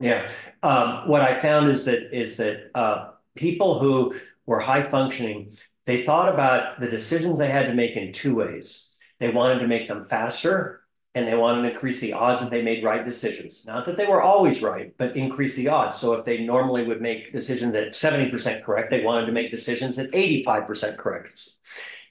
Yeah, 0.02 0.28
um, 0.64 1.08
what 1.08 1.22
I 1.22 1.40
found 1.40 1.70
is 1.70 1.86
that 1.86 2.12
is 2.12 2.38
that 2.38 2.72
uh, 2.74 3.12
people 3.36 3.80
who 3.80 4.16
were 4.48 4.60
high 4.60 4.84
functioning, 4.84 5.50
they 5.86 6.04
thought 6.04 6.34
about 6.34 6.80
the 6.80 6.90
decisions 6.90 7.38
they 7.38 7.50
had 7.50 7.68
to 7.68 7.74
make 7.74 7.96
in 7.96 8.12
two 8.12 8.36
ways. 8.36 9.00
They 9.20 9.32
wanted 9.32 9.60
to 9.60 9.68
make 9.68 9.88
them 9.88 10.04
faster, 10.04 10.82
and 11.14 11.28
they 11.28 11.36
wanted 11.36 11.62
to 11.62 11.70
increase 11.70 12.00
the 12.00 12.14
odds 12.14 12.42
that 12.42 12.50
they 12.50 12.64
made 12.64 12.84
right 12.84 13.06
decisions. 13.06 13.64
Not 13.68 13.86
that 13.86 13.96
they 13.96 14.08
were 14.08 14.24
always 14.24 14.64
right, 14.64 14.92
but 14.98 15.16
increase 15.16 15.56
the 15.56 15.68
odds. 15.68 15.98
So 15.98 16.14
if 16.14 16.26
they 16.26 16.44
normally 16.44 16.84
would 16.84 17.02
make 17.02 17.32
decisions 17.32 17.76
at 17.76 17.94
70% 17.94 18.64
correct, 18.64 18.90
they 18.90 19.04
wanted 19.04 19.28
to 19.28 19.32
make 19.32 19.52
decisions 19.52 20.00
at 20.00 20.12
85% 20.12 20.98
correct. 20.98 21.48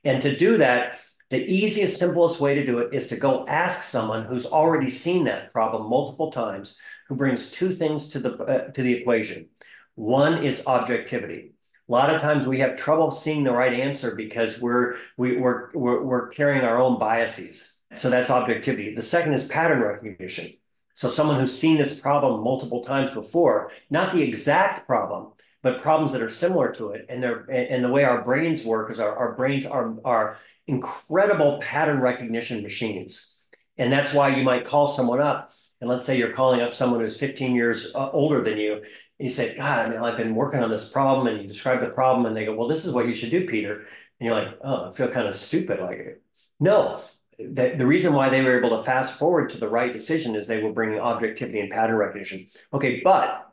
And 0.04 0.22
to 0.22 0.36
do 0.36 0.58
that, 0.58 1.00
the 1.30 1.44
easiest, 1.44 1.98
simplest 1.98 2.40
way 2.40 2.54
to 2.54 2.64
do 2.64 2.78
it 2.78 2.92
is 2.92 3.08
to 3.08 3.16
go 3.16 3.46
ask 3.46 3.82
someone 3.82 4.24
who's 4.24 4.46
already 4.46 4.90
seen 4.90 5.24
that 5.24 5.52
problem 5.52 5.88
multiple 5.88 6.30
times, 6.30 6.78
who 7.08 7.14
brings 7.14 7.50
two 7.50 7.70
things 7.70 8.08
to 8.08 8.18
the 8.18 8.34
uh, 8.36 8.70
to 8.72 8.82
the 8.82 8.92
equation. 8.92 9.48
One 9.94 10.44
is 10.44 10.66
objectivity. 10.66 11.52
A 11.88 11.92
lot 11.92 12.14
of 12.14 12.20
times 12.20 12.46
we 12.46 12.60
have 12.60 12.76
trouble 12.76 13.10
seeing 13.10 13.42
the 13.42 13.52
right 13.52 13.72
answer 13.72 14.14
because 14.14 14.60
we're 14.60 14.96
we, 15.16 15.36
we're, 15.36 15.70
we're 15.72 16.02
we're 16.02 16.28
carrying 16.28 16.64
our 16.64 16.78
own 16.78 16.98
biases 16.98 17.70
so 17.94 18.08
that's 18.08 18.30
objectivity. 18.30 18.94
The 18.94 19.02
second 19.02 19.34
is 19.34 19.48
pattern 19.48 19.80
recognition. 19.80 20.48
So 20.94 21.08
someone 21.08 21.40
who's 21.40 21.56
seen 21.56 21.76
this 21.76 21.98
problem 21.98 22.42
multiple 22.42 22.82
times 22.82 23.10
before, 23.10 23.72
not 23.88 24.12
the 24.12 24.22
exact 24.22 24.86
problem, 24.86 25.32
but 25.62 25.80
problems 25.80 26.12
that 26.12 26.22
are 26.22 26.28
similar 26.28 26.70
to 26.72 26.90
it. 26.90 27.06
And 27.08 27.22
they're 27.22 27.44
and 27.50 27.84
the 27.84 27.90
way 27.90 28.04
our 28.04 28.22
brains 28.22 28.64
work 28.64 28.90
is 28.90 29.00
our, 29.00 29.16
our 29.16 29.34
brains 29.34 29.66
are 29.66 29.94
are 30.04 30.38
incredible 30.66 31.58
pattern 31.58 32.00
recognition 32.00 32.62
machines. 32.62 33.48
And 33.78 33.92
that's 33.92 34.12
why 34.12 34.28
you 34.28 34.42
might 34.42 34.64
call 34.64 34.86
someone 34.86 35.20
up. 35.20 35.50
And 35.80 35.88
let's 35.88 36.04
say 36.04 36.18
you're 36.18 36.32
calling 36.32 36.60
up 36.60 36.74
someone 36.74 37.00
who's 37.00 37.18
15 37.18 37.54
years 37.54 37.92
uh, 37.94 38.10
older 38.10 38.42
than 38.42 38.58
you. 38.58 38.74
And 38.74 38.84
you 39.18 39.30
say, 39.30 39.56
God, 39.56 39.86
I 39.86 39.90
mean, 39.90 40.02
I've 40.02 40.18
been 40.18 40.34
working 40.34 40.62
on 40.62 40.70
this 40.70 40.88
problem. 40.88 41.26
And 41.26 41.40
you 41.40 41.48
describe 41.48 41.80
the 41.80 41.88
problem. 41.88 42.26
And 42.26 42.36
they 42.36 42.44
go, 42.44 42.54
Well, 42.54 42.68
this 42.68 42.84
is 42.84 42.92
what 42.92 43.06
you 43.06 43.14
should 43.14 43.30
do, 43.30 43.46
Peter. 43.46 43.80
And 43.80 43.86
you're 44.26 44.34
like, 44.34 44.58
Oh, 44.62 44.88
I 44.88 44.92
feel 44.92 45.08
kind 45.08 45.28
of 45.28 45.34
stupid. 45.34 45.80
Like, 45.80 46.20
no, 46.58 47.00
the, 47.38 47.74
the 47.76 47.86
reason 47.86 48.12
why 48.12 48.28
they 48.28 48.42
were 48.42 48.58
able 48.58 48.76
to 48.76 48.82
fast 48.82 49.18
forward 49.18 49.48
to 49.50 49.58
the 49.58 49.68
right 49.68 49.92
decision 49.92 50.36
is 50.36 50.46
they 50.46 50.62
were 50.62 50.72
bringing 50.72 51.00
objectivity 51.00 51.60
and 51.60 51.70
pattern 51.70 51.96
recognition. 51.96 52.44
Okay, 52.74 53.00
but 53.02 53.50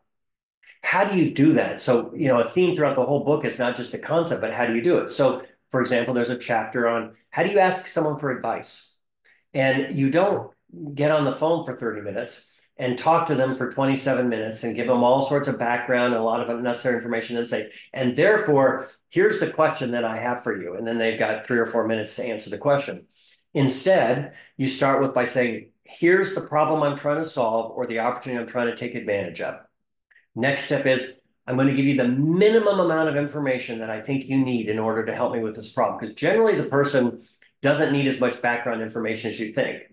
how 0.83 1.05
do 1.05 1.17
you 1.17 1.31
do 1.31 1.53
that? 1.53 1.81
So, 1.81 2.13
you 2.15 2.27
know, 2.27 2.39
a 2.39 2.43
theme 2.43 2.75
throughout 2.75 2.95
the 2.95 3.05
whole 3.05 3.23
book 3.23 3.45
is 3.45 3.59
not 3.59 3.75
just 3.75 3.91
the 3.91 3.99
concept, 3.99 4.41
but 4.41 4.53
how 4.53 4.65
do 4.65 4.75
you 4.75 4.81
do 4.81 4.97
it? 4.99 5.09
So, 5.09 5.43
for 5.69 5.81
example, 5.81 6.13
there's 6.13 6.29
a 6.29 6.37
chapter 6.37 6.87
on 6.87 7.13
how 7.29 7.43
do 7.43 7.49
you 7.49 7.59
ask 7.59 7.87
someone 7.87 8.17
for 8.17 8.31
advice? 8.31 8.97
And 9.53 9.97
you 9.97 10.09
don't 10.09 10.51
get 10.93 11.11
on 11.11 11.25
the 11.25 11.31
phone 11.31 11.63
for 11.63 11.75
30 11.75 12.01
minutes 12.01 12.61
and 12.77 12.97
talk 12.97 13.27
to 13.27 13.35
them 13.35 13.55
for 13.55 13.71
27 13.71 14.29
minutes 14.29 14.63
and 14.63 14.75
give 14.75 14.87
them 14.87 15.03
all 15.03 15.21
sorts 15.21 15.47
of 15.47 15.57
background 15.57 16.13
and 16.13 16.21
a 16.21 16.25
lot 16.25 16.41
of 16.41 16.49
unnecessary 16.49 16.95
information 16.95 17.37
and 17.37 17.47
say, 17.47 17.71
and 17.93 18.15
therefore, 18.15 18.87
here's 19.09 19.39
the 19.39 19.49
question 19.49 19.91
that 19.91 20.05
I 20.05 20.17
have 20.17 20.43
for 20.43 20.59
you. 20.59 20.75
And 20.75 20.85
then 20.85 20.97
they've 20.97 21.17
got 21.17 21.47
three 21.47 21.57
or 21.57 21.65
four 21.65 21.87
minutes 21.87 22.15
to 22.17 22.23
answer 22.23 22.49
the 22.49 22.57
question. 22.57 23.07
Instead, 23.53 24.33
you 24.57 24.67
start 24.67 25.01
with 25.01 25.13
by 25.13 25.25
saying, 25.25 25.71
here's 25.83 26.35
the 26.35 26.41
problem 26.41 26.83
I'm 26.83 26.97
trying 26.97 27.17
to 27.17 27.25
solve 27.25 27.71
or 27.71 27.87
the 27.87 27.99
opportunity 27.99 28.39
I'm 28.39 28.47
trying 28.47 28.67
to 28.67 28.75
take 28.75 28.93
advantage 28.93 29.41
of. 29.41 29.59
Next 30.35 30.65
step 30.65 30.85
is, 30.85 31.19
I'm 31.47 31.55
going 31.55 31.69
to 31.69 31.73
give 31.73 31.85
you 31.85 31.95
the 31.95 32.07
minimum 32.07 32.79
amount 32.79 33.09
of 33.09 33.15
information 33.15 33.79
that 33.79 33.89
I 33.89 34.01
think 34.01 34.25
you 34.25 34.37
need 34.37 34.67
in 34.67 34.79
order 34.79 35.05
to 35.05 35.15
help 35.15 35.33
me 35.33 35.39
with 35.39 35.55
this 35.55 35.71
problem. 35.71 35.97
Because 35.97 36.13
generally, 36.15 36.55
the 36.55 36.65
person 36.65 37.17
doesn't 37.61 37.93
need 37.93 38.07
as 38.07 38.19
much 38.19 38.41
background 38.41 38.81
information 38.81 39.29
as 39.29 39.39
you 39.39 39.53
think. 39.53 39.83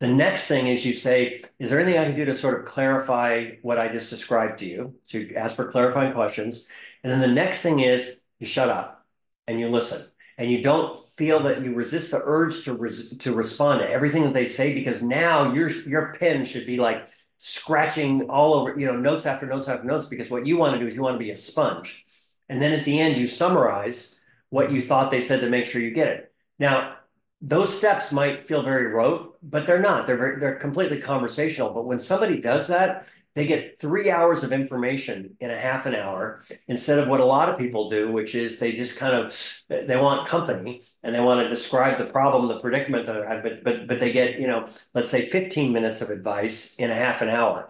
The 0.00 0.08
next 0.08 0.46
thing 0.46 0.66
is 0.66 0.84
you 0.84 0.94
say, 0.94 1.40
is 1.58 1.70
there 1.70 1.80
anything 1.80 1.98
I 1.98 2.04
can 2.04 2.16
do 2.16 2.24
to 2.26 2.34
sort 2.34 2.60
of 2.60 2.66
clarify 2.66 3.52
what 3.62 3.78
I 3.78 3.88
just 3.88 4.10
described 4.10 4.58
to 4.58 4.66
you? 4.66 4.94
So 5.04 5.18
you 5.18 5.34
ask 5.36 5.56
for 5.56 5.70
clarifying 5.70 6.12
questions. 6.12 6.66
And 7.02 7.12
then 7.12 7.20
the 7.20 7.34
next 7.34 7.62
thing 7.62 7.80
is 7.80 8.22
you 8.38 8.46
shut 8.46 8.68
up 8.68 9.06
and 9.46 9.60
you 9.60 9.68
listen 9.68 10.02
and 10.38 10.50
you 10.50 10.62
don't 10.62 10.98
feel 10.98 11.40
that 11.44 11.64
you 11.64 11.74
resist 11.74 12.10
the 12.10 12.20
urge 12.22 12.64
to 12.64 12.74
res- 12.74 13.16
to 13.18 13.34
respond 13.34 13.80
to 13.80 13.90
everything 13.90 14.22
that 14.24 14.34
they 14.34 14.46
say 14.46 14.74
because 14.74 15.02
now 15.02 15.52
your 15.52 15.70
your 15.70 16.14
pen 16.18 16.44
should 16.44 16.66
be 16.66 16.76
like 16.76 17.08
scratching 17.38 18.28
all 18.30 18.54
over 18.54 18.78
you 18.78 18.86
know 18.86 18.96
notes 18.96 19.26
after 19.26 19.46
notes 19.46 19.68
after 19.68 19.84
notes 19.84 20.06
because 20.06 20.30
what 20.30 20.46
you 20.46 20.56
want 20.56 20.74
to 20.74 20.80
do 20.80 20.86
is 20.86 20.96
you 20.96 21.02
want 21.02 21.14
to 21.14 21.24
be 21.24 21.30
a 21.30 21.36
sponge. 21.36 22.04
And 22.48 22.62
then 22.62 22.72
at 22.72 22.84
the 22.84 22.98
end 22.98 23.16
you 23.16 23.26
summarize 23.26 24.20
what 24.50 24.72
you 24.72 24.80
thought 24.80 25.10
they 25.10 25.20
said 25.20 25.40
to 25.40 25.50
make 25.50 25.66
sure 25.66 25.80
you 25.80 25.90
get 25.90 26.08
it. 26.08 26.32
Now 26.58 26.96
those 27.42 27.76
steps 27.76 28.12
might 28.12 28.42
feel 28.42 28.62
very 28.62 28.86
rote 28.86 29.36
but 29.42 29.66
they're 29.66 29.80
not. 29.80 30.06
They're 30.06 30.16
very, 30.16 30.40
they're 30.40 30.56
completely 30.56 30.98
conversational. 30.98 31.70
But 31.72 31.86
when 31.86 31.98
somebody 31.98 32.40
does 32.40 32.66
that 32.68 33.12
they 33.36 33.46
get 33.46 33.78
three 33.78 34.10
hours 34.10 34.42
of 34.42 34.50
information 34.50 35.36
in 35.40 35.50
a 35.50 35.56
half 35.56 35.84
an 35.84 35.94
hour 35.94 36.40
instead 36.68 36.98
of 36.98 37.06
what 37.06 37.20
a 37.20 37.24
lot 37.24 37.50
of 37.50 37.58
people 37.58 37.86
do, 37.86 38.10
which 38.10 38.34
is 38.34 38.58
they 38.58 38.72
just 38.72 38.98
kind 38.98 39.14
of 39.14 39.62
they 39.68 39.96
want 39.96 40.26
company 40.26 40.80
and 41.02 41.14
they 41.14 41.20
want 41.20 41.42
to 41.42 41.48
describe 41.48 41.98
the 41.98 42.06
problem, 42.06 42.48
the 42.48 42.58
predicament 42.58 43.04
that 43.04 43.12
they're 43.12 43.42
but 43.42 43.62
but 43.62 43.86
but 43.86 44.00
they 44.00 44.10
get 44.10 44.40
you 44.40 44.46
know 44.46 44.66
let's 44.94 45.10
say 45.10 45.26
15 45.26 45.70
minutes 45.70 46.00
of 46.00 46.08
advice 46.08 46.76
in 46.76 46.90
a 46.90 46.94
half 46.94 47.20
an 47.20 47.28
hour. 47.28 47.68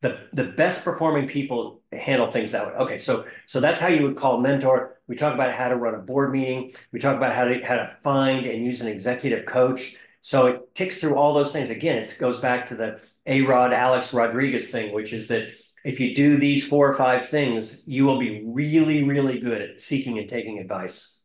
The, 0.00 0.18
the 0.34 0.44
best 0.44 0.84
performing 0.84 1.28
people 1.28 1.80
handle 1.90 2.30
things 2.30 2.52
that 2.52 2.66
way. 2.66 2.72
Okay, 2.74 2.98
so 2.98 3.24
so 3.46 3.60
that's 3.60 3.80
how 3.80 3.88
you 3.88 4.02
would 4.02 4.16
call 4.16 4.40
mentor. 4.40 4.98
We 5.06 5.14
talk 5.14 5.32
about 5.32 5.54
how 5.54 5.68
to 5.68 5.76
run 5.76 5.94
a 5.94 5.98
board 5.98 6.32
meeting. 6.32 6.72
We 6.92 6.98
talk 6.98 7.16
about 7.16 7.34
how 7.36 7.44
to 7.44 7.64
how 7.64 7.76
to 7.76 7.96
find 8.02 8.46
and 8.46 8.64
use 8.64 8.80
an 8.80 8.88
executive 8.88 9.46
coach. 9.46 9.96
So 10.26 10.46
it 10.46 10.74
ticks 10.74 10.96
through 10.96 11.16
all 11.16 11.34
those 11.34 11.52
things. 11.52 11.68
Again, 11.68 12.02
it 12.02 12.16
goes 12.18 12.40
back 12.40 12.64
to 12.68 12.74
the 12.74 13.06
A 13.26 13.42
Rod 13.42 13.74
Alex 13.74 14.14
Rodriguez 14.14 14.70
thing, 14.70 14.94
which 14.94 15.12
is 15.12 15.28
that 15.28 15.52
if 15.84 16.00
you 16.00 16.14
do 16.14 16.38
these 16.38 16.66
four 16.66 16.88
or 16.88 16.94
five 16.94 17.28
things, 17.28 17.86
you 17.86 18.06
will 18.06 18.18
be 18.18 18.42
really, 18.46 19.04
really 19.04 19.38
good 19.38 19.60
at 19.60 19.82
seeking 19.82 20.18
and 20.18 20.26
taking 20.26 20.58
advice. 20.58 21.22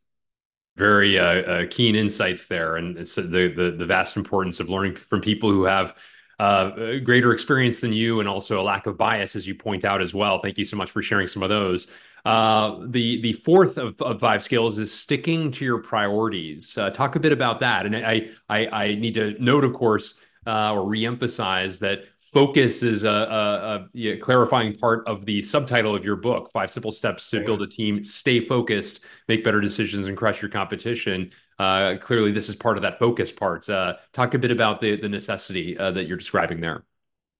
Very 0.76 1.18
uh, 1.18 1.24
uh, 1.24 1.66
keen 1.70 1.96
insights 1.96 2.48
there, 2.48 2.76
and 2.76 3.08
so 3.08 3.22
the, 3.22 3.48
the 3.48 3.72
the 3.72 3.86
vast 3.86 4.18
importance 4.18 4.60
of 4.60 4.70
learning 4.70 4.98
from 4.98 5.22
people 5.22 5.50
who 5.50 5.64
have 5.64 5.96
uh, 6.38 6.98
greater 7.02 7.32
experience 7.32 7.80
than 7.80 7.94
you, 7.94 8.20
and 8.20 8.28
also 8.28 8.60
a 8.60 8.64
lack 8.64 8.86
of 8.86 8.98
bias, 8.98 9.34
as 9.34 9.48
you 9.48 9.56
point 9.56 9.86
out 9.86 10.02
as 10.02 10.14
well. 10.14 10.42
Thank 10.42 10.58
you 10.58 10.66
so 10.66 10.76
much 10.76 10.92
for 10.92 11.02
sharing 11.02 11.30
some 11.30 11.42
of 11.42 11.48
those. 11.48 11.88
Uh, 12.26 12.80
the 12.88 13.22
the 13.22 13.34
fourth 13.34 13.78
of, 13.78 14.02
of 14.02 14.20
five 14.20 14.44
skills 14.44 14.80
is 14.80 14.92
sticking 14.92 15.52
to 15.52 15.66
your 15.66 15.80
priorities. 15.80 16.78
Uh, 16.78 16.90
talk 16.90 17.16
a 17.16 17.20
bit 17.20 17.32
about 17.32 17.60
that. 17.62 17.86
And 17.86 17.96
I 17.96 18.30
I, 18.50 18.68
I 18.68 18.96
need 18.96 19.14
to 19.16 19.36
note, 19.40 19.64
of 19.64 19.74
course, 19.74 20.16
uh, 20.46 20.74
or 20.74 20.86
reemphasize 20.86 21.80
that 21.80 22.06
focus 22.20 22.84
is 22.84 23.04
a, 23.04 23.10
a, 23.10 23.88
a, 23.96 24.18
clarifying 24.18 24.76
part 24.76 25.08
of 25.08 25.26
the 25.26 25.42
subtitle 25.42 25.96
of 25.96 26.06
your 26.06 26.16
book 26.16 26.52
five 26.52 26.70
simple 26.70 26.92
steps 26.92 27.30
to 27.30 27.44
build 27.44 27.62
a 27.62 27.68
team. 27.68 28.04
Stay 28.04 28.40
focused 28.40 29.02
make 29.28 29.44
better 29.44 29.62
decisions 29.62 30.08
and 30.08 30.18
crush 30.18 30.42
your 30.42 30.50
competition. 30.50 31.32
Uh, 31.58 31.96
clearly 32.00 32.32
this 32.32 32.50
is 32.50 32.56
part 32.56 32.78
of 32.78 32.84
that 32.84 33.00
focus 33.00 33.32
part. 33.32 33.68
Uh, 33.70 33.96
talk 34.14 34.34
a 34.34 34.40
bit 34.40 34.52
about 34.52 34.80
the, 34.80 34.96
the 34.96 35.10
necessity 35.10 35.78
uh, 35.78 35.92
that 35.92 36.08
you're 36.08 36.18
describing 36.18 36.62
there. 36.62 36.84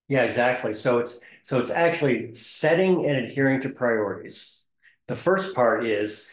Yeah 0.08 0.24
exactly. 0.24 0.74
So 0.74 1.00
it's 1.00 1.22
so 1.44 1.60
it's 1.60 1.72
actually 1.72 2.36
setting 2.36 3.06
and 3.06 3.26
adhering 3.26 3.62
to 3.62 3.70
priorities 3.70 4.59
the 5.10 5.16
first 5.16 5.56
part 5.56 5.86
is, 5.86 6.30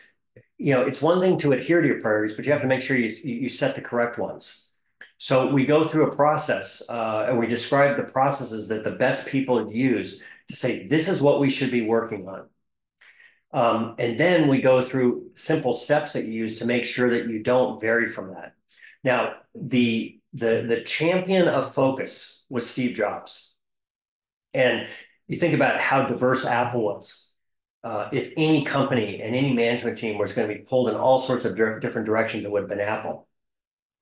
you 0.58 0.74
know, 0.74 0.82
it's 0.82 1.00
one 1.00 1.18
thing 1.20 1.38
to 1.38 1.52
adhere 1.52 1.80
to 1.80 1.88
your 1.88 2.00
priorities, 2.00 2.36
but 2.36 2.44
you 2.44 2.52
have 2.52 2.60
to 2.60 2.68
make 2.68 2.82
sure 2.82 2.94
you, 2.94 3.10
you 3.24 3.48
set 3.48 3.74
the 3.74 3.80
correct 3.80 4.18
ones. 4.18 4.68
So 5.16 5.50
we 5.50 5.64
go 5.64 5.82
through 5.82 6.08
a 6.08 6.14
process 6.14 6.82
uh, 6.90 7.24
and 7.26 7.38
we 7.38 7.46
describe 7.46 7.96
the 7.96 8.02
processes 8.02 8.68
that 8.68 8.84
the 8.84 8.90
best 8.90 9.28
people 9.28 9.72
use 9.72 10.22
to 10.48 10.56
say, 10.56 10.86
this 10.86 11.08
is 11.08 11.22
what 11.22 11.40
we 11.40 11.48
should 11.48 11.70
be 11.70 11.86
working 11.86 12.28
on. 12.28 12.48
Um, 13.54 13.94
and 13.98 14.20
then 14.20 14.46
we 14.46 14.60
go 14.60 14.82
through 14.82 15.30
simple 15.32 15.72
steps 15.72 16.12
that 16.12 16.26
you 16.26 16.32
use 16.32 16.58
to 16.58 16.66
make 16.66 16.84
sure 16.84 17.08
that 17.08 17.28
you 17.28 17.42
don't 17.42 17.80
vary 17.80 18.10
from 18.10 18.34
that. 18.34 18.54
Now, 19.02 19.36
the 19.54 20.20
the 20.34 20.66
the 20.68 20.82
champion 20.82 21.48
of 21.48 21.74
focus 21.74 22.44
was 22.50 22.68
Steve 22.68 22.94
Jobs. 22.94 23.54
And 24.52 24.86
you 25.28 25.38
think 25.38 25.54
about 25.54 25.80
how 25.80 26.02
diverse 26.02 26.44
Apple 26.44 26.82
was 26.82 27.25
uh, 27.86 28.08
if 28.10 28.32
any 28.36 28.64
company 28.64 29.22
and 29.22 29.36
any 29.36 29.52
management 29.52 29.96
team 29.96 30.18
was 30.18 30.32
going 30.32 30.48
to 30.48 30.52
be 30.52 30.60
pulled 30.60 30.88
in 30.88 30.96
all 30.96 31.20
sorts 31.20 31.44
of 31.44 31.54
different 31.54 32.04
directions, 32.04 32.44
it 32.44 32.50
would 32.50 32.62
have 32.62 32.68
been 32.68 32.80
Apple. 32.80 33.28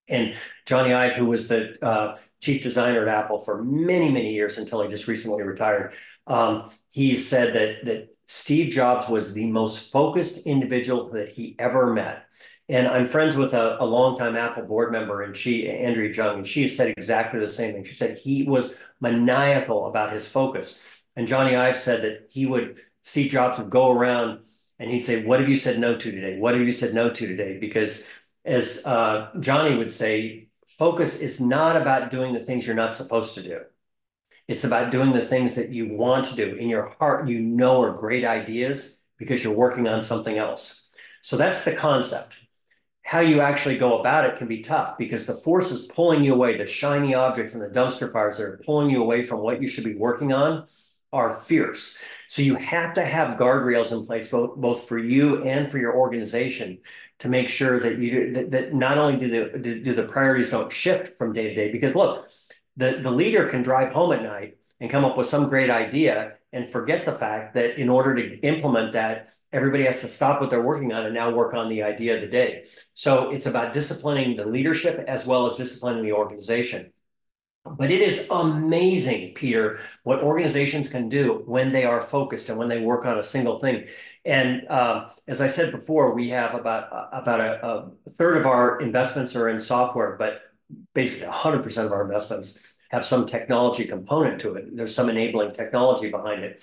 And 0.08 0.34
Jony 0.64 0.94
Ive, 0.94 1.16
who 1.16 1.26
was 1.26 1.48
the 1.48 1.76
uh, 1.84 2.16
chief 2.40 2.62
designer 2.62 3.02
at 3.02 3.08
Apple 3.08 3.40
for 3.40 3.62
many, 3.62 4.10
many 4.10 4.32
years 4.32 4.56
until 4.56 4.80
he 4.80 4.88
just 4.88 5.06
recently 5.06 5.42
retired, 5.42 5.92
um, 6.26 6.70
he 6.92 7.14
said 7.14 7.54
that 7.54 7.84
that 7.84 8.08
Steve 8.24 8.72
Jobs 8.72 9.06
was 9.06 9.34
the 9.34 9.46
most 9.50 9.92
focused 9.92 10.46
individual 10.46 11.10
that 11.10 11.28
he 11.28 11.54
ever 11.58 11.92
met. 11.92 12.24
And 12.70 12.88
I'm 12.88 13.06
friends 13.06 13.36
with 13.36 13.52
a, 13.52 13.76
a 13.78 13.84
longtime 13.84 14.34
Apple 14.34 14.64
board 14.64 14.92
member, 14.92 15.20
and 15.20 15.36
she, 15.36 15.68
Andrea 15.68 16.10
Jung, 16.10 16.36
and 16.36 16.46
she 16.46 16.62
has 16.62 16.74
said 16.74 16.94
exactly 16.96 17.38
the 17.38 17.48
same 17.48 17.74
thing. 17.74 17.84
She 17.84 17.96
said 17.96 18.16
he 18.16 18.44
was 18.44 18.78
maniacal 19.02 19.84
about 19.84 20.10
his 20.10 20.26
focus. 20.26 21.06
And 21.16 21.28
Jony 21.28 21.54
Ive 21.54 21.76
said 21.76 22.02
that 22.02 22.30
he 22.30 22.46
would 22.46 22.80
Steve 23.04 23.30
Jobs 23.30 23.58
would 23.58 23.70
go 23.70 23.92
around 23.92 24.44
and 24.80 24.90
he'd 24.90 25.02
say, 25.02 25.24
What 25.24 25.40
have 25.40 25.48
you 25.48 25.56
said 25.56 25.78
no 25.78 25.96
to 25.96 26.10
today? 26.10 26.38
What 26.38 26.54
have 26.54 26.64
you 26.64 26.72
said 26.72 26.94
no 26.94 27.10
to 27.10 27.26
today? 27.28 27.58
Because 27.58 28.08
as 28.44 28.82
uh, 28.86 29.30
Jony 29.36 29.78
would 29.78 29.92
say, 29.92 30.48
focus 30.66 31.20
is 31.20 31.40
not 31.40 31.76
about 31.80 32.10
doing 32.10 32.32
the 32.32 32.40
things 32.40 32.66
you're 32.66 32.76
not 32.76 32.94
supposed 32.94 33.36
to 33.36 33.42
do. 33.42 33.60
It's 34.48 34.64
about 34.64 34.90
doing 34.90 35.12
the 35.12 35.24
things 35.24 35.54
that 35.56 35.70
you 35.70 35.94
want 35.94 36.26
to 36.26 36.36
do 36.36 36.56
in 36.56 36.68
your 36.68 36.90
heart, 36.98 37.28
you 37.28 37.40
know 37.40 37.82
are 37.82 37.94
great 37.94 38.24
ideas 38.24 39.02
because 39.18 39.44
you're 39.44 39.54
working 39.54 39.88
on 39.88 40.02
something 40.02 40.36
else. 40.38 40.94
So 41.22 41.36
that's 41.36 41.64
the 41.64 41.74
concept. 41.76 42.38
how 43.04 43.20
you 43.20 43.40
actually 43.40 43.78
go 43.78 44.00
about 44.00 44.24
it 44.24 44.36
can 44.36 44.48
be 44.48 44.62
tough 44.62 44.98
because 44.98 45.26
the 45.26 45.34
force 45.34 45.70
is 45.70 45.86
pulling 45.86 46.24
you 46.24 46.34
away. 46.34 46.56
The 46.56 46.66
shiny 46.66 47.14
objects 47.14 47.54
and 47.54 47.62
the 47.62 47.68
dumpster 47.68 48.10
fires 48.12 48.38
that 48.38 48.44
are 48.44 48.60
pulling 48.64 48.90
you 48.90 49.02
away 49.02 49.24
from 49.24 49.40
what 49.40 49.60
you 49.62 49.68
should 49.68 49.84
be 49.84 49.94
working 49.96 50.32
on 50.32 50.66
are 51.14 51.32
fierce. 51.32 51.96
So 52.26 52.42
you 52.42 52.56
have 52.56 52.94
to 52.94 53.04
have 53.04 53.38
guardrails 53.38 53.92
in 53.92 54.04
place, 54.04 54.30
both, 54.30 54.56
both 54.56 54.88
for 54.88 54.98
you 54.98 55.42
and 55.42 55.70
for 55.70 55.78
your 55.78 55.94
organization, 55.94 56.78
to 57.20 57.28
make 57.28 57.48
sure 57.48 57.78
that 57.78 57.98
you 57.98 58.32
that, 58.32 58.50
that 58.50 58.74
not 58.74 58.98
only 58.98 59.18
do 59.18 59.28
the 59.28 59.58
do 59.58 59.94
the 59.94 60.02
priorities 60.02 60.50
don't 60.50 60.72
shift 60.72 61.16
from 61.16 61.32
day 61.32 61.48
to 61.48 61.54
day. 61.54 61.70
Because 61.70 61.94
look, 61.94 62.28
the 62.76 62.98
the 63.02 63.10
leader 63.10 63.48
can 63.48 63.62
drive 63.62 63.92
home 63.92 64.12
at 64.12 64.22
night 64.22 64.58
and 64.80 64.90
come 64.90 65.04
up 65.04 65.16
with 65.16 65.28
some 65.28 65.48
great 65.48 65.70
idea 65.70 66.34
and 66.52 66.70
forget 66.70 67.06
the 67.06 67.12
fact 67.12 67.54
that 67.54 67.78
in 67.78 67.88
order 67.88 68.14
to 68.14 68.38
implement 68.40 68.92
that, 68.92 69.28
everybody 69.52 69.84
has 69.84 70.00
to 70.00 70.08
stop 70.08 70.40
what 70.40 70.50
they're 70.50 70.62
working 70.62 70.92
on 70.92 71.04
and 71.04 71.14
now 71.14 71.30
work 71.30 71.54
on 71.54 71.68
the 71.68 71.82
idea 71.82 72.16
of 72.16 72.20
the 72.20 72.26
day. 72.26 72.64
So 72.94 73.30
it's 73.30 73.46
about 73.46 73.72
disciplining 73.72 74.36
the 74.36 74.46
leadership 74.46 75.04
as 75.08 75.26
well 75.26 75.46
as 75.46 75.56
disciplining 75.56 76.04
the 76.04 76.12
organization. 76.12 76.92
But 77.66 77.90
it 77.90 78.02
is 78.02 78.28
amazing, 78.30 79.32
Peter, 79.32 79.78
what 80.02 80.22
organizations 80.22 80.88
can 80.88 81.08
do 81.08 81.42
when 81.46 81.72
they 81.72 81.84
are 81.86 82.02
focused 82.02 82.50
and 82.50 82.58
when 82.58 82.68
they 82.68 82.80
work 82.80 83.06
on 83.06 83.18
a 83.18 83.22
single 83.22 83.58
thing. 83.58 83.88
And 84.26 84.68
um, 84.68 85.06
as 85.26 85.40
I 85.40 85.46
said 85.46 85.72
before, 85.72 86.14
we 86.14 86.28
have 86.28 86.54
about 86.54 87.08
about 87.12 87.40
a, 87.40 87.66
a, 87.66 88.10
third 88.10 88.36
of 88.36 88.44
our 88.44 88.78
investments 88.80 89.34
are 89.34 89.48
in 89.48 89.60
software, 89.60 90.16
but 90.18 90.42
basically 90.92 91.28
100% 91.32 91.86
of 91.86 91.92
our 91.92 92.02
investments 92.02 92.78
have 92.90 93.04
some 93.04 93.24
technology 93.24 93.86
component 93.86 94.40
to 94.42 94.54
it. 94.56 94.76
There's 94.76 94.94
some 94.94 95.08
enabling 95.08 95.52
technology 95.52 96.10
behind 96.10 96.44
it. 96.44 96.62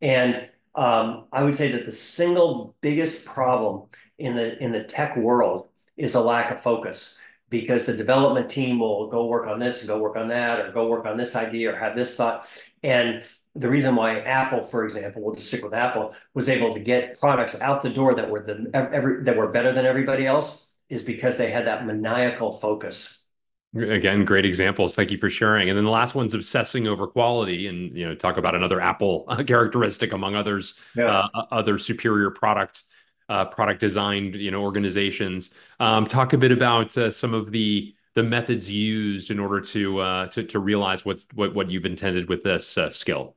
And 0.00 0.48
um, 0.76 1.24
I 1.32 1.42
would 1.42 1.56
say 1.56 1.72
that 1.72 1.86
the 1.86 1.92
single 1.92 2.76
biggest 2.82 3.26
problem 3.26 3.88
in 4.18 4.36
the 4.36 4.62
in 4.62 4.70
the 4.70 4.84
tech 4.84 5.16
world 5.16 5.68
is 5.96 6.14
a 6.14 6.20
lack 6.20 6.52
of 6.52 6.62
focus 6.62 7.18
because 7.48 7.86
the 7.86 7.96
development 7.96 8.50
team 8.50 8.78
will 8.78 9.08
go 9.08 9.26
work 9.26 9.46
on 9.46 9.58
this 9.58 9.80
and 9.80 9.88
go 9.88 9.98
work 9.98 10.16
on 10.16 10.28
that 10.28 10.60
or 10.60 10.72
go 10.72 10.88
work 10.88 11.06
on 11.06 11.16
this 11.16 11.36
idea 11.36 11.72
or 11.72 11.76
have 11.76 11.94
this 11.94 12.16
thought. 12.16 12.44
And 12.82 13.22
the 13.54 13.68
reason 13.70 13.94
why 13.96 14.20
Apple, 14.20 14.62
for 14.62 14.84
example, 14.84 15.22
we'll 15.22 15.34
just 15.34 15.48
stick 15.48 15.64
with 15.64 15.74
Apple, 15.74 16.14
was 16.34 16.48
able 16.48 16.72
to 16.72 16.80
get 16.80 17.18
products 17.18 17.60
out 17.60 17.82
the 17.82 17.90
door 17.90 18.14
that 18.14 18.28
were 18.28 18.40
the 18.40 18.70
every 18.74 19.22
that 19.24 19.36
were 19.36 19.48
better 19.48 19.72
than 19.72 19.86
everybody 19.86 20.26
else 20.26 20.74
is 20.88 21.02
because 21.02 21.36
they 21.36 21.50
had 21.50 21.66
that 21.66 21.86
maniacal 21.86 22.52
focus. 22.52 23.26
Again, 23.74 24.24
great 24.24 24.46
examples. 24.46 24.94
Thank 24.94 25.10
you 25.10 25.18
for 25.18 25.28
sharing. 25.28 25.68
And 25.68 25.76
then 25.76 25.84
the 25.84 25.90
last 25.90 26.14
one's 26.14 26.32
obsessing 26.32 26.86
over 26.86 27.06
quality, 27.06 27.66
and 27.66 27.96
you 27.96 28.06
know, 28.06 28.14
talk 28.14 28.36
about 28.36 28.54
another 28.54 28.80
Apple 28.80 29.26
characteristic 29.46 30.12
among 30.12 30.34
others, 30.34 30.74
yeah. 30.94 31.28
uh, 31.34 31.46
other 31.50 31.78
superior 31.78 32.30
product 32.30 32.84
product 33.28 33.80
design, 33.80 34.32
you 34.34 34.50
know 34.50 34.62
organizations. 34.62 35.50
Um, 35.80 36.06
talk 36.06 36.32
a 36.32 36.38
bit 36.38 36.52
about 36.52 36.96
uh, 36.96 37.10
some 37.10 37.34
of 37.34 37.50
the 37.50 37.94
the 38.16 38.22
methods 38.22 38.68
used 38.68 39.30
in 39.30 39.38
order 39.38 39.60
to 39.60 40.00
uh, 40.00 40.26
to, 40.28 40.42
to 40.42 40.58
realize 40.58 41.04
what, 41.04 41.20
what 41.34 41.54
what 41.54 41.70
you've 41.70 41.84
intended 41.84 42.28
with 42.28 42.42
this 42.42 42.76
uh, 42.78 42.90
skill. 42.90 43.36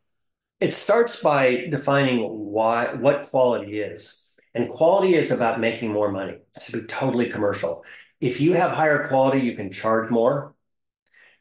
It 0.60 0.74
starts 0.74 1.22
by 1.22 1.68
defining 1.70 2.22
why 2.22 2.94
what 2.94 3.30
quality 3.30 3.80
is, 3.80 4.40
and 4.56 4.70
quality 4.70 5.16
is 5.16 5.32
about 5.32 5.60
making 5.60 5.92
more 5.92 6.12
money. 6.12 6.40
to 6.62 6.72
be 6.72 6.88
totally 6.88 7.30
commercial. 7.30 7.84
If 8.22 8.42
you 8.42 8.54
have 8.54 8.72
higher 8.72 9.08
quality, 9.08 9.40
you 9.40 9.56
can 9.56 9.72
charge 9.72 10.10
more. 10.10 10.56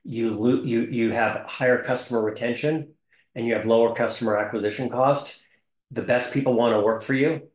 You 0.05 0.65
you 0.65 0.81
you 0.83 1.13
have 1.13 1.47
higher 1.47 1.83
customer 1.83 2.23
retention, 2.23 2.95
and 3.35 3.47
you 3.47 3.55
have 3.55 3.67
lower 3.67 3.95
customer 3.95 4.37
acquisition 4.37 4.89
cost. 4.89 5.45
The 5.91 6.03
best 6.03 6.35
people 6.35 6.55
want 6.55 6.75
to 6.75 6.81
work 6.81 7.03
for 7.03 7.15
you 7.15 7.49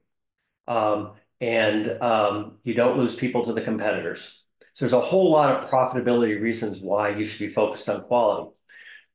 and 0.68 2.02
um, 2.02 2.58
you 2.64 2.74
don't 2.74 2.98
lose 2.98 3.16
people 3.16 3.44
to 3.44 3.54
the 3.54 3.62
competitors. 3.62 4.46
So 4.74 4.86
there's 4.86 4.94
a 4.94 5.00
whole 5.00 5.32
lot 5.32 5.64
of 5.64 5.70
profitability 5.70 6.42
reasons 6.42 6.80
why 6.80 7.10
you 7.10 7.26
should 7.26 7.40
be 7.40 7.48
focused 7.48 7.90
on 7.90 8.04
quality. 8.04 8.52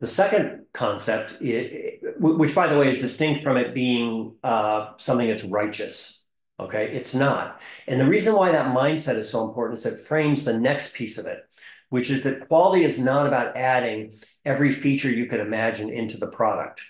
The 0.00 0.06
second 0.06 0.66
concept, 0.72 1.36
which 1.40 2.54
by 2.54 2.68
the 2.68 2.78
way 2.78 2.90
is 2.90 3.00
distinct 3.00 3.42
from 3.42 3.56
it 3.56 3.74
being 3.74 4.36
uh, 4.44 4.92
something 4.96 5.26
that's 5.26 5.42
righteous, 5.42 6.24
okay? 6.60 6.92
It's 6.92 7.14
not. 7.14 7.60
And 7.88 7.98
the 8.00 8.06
reason 8.06 8.34
why 8.34 8.52
that 8.52 8.72
mindset 8.72 9.16
is 9.16 9.28
so 9.28 9.48
important 9.48 9.80
is 9.80 9.86
it 9.86 9.98
frames 9.98 10.44
the 10.44 10.58
next 10.58 10.94
piece 10.94 11.18
of 11.18 11.26
it, 11.26 11.40
which 11.88 12.10
is 12.10 12.22
that 12.22 12.46
quality 12.46 12.84
is 12.84 13.00
not 13.00 13.26
about 13.26 13.56
adding 13.56 14.12
every 14.44 14.70
feature 14.70 15.10
you 15.10 15.26
could 15.26 15.40
imagine 15.40 15.90
into 15.90 16.16
the 16.16 16.28
product. 16.28 16.84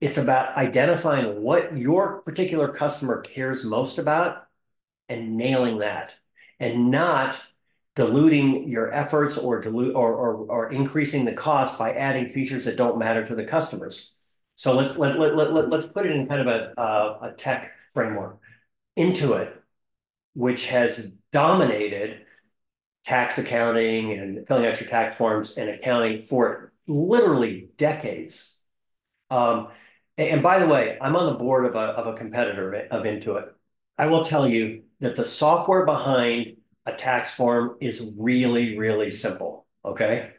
It's 0.00 0.16
about 0.16 0.56
identifying 0.56 1.42
what 1.42 1.76
your 1.76 2.22
particular 2.22 2.68
customer 2.68 3.20
cares 3.20 3.64
most 3.64 3.98
about 3.98 4.46
and 5.08 5.36
nailing 5.36 5.78
that 5.78 6.16
and 6.58 6.90
not 6.90 7.44
diluting 7.96 8.68
your 8.68 8.92
efforts 8.94 9.36
or 9.36 9.60
dilute 9.60 9.94
or, 9.94 10.14
or, 10.14 10.34
or 10.46 10.72
increasing 10.72 11.24
the 11.24 11.32
cost 11.32 11.78
by 11.78 11.92
adding 11.92 12.28
features 12.28 12.64
that 12.64 12.76
don't 12.76 12.98
matter 12.98 13.24
to 13.24 13.34
the 13.34 13.44
customers. 13.44 14.12
So 14.54 14.74
let's 14.74 14.96
let, 14.96 15.18
let, 15.18 15.36
let, 15.36 15.52
let, 15.52 15.68
let's 15.68 15.86
put 15.86 16.06
it 16.06 16.12
in 16.12 16.26
kind 16.26 16.40
of 16.40 16.46
a, 16.46 16.80
uh, 16.80 17.18
a 17.22 17.32
tech 17.32 17.72
framework. 17.92 18.38
Intuit, 18.98 19.52
which 20.34 20.68
has 20.68 21.16
dominated 21.32 22.22
tax 23.04 23.38
accounting 23.38 24.12
and 24.12 24.46
filling 24.46 24.66
out 24.66 24.80
your 24.80 24.88
tax 24.88 25.16
forms 25.16 25.56
and 25.56 25.70
accounting 25.70 26.22
for 26.22 26.72
literally 26.86 27.70
decades. 27.76 28.62
Um, 29.30 29.68
and 30.28 30.42
by 30.42 30.58
the 30.58 30.66
way, 30.66 30.98
I'm 31.00 31.16
on 31.16 31.32
the 31.32 31.38
board 31.38 31.64
of 31.66 31.74
a, 31.74 31.78
of 31.78 32.06
a 32.06 32.14
competitor 32.14 32.72
of 32.90 33.04
Intuit. 33.04 33.50
I 33.98 34.06
will 34.06 34.24
tell 34.24 34.48
you 34.48 34.82
that 35.00 35.16
the 35.16 35.24
software 35.24 35.84
behind 35.84 36.56
a 36.86 36.92
tax 36.92 37.30
form 37.30 37.76
is 37.80 38.14
really, 38.18 38.78
really 38.78 39.10
simple. 39.10 39.66
Okay. 39.84 40.32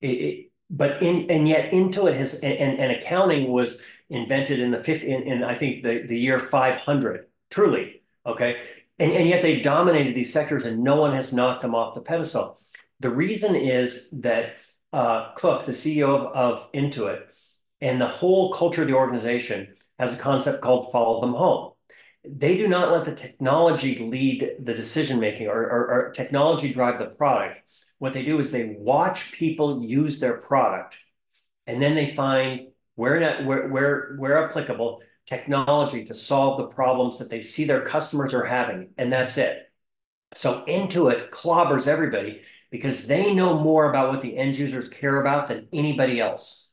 It, 0.00 0.06
it, 0.06 0.50
but 0.68 1.02
in 1.02 1.30
and 1.30 1.48
yet 1.48 1.72
Intuit 1.72 2.16
has 2.16 2.34
and, 2.40 2.78
and 2.78 2.92
accounting 2.92 3.50
was 3.50 3.80
invented 4.10 4.60
in 4.60 4.70
the 4.70 4.78
fifth 4.78 5.04
in, 5.04 5.22
in 5.22 5.44
I 5.44 5.54
think 5.54 5.82
the, 5.82 6.04
the 6.06 6.18
year 6.18 6.38
500, 6.38 7.26
truly. 7.50 8.02
Okay. 8.24 8.60
And, 8.98 9.12
and 9.12 9.28
yet 9.28 9.42
they've 9.42 9.62
dominated 9.62 10.14
these 10.14 10.32
sectors 10.32 10.64
and 10.64 10.82
no 10.82 11.00
one 11.00 11.14
has 11.14 11.32
knocked 11.32 11.62
them 11.62 11.74
off 11.74 11.94
the 11.94 12.00
pedestal. 12.00 12.58
The 13.00 13.10
reason 13.10 13.54
is 13.54 14.10
that 14.10 14.56
uh, 14.92 15.32
Cook, 15.34 15.66
the 15.66 15.72
CEO 15.72 16.08
of, 16.08 16.32
of 16.32 16.72
Intuit, 16.72 17.32
and 17.80 18.00
the 18.00 18.06
whole 18.06 18.52
culture 18.52 18.82
of 18.82 18.88
the 18.88 18.94
organization 18.94 19.72
has 19.98 20.14
a 20.14 20.18
concept 20.18 20.62
called 20.62 20.90
follow 20.90 21.20
them 21.20 21.34
home. 21.34 21.72
They 22.24 22.56
do 22.56 22.66
not 22.66 22.90
let 22.90 23.04
the 23.04 23.14
technology 23.14 23.98
lead 23.98 24.56
the 24.60 24.74
decision 24.74 25.20
making 25.20 25.46
or, 25.46 25.62
or, 25.62 25.90
or 25.90 26.10
technology 26.10 26.72
drive 26.72 26.98
the 26.98 27.06
product. 27.06 27.62
What 27.98 28.12
they 28.12 28.24
do 28.24 28.38
is 28.40 28.50
they 28.50 28.74
watch 28.78 29.32
people 29.32 29.84
use 29.84 30.18
their 30.18 30.38
product 30.38 30.98
and 31.66 31.80
then 31.80 31.94
they 31.94 32.14
find 32.14 32.68
where, 32.96 33.20
not, 33.20 33.44
where, 33.44 33.68
where, 33.68 34.16
where 34.16 34.44
applicable 34.44 35.02
technology 35.26 36.04
to 36.04 36.14
solve 36.14 36.58
the 36.58 36.66
problems 36.66 37.18
that 37.18 37.30
they 37.30 37.42
see 37.42 37.64
their 37.64 37.82
customers 37.82 38.32
are 38.32 38.44
having. 38.44 38.90
And 38.96 39.12
that's 39.12 39.36
it. 39.36 39.70
So 40.34 40.64
Intuit 40.66 41.30
clobbers 41.30 41.86
everybody 41.86 42.42
because 42.70 43.06
they 43.06 43.34
know 43.34 43.58
more 43.58 43.90
about 43.90 44.10
what 44.10 44.20
the 44.20 44.36
end 44.36 44.56
users 44.56 44.88
care 44.88 45.20
about 45.20 45.48
than 45.48 45.68
anybody 45.72 46.20
else. 46.20 46.65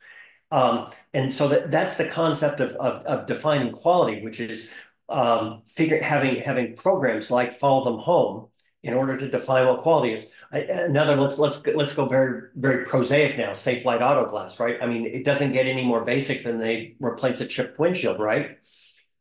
Um, 0.54 0.88
and 1.16 1.34
so 1.34 1.48
that, 1.48 1.72
that's 1.72 1.98
the 1.98 2.08
concept 2.08 2.60
of, 2.60 2.74
of, 2.74 3.04
of 3.06 3.26
defining 3.26 3.74
quality, 3.74 4.22
which 4.22 4.40
is 4.40 4.72
um, 5.10 5.64
figure, 5.66 6.02
having, 6.02 6.36
having 6.42 6.76
programs 6.76 7.32
like 7.32 7.52
Follow 7.52 7.84
Them 7.86 7.98
Home 7.98 8.50
in 8.84 8.94
order 8.94 9.18
to 9.18 9.28
define 9.30 9.66
what 9.66 9.82
quality 9.82 10.14
is. 10.14 10.32
Another, 10.52 11.16
let's 11.16 11.40
let's 11.40 11.66
let's 11.66 11.94
go 11.94 12.06
very 12.06 12.50
very 12.56 12.86
prosaic 12.86 13.38
now. 13.38 13.52
Safelite 13.52 14.02
auto 14.02 14.30
glass, 14.30 14.60
right? 14.60 14.78
I 14.82 14.86
mean, 14.86 15.08
it 15.08 15.24
doesn't 15.24 15.54
get 15.54 15.66
any 15.66 15.84
more 15.86 16.04
basic 16.04 16.44
than 16.44 16.60
they 16.60 16.96
replace 17.00 17.42
a 17.42 17.48
chipped 17.48 17.80
windshield, 17.80 18.20
right? 18.20 18.58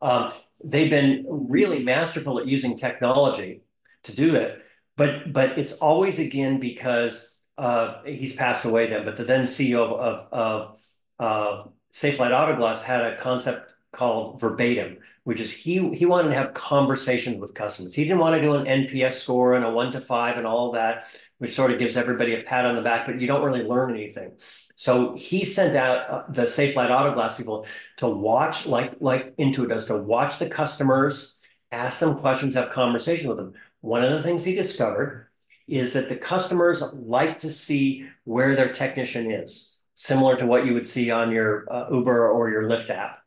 Um, 0.02 0.32
they've 0.62 0.90
been 0.90 1.24
really 1.28 1.82
masterful 1.82 2.38
at 2.40 2.46
using 2.46 2.76
technology 2.76 3.62
to 4.02 4.14
do 4.14 4.34
it, 4.34 4.60
but 4.96 5.32
but 5.32 5.58
it's 5.58 5.74
always 5.74 6.18
again 6.18 6.58
because 6.60 7.42
uh, 7.56 8.02
he's 8.04 8.34
passed 8.34 8.66
away 8.66 8.88
then. 8.88 9.04
But 9.06 9.16
the 9.16 9.24
then 9.24 9.44
CEO 9.44 9.84
of, 9.86 9.98
of, 9.98 10.28
of 10.32 10.78
uh, 11.22 11.68
Safelite 11.92 12.32
Autoglass 12.32 12.82
had 12.82 13.00
a 13.02 13.16
concept 13.16 13.74
called 13.92 14.40
verbatim, 14.40 14.96
which 15.24 15.38
is 15.38 15.52
he 15.52 15.94
he 15.94 16.04
wanted 16.04 16.30
to 16.30 16.34
have 16.34 16.54
conversations 16.54 17.38
with 17.38 17.54
customers. 17.54 17.94
He 17.94 18.02
didn't 18.02 18.18
want 18.18 18.34
to 18.34 18.42
do 18.42 18.54
an 18.54 18.64
NPS 18.66 19.12
score 19.12 19.54
and 19.54 19.64
a 19.64 19.70
one 19.70 19.92
to 19.92 20.00
five 20.00 20.36
and 20.36 20.46
all 20.46 20.72
that, 20.72 21.04
which 21.38 21.52
sort 21.52 21.70
of 21.70 21.78
gives 21.78 21.96
everybody 21.96 22.34
a 22.34 22.42
pat 22.42 22.66
on 22.66 22.74
the 22.74 22.82
back, 22.82 23.06
but 23.06 23.20
you 23.20 23.26
don't 23.28 23.44
really 23.44 23.62
learn 23.62 23.90
anything. 23.90 24.32
So 24.36 25.14
he 25.14 25.44
sent 25.44 25.76
out 25.76 26.10
uh, 26.10 26.22
the 26.28 26.42
Safelite 26.42 26.90
Autoglass 26.90 27.36
people 27.36 27.66
to 27.98 28.08
watch, 28.08 28.66
like 28.66 28.94
like 29.00 29.36
Intuit 29.36 29.68
does, 29.68 29.84
to 29.86 29.96
watch 29.96 30.38
the 30.40 30.48
customers, 30.48 31.40
ask 31.70 32.00
them 32.00 32.18
questions, 32.18 32.56
have 32.56 32.70
conversation 32.70 33.28
with 33.28 33.36
them. 33.36 33.52
One 33.80 34.02
of 34.02 34.10
the 34.10 34.22
things 34.24 34.44
he 34.44 34.56
discovered 34.56 35.28
is 35.68 35.92
that 35.92 36.08
the 36.08 36.16
customers 36.16 36.82
like 36.92 37.38
to 37.40 37.50
see 37.50 38.08
where 38.24 38.56
their 38.56 38.72
technician 38.72 39.30
is 39.30 39.71
similar 39.94 40.36
to 40.36 40.46
what 40.46 40.66
you 40.66 40.74
would 40.74 40.86
see 40.86 41.10
on 41.10 41.30
your 41.30 41.66
uh, 41.72 41.88
Uber 41.90 42.30
or 42.30 42.50
your 42.50 42.62
Lyft 42.62 42.90
app. 42.90 43.18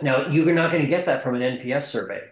Now, 0.00 0.28
you're 0.28 0.54
not 0.54 0.70
going 0.70 0.82
to 0.82 0.88
get 0.88 1.06
that 1.06 1.22
from 1.22 1.34
an 1.34 1.58
NPS 1.58 1.82
survey. 1.82 2.22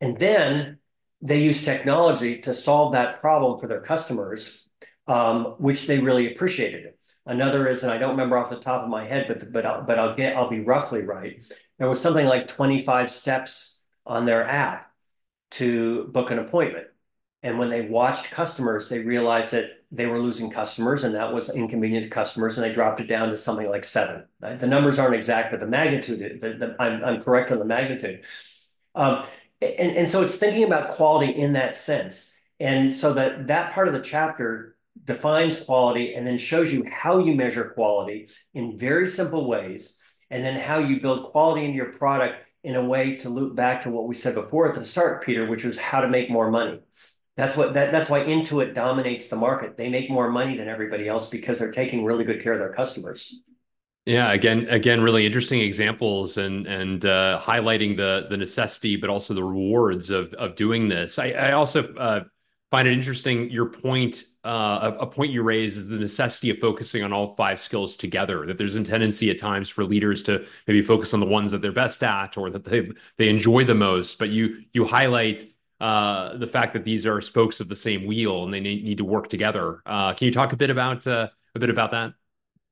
And 0.00 0.18
then 0.18 0.78
they 1.22 1.42
use 1.42 1.62
technology 1.62 2.38
to 2.40 2.54
solve 2.54 2.92
that 2.92 3.20
problem 3.20 3.58
for 3.58 3.66
their 3.66 3.80
customers, 3.80 4.68
um, 5.06 5.56
which 5.58 5.86
they 5.86 5.98
really 5.98 6.32
appreciated. 6.32 6.94
Another 7.26 7.68
is, 7.68 7.82
and 7.82 7.92
I 7.92 7.98
don't 7.98 8.12
remember 8.12 8.38
off 8.38 8.50
the 8.50 8.56
top 8.56 8.82
of 8.82 8.88
my 8.88 9.04
head, 9.04 9.26
but 9.28 9.52
but 9.52 9.66
I'll, 9.66 9.82
but 9.82 9.98
I'll 9.98 10.14
get 10.14 10.36
I'll 10.36 10.48
be 10.48 10.60
roughly 10.60 11.02
right. 11.02 11.42
There 11.78 11.88
was 11.88 12.00
something 12.00 12.26
like 12.26 12.48
25 12.48 13.10
steps 13.10 13.82
on 14.06 14.24
their 14.24 14.44
app 14.46 14.90
to 15.52 16.04
book 16.08 16.30
an 16.30 16.38
appointment. 16.38 16.86
And 17.42 17.58
when 17.58 17.70
they 17.70 17.82
watched 17.82 18.30
customers, 18.30 18.88
they 18.88 19.00
realized 19.00 19.52
that 19.52 19.79
they 19.92 20.06
were 20.06 20.20
losing 20.20 20.50
customers 20.50 21.02
and 21.02 21.14
that 21.14 21.32
was 21.32 21.54
inconvenient 21.54 22.04
to 22.04 22.10
customers 22.10 22.56
and 22.56 22.64
they 22.64 22.72
dropped 22.72 23.00
it 23.00 23.08
down 23.08 23.30
to 23.30 23.36
something 23.36 23.68
like 23.68 23.84
seven. 23.84 24.24
The 24.40 24.66
numbers 24.66 24.98
aren't 24.98 25.16
exact, 25.16 25.50
but 25.50 25.60
the 25.60 25.66
magnitude, 25.66 26.40
the, 26.40 26.50
the, 26.54 26.76
I'm, 26.78 27.04
I'm 27.04 27.20
correct 27.20 27.50
on 27.50 27.58
the 27.58 27.64
magnitude. 27.64 28.24
Um, 28.94 29.24
and, 29.60 29.96
and 29.96 30.08
so 30.08 30.22
it's 30.22 30.36
thinking 30.36 30.64
about 30.64 30.90
quality 30.90 31.32
in 31.32 31.54
that 31.54 31.76
sense. 31.76 32.40
And 32.60 32.92
so 32.92 33.14
that 33.14 33.46
that 33.48 33.72
part 33.72 33.88
of 33.88 33.94
the 33.94 34.00
chapter 34.00 34.76
defines 35.04 35.60
quality 35.60 36.14
and 36.14 36.26
then 36.26 36.38
shows 36.38 36.72
you 36.72 36.84
how 36.90 37.18
you 37.18 37.34
measure 37.34 37.70
quality 37.70 38.28
in 38.54 38.78
very 38.78 39.06
simple 39.06 39.48
ways, 39.48 40.18
and 40.30 40.44
then 40.44 40.60
how 40.60 40.78
you 40.78 41.00
build 41.00 41.24
quality 41.24 41.64
into 41.64 41.76
your 41.76 41.92
product 41.92 42.46
in 42.62 42.76
a 42.76 42.84
way 42.84 43.16
to 43.16 43.30
loop 43.30 43.56
back 43.56 43.80
to 43.80 43.90
what 43.90 44.06
we 44.06 44.14
said 44.14 44.34
before 44.34 44.68
at 44.68 44.74
the 44.74 44.84
start, 44.84 45.24
Peter, 45.24 45.46
which 45.46 45.64
was 45.64 45.78
how 45.78 46.00
to 46.00 46.08
make 46.08 46.30
more 46.30 46.50
money. 46.50 46.80
That's 47.40 47.56
what 47.56 47.72
that, 47.72 47.90
that's 47.90 48.10
why 48.10 48.20
Intuit 48.20 48.74
dominates 48.74 49.28
the 49.28 49.36
market. 49.36 49.78
They 49.78 49.88
make 49.88 50.10
more 50.10 50.28
money 50.28 50.58
than 50.58 50.68
everybody 50.68 51.08
else 51.08 51.26
because 51.30 51.58
they're 51.58 51.70
taking 51.70 52.04
really 52.04 52.22
good 52.22 52.42
care 52.42 52.52
of 52.52 52.58
their 52.58 52.74
customers. 52.74 53.40
Yeah, 54.04 54.30
again, 54.30 54.66
again, 54.68 55.00
really 55.00 55.24
interesting 55.24 55.60
examples 55.60 56.36
and 56.36 56.66
and 56.66 57.02
uh, 57.06 57.40
highlighting 57.42 57.96
the 57.96 58.26
the 58.28 58.36
necessity, 58.36 58.96
but 58.96 59.08
also 59.08 59.32
the 59.32 59.42
rewards 59.42 60.10
of 60.10 60.34
of 60.34 60.54
doing 60.54 60.88
this. 60.88 61.18
I, 61.18 61.30
I 61.30 61.52
also 61.52 61.94
uh, 61.94 62.24
find 62.70 62.86
it 62.86 62.92
interesting 62.92 63.48
your 63.48 63.70
point 63.70 64.24
uh, 64.44 64.92
a, 64.98 65.04
a, 65.04 65.06
point 65.06 65.32
you 65.32 65.42
raise 65.42 65.78
is 65.78 65.88
the 65.88 65.96
necessity 65.96 66.50
of 66.50 66.58
focusing 66.58 67.02
on 67.02 67.12
all 67.12 67.34
five 67.36 67.58
skills 67.58 67.96
together 67.96 68.46
that 68.46 68.58
there's 68.58 68.74
a 68.74 68.82
tendency 68.82 69.30
at 69.30 69.38
times 69.38 69.68
for 69.68 69.84
leaders 69.84 70.22
to 70.22 70.46
maybe 70.66 70.80
focus 70.80 71.12
on 71.12 71.20
the 71.20 71.26
ones 71.26 71.52
that 71.52 71.60
they're 71.60 71.72
best 71.72 72.02
at 72.02 72.38
or 72.38 72.48
that 72.48 72.64
they 72.64 72.88
they 73.18 73.28
enjoy 73.28 73.64
the 73.64 73.74
most 73.74 74.18
but 74.18 74.30
you 74.30 74.62
you 74.72 74.86
highlight 74.86 75.44
uh, 75.80 76.36
the 76.36 76.46
fact 76.46 76.72
that 76.74 76.84
these 76.84 77.06
are 77.06 77.20
spokes 77.20 77.60
of 77.60 77.68
the 77.68 77.76
same 77.76 78.04
wheel 78.06 78.44
and 78.44 78.52
they 78.52 78.60
need, 78.60 78.98
to 78.98 79.04
work 79.04 79.28
together 79.28 79.80
uh, 79.86 80.12
can 80.14 80.26
you 80.26 80.32
talk 80.32 80.52
a 80.52 80.56
bit 80.56 80.70
about 80.70 81.06
uh, 81.06 81.28
a 81.54 81.58
bit 81.58 81.70
about 81.70 81.90
that 81.90 82.12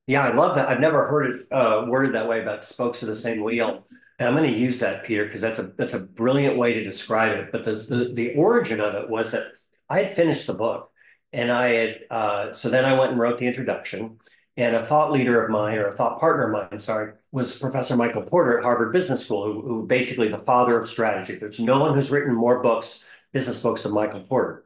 yeah 0.07 0.23
i 0.23 0.33
love 0.33 0.55
that 0.55 0.69
i've 0.69 0.79
never 0.79 1.07
heard 1.07 1.29
it 1.29 1.47
uh, 1.51 1.85
worded 1.87 2.13
that 2.13 2.27
way 2.27 2.41
about 2.41 2.63
spokes 2.63 3.01
of 3.01 3.07
the 3.07 3.15
same 3.15 3.43
wheel 3.43 3.85
and 4.19 4.27
I'm 4.27 4.35
going 4.35 4.51
to 4.51 4.59
use 4.59 4.81
that, 4.81 5.05
Peter, 5.05 5.23
because 5.23 5.39
that's 5.39 5.59
a 5.59 5.63
that's 5.63 5.93
a 5.93 5.99
brilliant 6.01 6.57
way 6.57 6.73
to 6.73 6.83
describe 6.83 7.37
it. 7.37 7.53
But 7.53 7.63
the, 7.63 7.73
the 7.73 8.11
the 8.13 8.33
origin 8.35 8.81
of 8.81 8.93
it 8.95 9.09
was 9.09 9.31
that 9.31 9.53
I 9.89 10.03
had 10.03 10.11
finished 10.11 10.45
the 10.45 10.53
book, 10.53 10.91
and 11.31 11.49
I 11.49 11.69
had 11.69 11.99
uh, 12.09 12.53
so 12.53 12.69
then 12.69 12.83
I 12.83 12.99
went 12.99 13.11
and 13.11 13.19
wrote 13.19 13.37
the 13.37 13.47
introduction. 13.47 14.19
And 14.57 14.75
a 14.75 14.85
thought 14.85 15.11
leader 15.11 15.43
of 15.43 15.49
mine, 15.49 15.77
or 15.77 15.87
a 15.87 15.95
thought 15.95 16.19
partner 16.19 16.47
of 16.47 16.51
mine, 16.51 16.79
sorry, 16.79 17.13
was 17.31 17.57
Professor 17.57 17.95
Michael 17.95 18.23
Porter 18.23 18.57
at 18.57 18.63
Harvard 18.63 18.91
Business 18.91 19.23
School, 19.23 19.45
who, 19.45 19.61
who 19.61 19.87
basically 19.87 20.27
the 20.27 20.37
father 20.37 20.77
of 20.77 20.87
strategy. 20.87 21.35
There's 21.35 21.59
no 21.59 21.79
one 21.79 21.93
who's 21.93 22.11
written 22.11 22.35
more 22.35 22.61
books, 22.61 23.07
business 23.31 23.63
books, 23.63 23.83
than 23.83 23.93
Michael 23.93 24.21
Porter. 24.21 24.65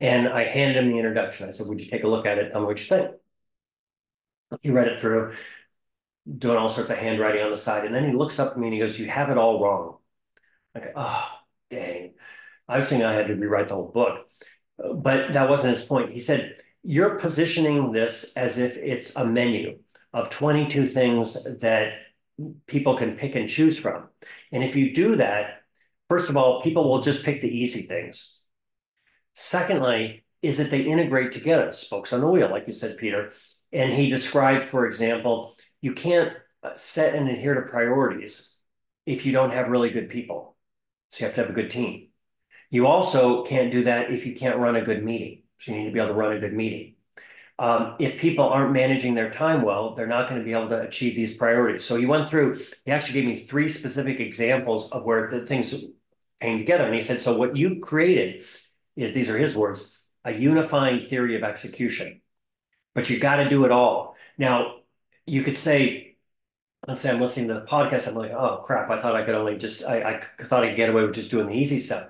And 0.00 0.28
I 0.28 0.44
handed 0.44 0.76
him 0.76 0.88
the 0.88 0.98
introduction. 0.98 1.48
I 1.48 1.50
said, 1.50 1.66
"Would 1.68 1.80
you 1.80 1.88
take 1.88 2.04
a 2.04 2.08
look 2.08 2.26
at 2.26 2.38
it? 2.38 2.52
Tell 2.52 2.60
me 2.60 2.66
what 2.66 2.78
you 2.78 2.86
think." 2.86 3.10
He 4.62 4.70
read 4.70 4.88
it 4.88 5.00
through, 5.00 5.32
doing 6.38 6.56
all 6.56 6.68
sorts 6.68 6.90
of 6.90 6.98
handwriting 6.98 7.42
on 7.42 7.50
the 7.50 7.56
side, 7.58 7.84
and 7.84 7.94
then 7.94 8.08
he 8.08 8.12
looks 8.16 8.38
up 8.38 8.52
at 8.52 8.58
me 8.58 8.68
and 8.68 8.74
he 8.74 8.80
goes, 8.80 8.98
"You 8.98 9.08
have 9.08 9.30
it 9.30 9.38
all 9.38 9.60
wrong." 9.60 9.98
Go, 10.74 10.92
"Oh, 10.96 11.28
dang." 11.70 12.14
I 12.68 12.78
was 12.78 12.88
thinking 12.88 13.06
I 13.06 13.14
had 13.14 13.28
to 13.28 13.34
rewrite 13.34 13.68
the 13.68 13.74
whole 13.74 13.90
book 13.90 14.26
but 14.78 15.32
that 15.32 15.48
wasn't 15.48 15.76
his 15.76 15.84
point. 15.84 16.10
He 16.10 16.18
said, 16.18 16.54
You're 16.84 17.18
positioning 17.18 17.92
this 17.92 18.34
as 18.36 18.58
if 18.58 18.76
it's 18.76 19.16
a 19.16 19.24
menu 19.24 19.78
of 20.12 20.30
22 20.30 20.86
things 20.86 21.58
that 21.60 21.94
people 22.66 22.96
can 22.96 23.16
pick 23.16 23.34
and 23.34 23.48
choose 23.48 23.78
from. 23.78 24.08
And 24.52 24.62
if 24.62 24.76
you 24.76 24.92
do 24.92 25.16
that, 25.16 25.62
first 26.08 26.30
of 26.30 26.36
all, 26.36 26.60
people 26.62 26.88
will 26.88 27.00
just 27.00 27.24
pick 27.24 27.40
the 27.40 27.56
easy 27.56 27.82
things. 27.82 28.42
Secondly, 29.34 30.24
is 30.42 30.58
that 30.58 30.70
they 30.70 30.82
integrate 30.82 31.32
together, 31.32 31.72
spokes 31.72 32.12
on 32.12 32.20
the 32.20 32.28
wheel, 32.28 32.50
like 32.50 32.66
you 32.66 32.72
said, 32.74 32.98
Peter. 32.98 33.30
And 33.72 33.90
he 33.90 34.10
described, 34.10 34.64
for 34.64 34.86
example, 34.86 35.54
you 35.80 35.94
can't 35.94 36.34
uh, 36.62 36.74
set 36.74 37.14
and 37.14 37.30
adhere 37.30 37.54
to 37.54 37.62
priorities 37.62 38.58
if 39.06 39.24
you 39.24 39.32
don't 39.32 39.52
have 39.52 39.68
really 39.68 39.88
good 39.88 40.10
people. 40.10 40.56
So 41.08 41.20
you 41.20 41.26
have 41.26 41.34
to 41.36 41.40
have 41.40 41.50
a 41.50 41.54
good 41.54 41.70
team. 41.70 42.08
You 42.70 42.86
also 42.86 43.42
can't 43.44 43.72
do 43.72 43.84
that 43.84 44.10
if 44.10 44.26
you 44.26 44.34
can't 44.34 44.58
run 44.58 44.76
a 44.76 44.82
good 44.82 45.02
meeting. 45.02 45.43
So 45.58 45.72
you 45.72 45.78
need 45.78 45.86
to 45.86 45.92
be 45.92 45.98
able 45.98 46.08
to 46.08 46.14
run 46.14 46.32
a 46.32 46.40
good 46.40 46.52
meeting. 46.52 46.94
Um, 47.58 47.94
if 48.00 48.20
people 48.20 48.48
aren't 48.48 48.72
managing 48.72 49.14
their 49.14 49.30
time 49.30 49.62
well, 49.62 49.94
they're 49.94 50.08
not 50.08 50.28
going 50.28 50.40
to 50.40 50.44
be 50.44 50.52
able 50.52 50.68
to 50.70 50.82
achieve 50.82 51.14
these 51.14 51.34
priorities. 51.34 51.84
So 51.84 51.96
he 51.96 52.06
went 52.06 52.28
through, 52.28 52.56
he 52.84 52.90
actually 52.90 53.20
gave 53.20 53.28
me 53.28 53.36
three 53.36 53.68
specific 53.68 54.18
examples 54.18 54.90
of 54.90 55.04
where 55.04 55.30
the 55.30 55.46
things 55.46 55.72
came 56.40 56.58
together. 56.58 56.84
And 56.84 56.94
he 56.94 57.00
said, 57.00 57.20
So 57.20 57.36
what 57.36 57.56
you've 57.56 57.80
created 57.80 58.42
is, 58.96 59.12
these 59.14 59.30
are 59.30 59.38
his 59.38 59.56
words, 59.56 60.10
a 60.24 60.32
unifying 60.32 61.00
theory 61.00 61.36
of 61.36 61.44
execution. 61.44 62.20
But 62.94 63.08
you 63.08 63.20
got 63.20 63.36
to 63.36 63.48
do 63.48 63.64
it 63.64 63.70
all. 63.70 64.16
Now, 64.36 64.80
you 65.26 65.42
could 65.42 65.56
say, 65.56 66.16
let's 66.88 67.00
say 67.00 67.10
I'm 67.10 67.20
listening 67.20 67.48
to 67.48 67.54
the 67.54 67.62
podcast, 67.62 68.08
I'm 68.08 68.14
like, 68.14 68.32
oh 68.32 68.58
crap, 68.64 68.90
I 68.90 69.00
thought 69.00 69.14
I 69.14 69.22
could 69.22 69.36
only 69.36 69.56
just, 69.56 69.84
I, 69.84 70.20
I 70.38 70.44
thought 70.44 70.64
I 70.64 70.68
could 70.68 70.76
get 70.76 70.90
away 70.90 71.02
with 71.02 71.14
just 71.14 71.30
doing 71.30 71.46
the 71.46 71.54
easy 71.54 71.78
stuff 71.78 72.08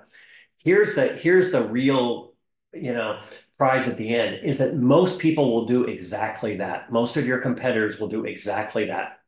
here's 0.65 0.95
the 0.95 1.07
here's 1.07 1.51
the 1.51 1.63
real 1.63 2.33
you 2.75 2.93
know 2.93 3.19
prize 3.57 3.87
at 3.87 3.97
the 3.97 4.13
end 4.13 4.39
is 4.43 4.57
that 4.57 4.75
most 4.75 5.19
people 5.19 5.51
will 5.51 5.65
do 5.65 5.85
exactly 5.85 6.57
that 6.57 6.91
most 6.91 7.17
of 7.17 7.25
your 7.25 7.39
competitors 7.39 7.99
will 7.99 8.07
do 8.07 8.25
exactly 8.25 8.85
that 8.85 9.19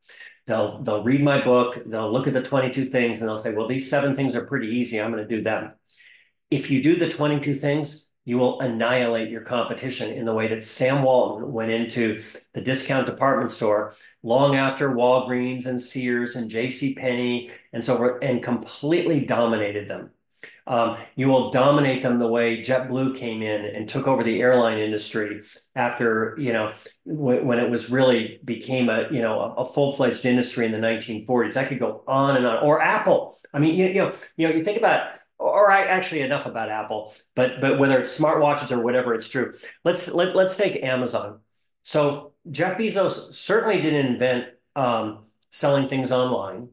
they'll 0.45 0.81
they'll 0.83 1.03
read 1.03 1.21
my 1.21 1.43
book 1.43 1.81
they'll 1.87 2.11
look 2.11 2.27
at 2.27 2.33
the 2.33 2.43
22 2.43 2.85
things 2.85 3.19
and 3.19 3.29
they'll 3.29 3.37
say 3.37 3.53
well 3.53 3.67
these 3.67 3.89
seven 3.89 4.15
things 4.15 4.35
are 4.35 4.45
pretty 4.45 4.67
easy 4.67 4.99
i'm 4.99 5.11
going 5.11 5.25
to 5.25 5.35
do 5.35 5.41
them 5.41 5.71
if 6.51 6.69
you 6.69 6.81
do 6.81 6.95
the 6.95 7.09
22 7.09 7.55
things 7.55 8.07
you 8.27 8.37
will 8.37 8.59
annihilate 8.59 9.29
your 9.29 9.39
competition 9.39 10.11
in 10.11 10.25
the 10.25 10.33
way 10.33 10.49
that 10.49 10.65
Sam 10.65 11.01
Walton 11.01 11.49
went 11.53 11.71
into 11.71 12.19
the 12.53 12.59
discount 12.59 13.05
department 13.05 13.51
store 13.51 13.93
long 14.21 14.57
after 14.57 14.91
Walgreens 14.91 15.65
and 15.65 15.81
Sears 15.81 16.35
and 16.35 16.49
J.C. 16.49 16.93
Penney 16.93 17.49
and 17.71 17.81
so 17.81 17.95
forth 17.95 18.21
and 18.21 18.43
completely 18.43 19.23
dominated 19.25 19.89
them. 19.89 20.09
Um, 20.67 20.97
you 21.15 21.29
will 21.29 21.49
dominate 21.49 22.03
them 22.03 22.19
the 22.19 22.27
way 22.27 22.61
JetBlue 22.61 23.15
came 23.15 23.41
in 23.41 23.65
and 23.65 23.87
took 23.87 24.05
over 24.05 24.21
the 24.21 24.41
airline 24.41 24.79
industry 24.79 25.41
after, 25.75 26.35
you 26.37 26.51
know, 26.51 26.73
when 27.05 27.57
it 27.57 27.69
was 27.69 27.89
really 27.89 28.39
became 28.43 28.89
a, 28.89 29.07
you 29.09 29.21
know, 29.21 29.39
a, 29.39 29.53
a 29.61 29.65
full-fledged 29.65 30.25
industry 30.25 30.65
in 30.65 30.73
the 30.73 30.77
1940s. 30.77 31.55
I 31.55 31.63
could 31.63 31.79
go 31.79 32.03
on 32.05 32.35
and 32.35 32.45
on. 32.45 32.63
Or 32.63 32.81
Apple. 32.81 33.33
I 33.53 33.59
mean, 33.59 33.75
you, 33.75 33.87
you 33.87 33.93
know, 33.95 34.13
you 34.35 34.47
know, 34.47 34.53
you 34.53 34.63
think 34.63 34.77
about 34.77 35.07
or 35.39 35.69
I 35.71 35.83
actually 35.83 36.21
enough 36.21 36.45
about 36.45 36.69
Apple, 36.69 37.13
but 37.35 37.61
but 37.61 37.79
whether 37.79 37.99
it's 37.99 38.19
smartwatches 38.19 38.71
or 38.71 38.81
whatever, 38.81 39.13
it's 39.13 39.27
true. 39.27 39.51
Let's 39.83 40.07
let, 40.09 40.35
let's 40.35 40.57
take 40.57 40.83
Amazon. 40.83 41.39
So 41.83 42.33
Jeff 42.49 42.77
Bezos 42.77 43.33
certainly 43.33 43.81
didn't 43.81 44.13
invent 44.13 44.45
um, 44.75 45.23
selling 45.49 45.87
things 45.87 46.11
online. 46.11 46.69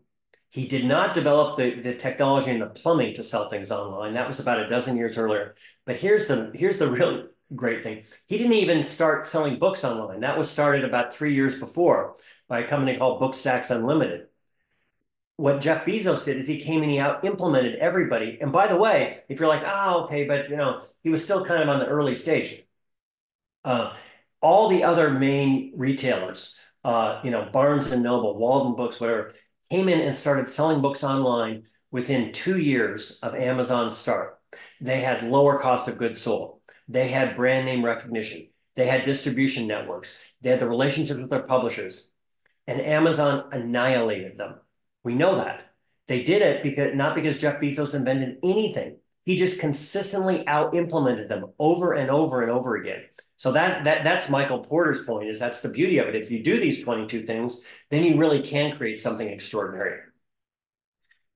He 0.55 0.69
did 0.69 0.85
not 0.85 1.15
develop 1.15 1.57
the, 1.57 1.81
the 1.81 1.97
technology 1.97 2.53
and 2.53 2.63
the 2.63 2.69
plumbing 2.69 3.15
to 3.15 3.25
sell 3.25 3.49
things 3.49 3.73
online. 3.73 4.15
That 4.15 4.29
was 4.29 4.39
about 4.39 4.61
a 4.61 4.69
dozen 4.69 4.97
years 4.97 5.19
earlier. 5.19 5.57
But 5.85 5.97
here's 5.97 6.29
the 6.29 6.53
here's 6.55 6.79
the 6.79 6.89
real 6.89 7.27
great 7.57 7.83
thing. 7.83 8.05
He 8.29 8.39
didn't 8.39 8.53
even 8.53 8.85
start 8.85 9.27
selling 9.27 9.59
books 9.59 9.85
online. 9.85 10.21
That 10.21 10.39
was 10.39 10.49
started 10.49 10.85
about 10.85 11.13
three 11.13 11.35
years 11.35 11.59
before 11.59 12.15
by 12.47 12.61
a 12.61 12.69
company 12.69 12.97
called 12.97 13.19
Bookstacks 13.19 13.71
Unlimited. 13.71 14.29
What 15.39 15.61
Jeff 15.61 15.85
Bezos 15.85 16.25
did 16.25 16.37
is 16.37 16.47
he 16.47 16.61
came 16.61 16.83
and 16.83 16.91
he 16.93 17.01
out 17.01 17.25
implemented 17.25 17.75
everybody. 17.81 18.39
And 18.41 18.53
by 18.53 18.69
the 18.69 18.77
way, 18.77 19.19
if 19.29 19.41
you're 19.41 19.49
like, 19.49 19.65
oh, 19.67 20.05
okay, 20.05 20.23
but 20.23 20.49
you 20.49 20.57
know, 20.57 20.83
he 21.03 21.11
was 21.11 21.25
still 21.25 21.45
kind 21.45 21.65
of 21.65 21.69
on 21.69 21.81
the 21.81 21.89
early 21.89 22.15
stage. 22.15 22.63
Uh, 23.65 23.93
all 24.41 24.69
the 24.69 24.85
other 24.85 25.11
main 25.11 25.73
retailers, 25.75 26.61
uh, 26.85 27.21
you 27.25 27.33
know, 27.33 27.49
Barnes 27.53 27.91
and 27.91 28.05
Noble, 28.05 28.37
Waldenbooks, 28.39 29.01
whatever, 29.01 29.35
came 29.75 29.89
in 29.89 30.01
and 30.01 30.15
started 30.15 30.49
selling 30.49 30.81
books 30.81 31.03
online 31.03 31.65
within 31.91 32.33
two 32.33 32.59
years 32.59 33.19
of 33.25 33.35
Amazon's 33.35 33.97
start. 33.97 34.39
They 34.81 35.01
had 35.01 35.25
lower 35.25 35.59
cost 35.59 35.89
of 35.89 35.99
goods 35.99 36.21
sold. 36.21 36.61
They 36.87 37.09
had 37.09 37.35
brand 37.35 37.67
name 37.67 37.85
recognition. 37.85 38.51
They 38.77 38.87
had 38.87 39.05
distribution 39.05 39.67
networks. 39.67 40.17
They 40.43 40.51
had 40.51 40.61
the 40.61 40.69
relationships 40.69 41.19
with 41.19 41.31
their 41.31 41.43
publishers. 41.43 42.09
And 42.69 42.81
Amazon 42.81 43.49
annihilated 43.51 44.39
them. 44.39 44.61
We 45.03 45.17
know 45.17 45.35
that. 45.37 45.65
They 46.07 46.23
did 46.23 46.43
it 46.43 46.63
because 46.63 46.95
not 46.95 47.17
because 47.17 47.39
Jeff 47.39 47.61
Bezos 47.61 47.97
invented 47.97 48.37
anything. 48.45 48.99
He 49.25 49.37
just 49.37 49.59
consistently 49.59 50.47
out 50.47 50.75
implemented 50.75 51.29
them 51.29 51.47
over 51.59 51.95
and 51.95 52.11
over 52.11 52.43
and 52.43 52.51
over 52.51 52.77
again. 52.77 53.05
So 53.37 53.53
that 53.53 53.85
that 53.85 54.05
that's 54.05 54.29
Michael 54.29 54.61
Porter's 54.61 55.05
point 55.05 55.29
is 55.29 55.39
that's 55.39 55.61
the 55.61 55.71
beauty 55.71 55.99
of 55.99 56.09
it. 56.09 56.15
If 56.15 56.31
you 56.31 56.43
do 56.43 56.61
these 56.61 56.85
22 56.85 57.23
things, 57.23 57.63
then 57.91 58.05
you 58.05 58.19
really 58.19 58.43
can 58.43 58.77
create 58.77 59.01
something 59.01 59.29
extraordinary. 59.29 60.01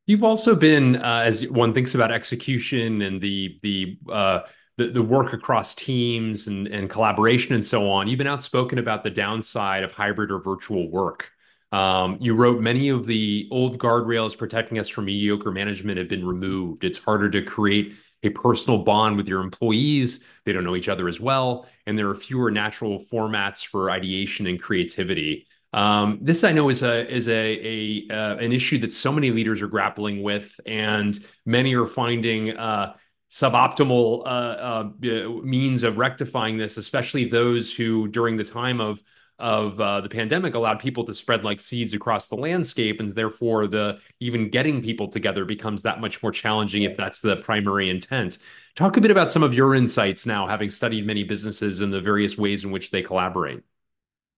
You've 0.07 0.25
also 0.25 0.55
been, 0.55 0.97
uh, 0.97 1.23
as 1.27 1.47
one 1.49 1.75
thinks 1.75 1.95
about 1.95 2.13
execution 2.13 3.03
and 3.03 3.21
the 3.21 3.59
the 3.63 3.99
uh, 4.11 4.41
the, 4.79 4.87
the 4.89 5.03
work 5.03 5.33
across 5.33 5.75
teams 5.75 6.47
and, 6.47 6.69
and 6.69 6.89
collaboration 6.89 7.55
and 7.55 7.67
so 7.67 7.91
on. 7.91 8.07
You've 8.07 8.19
been 8.19 8.27
outspoken 8.27 8.79
about 8.79 9.03
the 9.03 9.11
downside 9.11 9.83
of 9.83 9.93
hybrid 9.93 10.31
or 10.31 10.41
virtual 10.41 10.89
work. 10.89 11.31
Um, 11.71 12.17
you 12.21 12.35
wrote 12.35 12.61
many 12.61 12.89
of 12.89 13.07
the 13.07 13.49
old 13.51 13.79
guardrails 13.79 14.37
protecting 14.37 14.79
us 14.79 14.89
from 14.89 15.05
mediocre 15.05 15.51
management 15.51 15.99
have 15.99 16.09
been 16.09 16.27
removed. 16.27 16.85
It's 16.85 16.99
harder 16.99 17.29
to 17.31 17.43
create 17.43 17.95
a 18.23 18.31
personal 18.31 18.79
bond 18.79 19.17
with 19.17 19.29
your 19.29 19.43
employees. 19.43 20.25
They 20.45 20.53
don't 20.53 20.65
know 20.65 20.77
each 20.77 20.89
other 20.89 21.09
as 21.09 21.21
well, 21.21 21.67
and 21.87 21.99
there 21.99 22.09
are 22.09 22.15
fewer 22.15 22.51
natural 22.51 23.05
formats 23.13 23.65
for 23.65 23.91
ideation 23.91 24.47
and 24.47 24.61
creativity. 24.61 25.47
Um, 25.73 26.19
this 26.23 26.45
I 26.45 26.53
know 26.53 26.71
is 26.71 26.83
a 26.83 27.15
is 27.15 27.29
a, 27.29 27.33
a 27.33 28.07
uh, 28.11 28.37
an 28.37 28.53
issue 28.53 28.79
that 28.79 28.93
so 28.93 29.13
many 29.13 29.31
leaders 29.31 29.61
are 29.61 29.69
grappling 29.69 30.23
with, 30.23 30.59
and 30.65 31.19
many 31.45 31.75
are 31.75 31.87
finding 31.87 32.57
uh, 32.57 32.95
suboptimal 33.31 34.23
uh, 34.25 34.29
uh, 34.29 35.43
means 35.43 35.83
of 35.83 35.99
rectifying 35.99 36.57
this, 36.57 36.79
especially 36.79 37.27
those 37.27 37.73
who, 37.73 38.09
during 38.09 38.39
the 38.39 38.45
time 38.45 38.81
of 38.81 39.03
of 39.39 39.81
uh, 39.81 40.01
the 40.01 40.09
pandemic, 40.09 40.55
allowed 40.55 40.81
people 40.81 41.05
to 41.05 41.15
spread 41.15 41.45
like 41.45 41.61
seeds 41.61 41.95
across 41.95 42.29
the 42.29 42.37
landscape, 42.37 43.01
and 43.01 43.15
therefore 43.15 43.67
the 43.67 43.99
even 44.21 44.51
getting 44.51 44.83
people 44.83 45.09
together 45.09 45.45
becomes 45.45 45.83
that 45.83 46.01
much 46.01 46.23
more 46.23 46.33
challenging 46.33 46.83
if 46.83 46.97
that's 46.97 47.21
the 47.21 47.37
primary 47.37 47.89
intent. 47.89 48.39
Talk 48.75 48.97
a 48.97 49.01
bit 49.01 49.11
about 49.11 49.33
some 49.33 49.43
of 49.43 49.55
your 49.55 49.75
insights 49.75 50.27
now, 50.27 50.47
having 50.47 50.71
studied 50.71 51.07
many 51.07 51.25
businesses 51.25 51.81
and 51.81 51.93
the 51.93 52.01
various 52.01 52.39
ways 52.39 52.65
in 52.65 52.71
which 52.71 52.91
they 52.91 53.03
collaborate. 53.03 53.63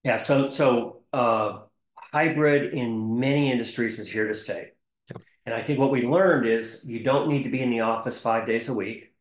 Yeah, 0.03 0.17
so 0.17 0.49
so 0.49 1.01
uh, 1.13 1.59
hybrid 1.95 2.73
in 2.73 3.19
many 3.19 3.51
industries 3.51 3.99
is 3.99 4.11
here 4.11 4.27
to 4.27 4.33
stay. 4.33 4.71
Yep. 5.09 5.21
And 5.45 5.55
I 5.55 5.61
think 5.61 5.79
what 5.79 5.91
we 5.91 6.03
learned 6.03 6.47
is 6.47 6.83
you 6.87 7.03
don't 7.03 7.29
need 7.29 7.43
to 7.43 7.49
be 7.49 7.61
in 7.61 7.69
the 7.69 7.81
office 7.81 8.19
five 8.19 8.45
days 8.45 8.69
a 8.69 8.73
week. 8.73 9.13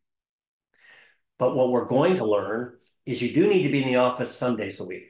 But 1.39 1.57
what 1.57 1.71
we're 1.71 1.87
going 1.87 2.17
to 2.17 2.27
learn 2.27 2.77
is 3.07 3.23
you 3.23 3.33
do 3.33 3.49
need 3.49 3.63
to 3.63 3.71
be 3.71 3.83
in 3.83 3.89
the 3.89 3.97
office 3.97 4.35
some 4.35 4.57
days 4.57 4.79
a 4.79 4.85
week. 4.85 5.09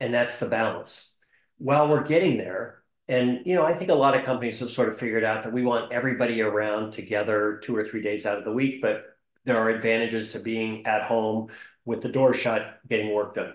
And 0.00 0.12
that's 0.12 0.38
the 0.38 0.48
balance. 0.48 1.14
While 1.58 1.88
we're 1.88 2.02
getting 2.02 2.38
there, 2.38 2.82
and 3.06 3.44
you 3.44 3.54
know, 3.54 3.64
I 3.64 3.74
think 3.74 3.90
a 3.90 3.94
lot 3.94 4.16
of 4.16 4.24
companies 4.24 4.60
have 4.60 4.70
sort 4.70 4.88
of 4.88 4.98
figured 4.98 5.24
out 5.24 5.42
that 5.42 5.52
we 5.52 5.62
want 5.62 5.92
everybody 5.92 6.40
around 6.40 6.92
together 6.92 7.60
two 7.62 7.76
or 7.76 7.84
three 7.84 8.02
days 8.02 8.24
out 8.24 8.38
of 8.38 8.44
the 8.44 8.52
week, 8.52 8.80
but 8.80 9.04
there 9.44 9.58
are 9.58 9.68
advantages 9.68 10.30
to 10.30 10.38
being 10.38 10.86
at 10.86 11.02
home 11.02 11.48
with 11.84 12.02
the 12.02 12.08
door 12.08 12.32
shut, 12.34 12.80
getting 12.88 13.12
work 13.12 13.34
done. 13.34 13.54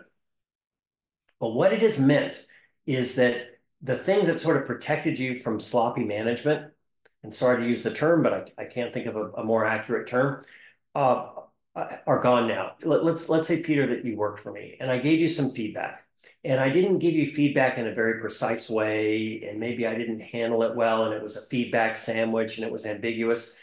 But 1.39 1.53
what 1.53 1.73
it 1.73 1.81
has 1.81 1.99
meant 1.99 2.45
is 2.85 3.15
that 3.15 3.59
the 3.81 3.95
things 3.95 4.27
that 4.27 4.39
sort 4.39 4.57
of 4.57 4.65
protected 4.65 5.19
you 5.19 5.35
from 5.35 5.59
sloppy 5.59 6.03
management, 6.03 6.71
and 7.23 7.33
sorry 7.33 7.61
to 7.61 7.69
use 7.69 7.83
the 7.83 7.91
term, 7.91 8.23
but 8.23 8.33
I, 8.33 8.63
I 8.63 8.65
can't 8.65 8.93
think 8.93 9.07
of 9.07 9.15
a, 9.15 9.31
a 9.31 9.43
more 9.43 9.65
accurate 9.65 10.07
term, 10.07 10.43
uh, 10.95 11.27
are 11.75 12.19
gone 12.19 12.47
now. 12.47 12.75
Let, 12.83 13.03
let's 13.03 13.29
let's 13.29 13.47
say 13.47 13.61
Peter 13.61 13.85
that 13.87 14.05
you 14.05 14.15
worked 14.15 14.39
for 14.39 14.51
me, 14.51 14.77
and 14.79 14.91
I 14.91 14.97
gave 14.97 15.19
you 15.19 15.27
some 15.27 15.49
feedback, 15.49 16.05
and 16.43 16.59
I 16.59 16.69
didn't 16.69 16.99
give 16.99 17.13
you 17.13 17.27
feedback 17.27 17.77
in 17.77 17.87
a 17.87 17.93
very 17.93 18.19
precise 18.19 18.69
way, 18.69 19.41
and 19.47 19.59
maybe 19.59 19.85
I 19.85 19.95
didn't 19.95 20.21
handle 20.21 20.63
it 20.63 20.75
well, 20.75 21.05
and 21.05 21.13
it 21.13 21.21
was 21.21 21.35
a 21.35 21.45
feedback 21.45 21.97
sandwich, 21.97 22.57
and 22.57 22.65
it 22.65 22.71
was 22.71 22.85
ambiguous. 22.85 23.57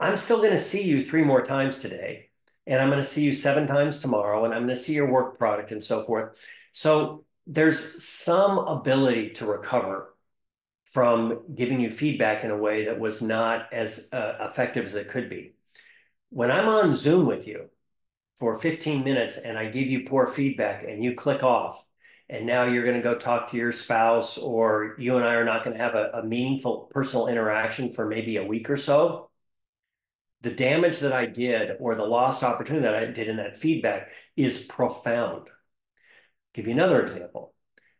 I'm 0.00 0.16
still 0.16 0.38
going 0.38 0.52
to 0.52 0.58
see 0.58 0.82
you 0.82 1.02
three 1.02 1.24
more 1.24 1.42
times 1.42 1.78
today, 1.78 2.30
and 2.66 2.80
I'm 2.80 2.88
going 2.88 3.02
to 3.02 3.08
see 3.08 3.22
you 3.22 3.32
seven 3.32 3.66
times 3.66 3.98
tomorrow, 3.98 4.44
and 4.44 4.54
I'm 4.54 4.64
going 4.64 4.76
to 4.76 4.82
see 4.82 4.94
your 4.94 5.10
work 5.10 5.38
product 5.38 5.72
and 5.72 5.82
so 5.82 6.02
forth. 6.02 6.42
So 6.72 7.24
there's 7.46 8.02
some 8.02 8.58
ability 8.58 9.30
to 9.30 9.46
recover 9.46 10.14
from 10.84 11.42
giving 11.54 11.80
you 11.80 11.90
feedback 11.90 12.44
in 12.44 12.50
a 12.50 12.56
way 12.56 12.86
that 12.86 12.98
was 12.98 13.20
not 13.20 13.72
as 13.72 14.08
uh, 14.12 14.38
effective 14.40 14.86
as 14.86 14.94
it 14.94 15.08
could 15.08 15.28
be. 15.28 15.54
When 16.30 16.50
I'm 16.50 16.68
on 16.68 16.94
Zoom 16.94 17.26
with 17.26 17.46
you 17.48 17.70
for 18.36 18.58
15 18.58 19.04
minutes 19.04 19.36
and 19.38 19.58
I 19.58 19.66
give 19.66 19.88
you 19.88 20.04
poor 20.04 20.26
feedback 20.26 20.84
and 20.84 21.02
you 21.02 21.14
click 21.14 21.42
off, 21.42 21.84
and 22.30 22.46
now 22.46 22.64
you're 22.64 22.84
going 22.84 22.96
to 22.96 23.02
go 23.02 23.14
talk 23.14 23.48
to 23.48 23.56
your 23.56 23.72
spouse, 23.72 24.36
or 24.36 24.94
you 24.98 25.16
and 25.16 25.24
I 25.24 25.34
are 25.34 25.46
not 25.46 25.64
going 25.64 25.74
to 25.74 25.82
have 25.82 25.94
a, 25.94 26.10
a 26.12 26.22
meaningful 26.22 26.90
personal 26.92 27.26
interaction 27.26 27.92
for 27.94 28.06
maybe 28.06 28.36
a 28.36 28.44
week 28.44 28.68
or 28.68 28.76
so, 28.76 29.30
the 30.42 30.50
damage 30.50 31.00
that 31.00 31.12
I 31.12 31.24
did 31.24 31.78
or 31.80 31.94
the 31.94 32.04
lost 32.04 32.44
opportunity 32.44 32.84
that 32.84 32.94
I 32.94 33.06
did 33.06 33.28
in 33.28 33.38
that 33.38 33.56
feedback 33.56 34.10
is 34.36 34.66
profound 34.66 35.48
give 36.58 36.66
you 36.66 36.72
another 36.72 37.00
example. 37.00 37.54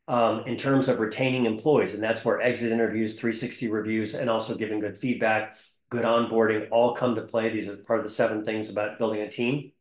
Um, 0.08 0.44
in 0.46 0.56
terms 0.56 0.88
of 0.88 1.00
retaining 1.00 1.44
employees, 1.44 1.92
and 1.92 2.02
that's 2.02 2.24
where 2.24 2.40
exit 2.40 2.72
interviews, 2.72 3.12
360 3.12 3.68
reviews, 3.68 4.14
and 4.14 4.30
also 4.30 4.56
giving 4.56 4.80
good 4.80 4.96
feedback, 4.96 5.54
good 5.90 6.04
onboarding 6.04 6.68
all 6.70 6.94
come 6.94 7.14
to 7.14 7.22
play. 7.22 7.50
These 7.50 7.68
are 7.68 7.76
part 7.76 7.98
of 7.98 8.04
the 8.04 8.10
seven 8.10 8.44
things 8.44 8.70
about 8.70 8.98
building 8.98 9.20
a 9.20 9.30
team. 9.30 9.72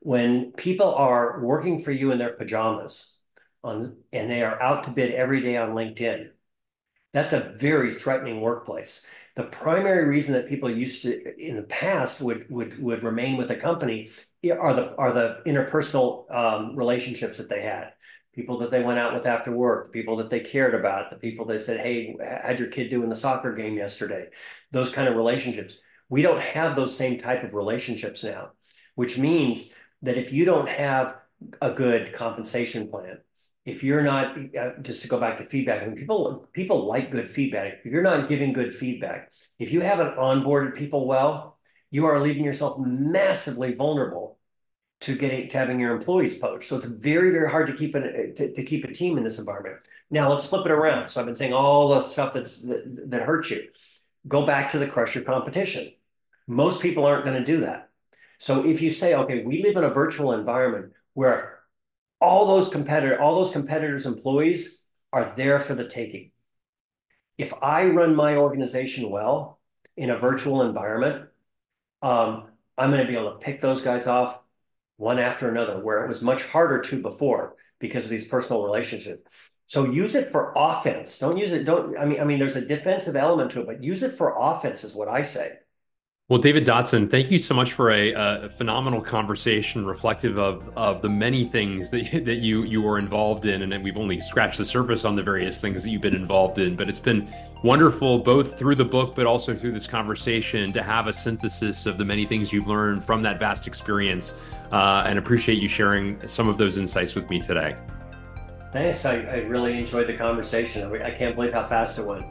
When 0.00 0.52
people 0.52 0.94
are 0.94 1.40
working 1.40 1.80
for 1.80 1.92
you 1.92 2.10
in 2.10 2.18
their 2.18 2.32
pajamas 2.32 3.20
on, 3.62 3.98
and 4.12 4.28
they 4.28 4.42
are 4.42 4.60
out 4.60 4.84
to 4.84 4.90
bid 4.90 5.12
every 5.12 5.40
day 5.40 5.56
on 5.56 5.70
LinkedIn, 5.70 6.30
that's 7.12 7.32
a 7.32 7.40
very 7.40 7.92
threatening 7.94 8.40
workplace. 8.40 9.06
The 9.34 9.44
primary 9.44 10.06
reason 10.06 10.34
that 10.34 10.48
people 10.48 10.70
used 10.70 11.02
to 11.02 11.38
in 11.38 11.56
the 11.56 11.62
past 11.62 12.20
would 12.20 12.50
would 12.50 12.82
would 12.82 13.02
remain 13.02 13.36
with 13.36 13.50
a 13.50 13.56
company 13.56 14.08
are 14.50 14.74
the 14.74 14.94
are 14.96 15.12
the 15.12 15.40
interpersonal 15.46 16.30
um, 16.34 16.76
relationships 16.76 17.38
that 17.38 17.48
they 17.48 17.62
had 17.62 17.92
people 18.34 18.58
that 18.58 18.70
they 18.70 18.82
went 18.82 18.98
out 18.98 19.14
with 19.14 19.26
after 19.26 19.52
work, 19.52 19.84
the 19.84 19.90
people 19.90 20.16
that 20.16 20.30
they 20.30 20.40
cared 20.40 20.74
about, 20.74 21.10
the 21.10 21.16
people 21.16 21.44
that 21.46 21.60
said, 21.60 21.80
"Hey, 21.80 22.16
how'd 22.42 22.58
your 22.58 22.68
kid 22.68 22.90
do 22.90 23.02
in 23.02 23.08
the 23.08 23.16
soccer 23.16 23.52
game 23.52 23.76
yesterday?" 23.76 24.28
Those 24.70 24.90
kind 24.90 25.08
of 25.08 25.16
relationships. 25.16 25.78
We 26.08 26.22
don't 26.22 26.40
have 26.40 26.76
those 26.76 26.96
same 26.96 27.18
type 27.18 27.42
of 27.44 27.54
relationships 27.54 28.24
now, 28.24 28.52
which 28.94 29.18
means 29.18 29.74
that 30.02 30.18
if 30.18 30.32
you 30.32 30.44
don't 30.44 30.68
have 30.68 31.16
a 31.60 31.70
good 31.72 32.12
compensation 32.12 32.88
plan, 32.88 33.18
if 33.64 33.82
you're 33.84 34.02
not 34.02 34.36
uh, 34.56 34.72
just 34.82 35.02
to 35.02 35.08
go 35.08 35.20
back 35.20 35.38
to 35.38 35.44
feedback, 35.44 35.82
I 35.82 35.86
mean, 35.86 35.96
people 35.96 36.48
people 36.52 36.86
like 36.86 37.10
good 37.10 37.28
feedback. 37.28 37.80
If 37.84 37.92
you're 37.92 38.02
not 38.02 38.28
giving 38.28 38.52
good 38.52 38.74
feedback, 38.74 39.30
if 39.58 39.72
you 39.72 39.80
haven't 39.80 40.16
onboarded 40.16 40.74
people 40.76 41.06
well, 41.06 41.58
you 41.90 42.06
are 42.06 42.20
leaving 42.20 42.44
yourself 42.44 42.78
massively 42.78 43.74
vulnerable 43.74 44.38
to 45.02 45.16
getting 45.16 45.48
to 45.48 45.58
having 45.58 45.80
your 45.80 45.94
employees 45.94 46.38
poached. 46.38 46.68
So 46.68 46.76
it's 46.76 46.86
very, 46.86 47.30
very 47.30 47.50
hard 47.50 47.66
to 47.66 47.72
keep 47.72 47.94
an 47.94 48.34
to, 48.36 48.52
to 48.52 48.62
keep 48.64 48.84
a 48.84 48.92
team 48.92 49.18
in 49.18 49.24
this 49.24 49.38
environment. 49.38 49.76
Now 50.10 50.30
let's 50.30 50.48
flip 50.48 50.64
it 50.64 50.72
around. 50.72 51.08
So 51.08 51.20
I've 51.20 51.26
been 51.26 51.36
saying 51.36 51.52
all 51.52 51.88
the 51.88 52.00
stuff 52.00 52.32
that's 52.32 52.62
that, 52.62 53.10
that 53.10 53.22
hurts 53.22 53.50
you. 53.50 53.68
Go 54.28 54.46
back 54.46 54.70
to 54.70 54.78
the 54.78 54.86
crush 54.86 55.14
your 55.14 55.24
competition. 55.24 55.92
Most 56.46 56.80
people 56.80 57.04
aren't 57.04 57.24
going 57.24 57.38
to 57.38 57.44
do 57.44 57.60
that. 57.60 57.90
So 58.38 58.66
if 58.66 58.80
you 58.82 58.90
say, 58.90 59.14
okay, 59.14 59.42
we 59.44 59.62
live 59.62 59.76
in 59.76 59.84
a 59.84 59.90
virtual 59.90 60.32
environment 60.32 60.92
where 61.14 61.60
all 62.20 62.46
those 62.46 62.68
competitor, 62.68 63.20
all 63.20 63.36
those 63.36 63.50
competitors' 63.50 64.06
employees 64.06 64.84
are 65.12 65.32
there 65.36 65.58
for 65.58 65.74
the 65.74 65.86
taking. 65.86 66.30
If 67.38 67.52
I 67.60 67.86
run 67.86 68.14
my 68.14 68.36
organization 68.36 69.10
well 69.10 69.58
in 69.96 70.10
a 70.10 70.18
virtual 70.18 70.62
environment, 70.62 71.28
um, 72.02 72.48
I'm 72.78 72.90
going 72.90 73.04
to 73.04 73.10
be 73.10 73.16
able 73.16 73.32
to 73.32 73.38
pick 73.38 73.60
those 73.60 73.82
guys 73.82 74.06
off 74.06 74.40
one 74.96 75.18
after 75.18 75.48
another, 75.48 75.82
where 75.82 76.04
it 76.04 76.08
was 76.08 76.22
much 76.22 76.44
harder 76.44 76.80
to 76.80 77.02
before 77.02 77.56
because 77.78 78.04
of 78.04 78.10
these 78.10 78.28
personal 78.28 78.62
relationships. 78.62 79.52
So 79.66 79.84
use 79.84 80.14
it 80.14 80.30
for 80.30 80.52
offense. 80.54 81.18
Don't 81.18 81.38
use 81.38 81.52
it. 81.52 81.64
Don't. 81.64 81.98
I 81.98 82.04
mean, 82.04 82.20
I 82.20 82.24
mean, 82.24 82.38
there's 82.38 82.56
a 82.56 82.66
defensive 82.66 83.16
element 83.16 83.50
to 83.52 83.60
it, 83.60 83.66
but 83.66 83.82
use 83.82 84.02
it 84.02 84.12
for 84.12 84.34
offense 84.38 84.84
is 84.84 84.94
what 84.94 85.08
I 85.08 85.22
say. 85.22 85.52
Well, 86.28 86.40
David 86.40 86.64
Dodson, 86.64 87.08
thank 87.08 87.30
you 87.30 87.38
so 87.38 87.52
much 87.52 87.74
for 87.74 87.90
a, 87.90 88.12
a, 88.12 88.48
phenomenal 88.48 89.02
conversation, 89.02 89.84
reflective 89.84 90.38
of 90.38 90.70
of 90.76 91.02
the 91.02 91.08
many 91.08 91.44
things 91.44 91.90
that 91.90 92.24
that 92.24 92.36
you 92.36 92.62
you 92.62 92.80
were 92.80 92.98
involved 92.98 93.44
in, 93.44 93.60
and 93.60 93.84
we've 93.84 93.98
only 93.98 94.20
scratched 94.20 94.56
the 94.56 94.64
surface 94.64 95.04
on 95.04 95.16
the 95.16 95.22
various 95.22 95.60
things 95.60 95.82
that 95.82 95.90
you've 95.90 96.00
been 96.00 96.14
involved 96.14 96.58
in. 96.58 96.76
But 96.76 96.88
it's 96.88 97.00
been 97.00 97.28
wonderful, 97.62 98.18
both 98.18 98.58
through 98.58 98.76
the 98.76 98.84
book, 98.84 99.14
but 99.14 99.26
also 99.26 99.54
through 99.54 99.72
this 99.72 99.86
conversation, 99.86 100.72
to 100.72 100.82
have 100.82 101.06
a 101.06 101.12
synthesis 101.12 101.84
of 101.84 101.98
the 101.98 102.04
many 102.04 102.24
things 102.24 102.52
you've 102.52 102.68
learned 102.68 103.04
from 103.04 103.20
that 103.22 103.38
vast 103.38 103.66
experience, 103.66 104.34
uh, 104.72 105.04
and 105.06 105.18
appreciate 105.18 105.58
you 105.58 105.68
sharing 105.68 106.26
some 106.26 106.48
of 106.48 106.58
those 106.58 106.78
insights 106.78 107.14
with 107.14 107.28
me 107.30 107.40
today. 107.40 107.76
Thanks. 108.72 109.04
I, 109.04 109.20
I 109.20 109.36
really 109.40 109.78
enjoyed 109.78 110.06
the 110.06 110.16
conversation. 110.16 110.90
I 111.02 111.10
can't 111.10 111.34
believe 111.34 111.52
how 111.52 111.64
fast 111.64 111.98
it 111.98 112.06
went. 112.06 112.24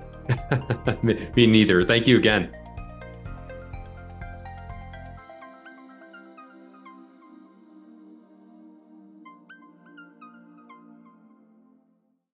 me 1.36 1.48
neither. 1.48 1.84
Thank 1.84 2.08
you 2.08 2.18
again. 2.18 2.52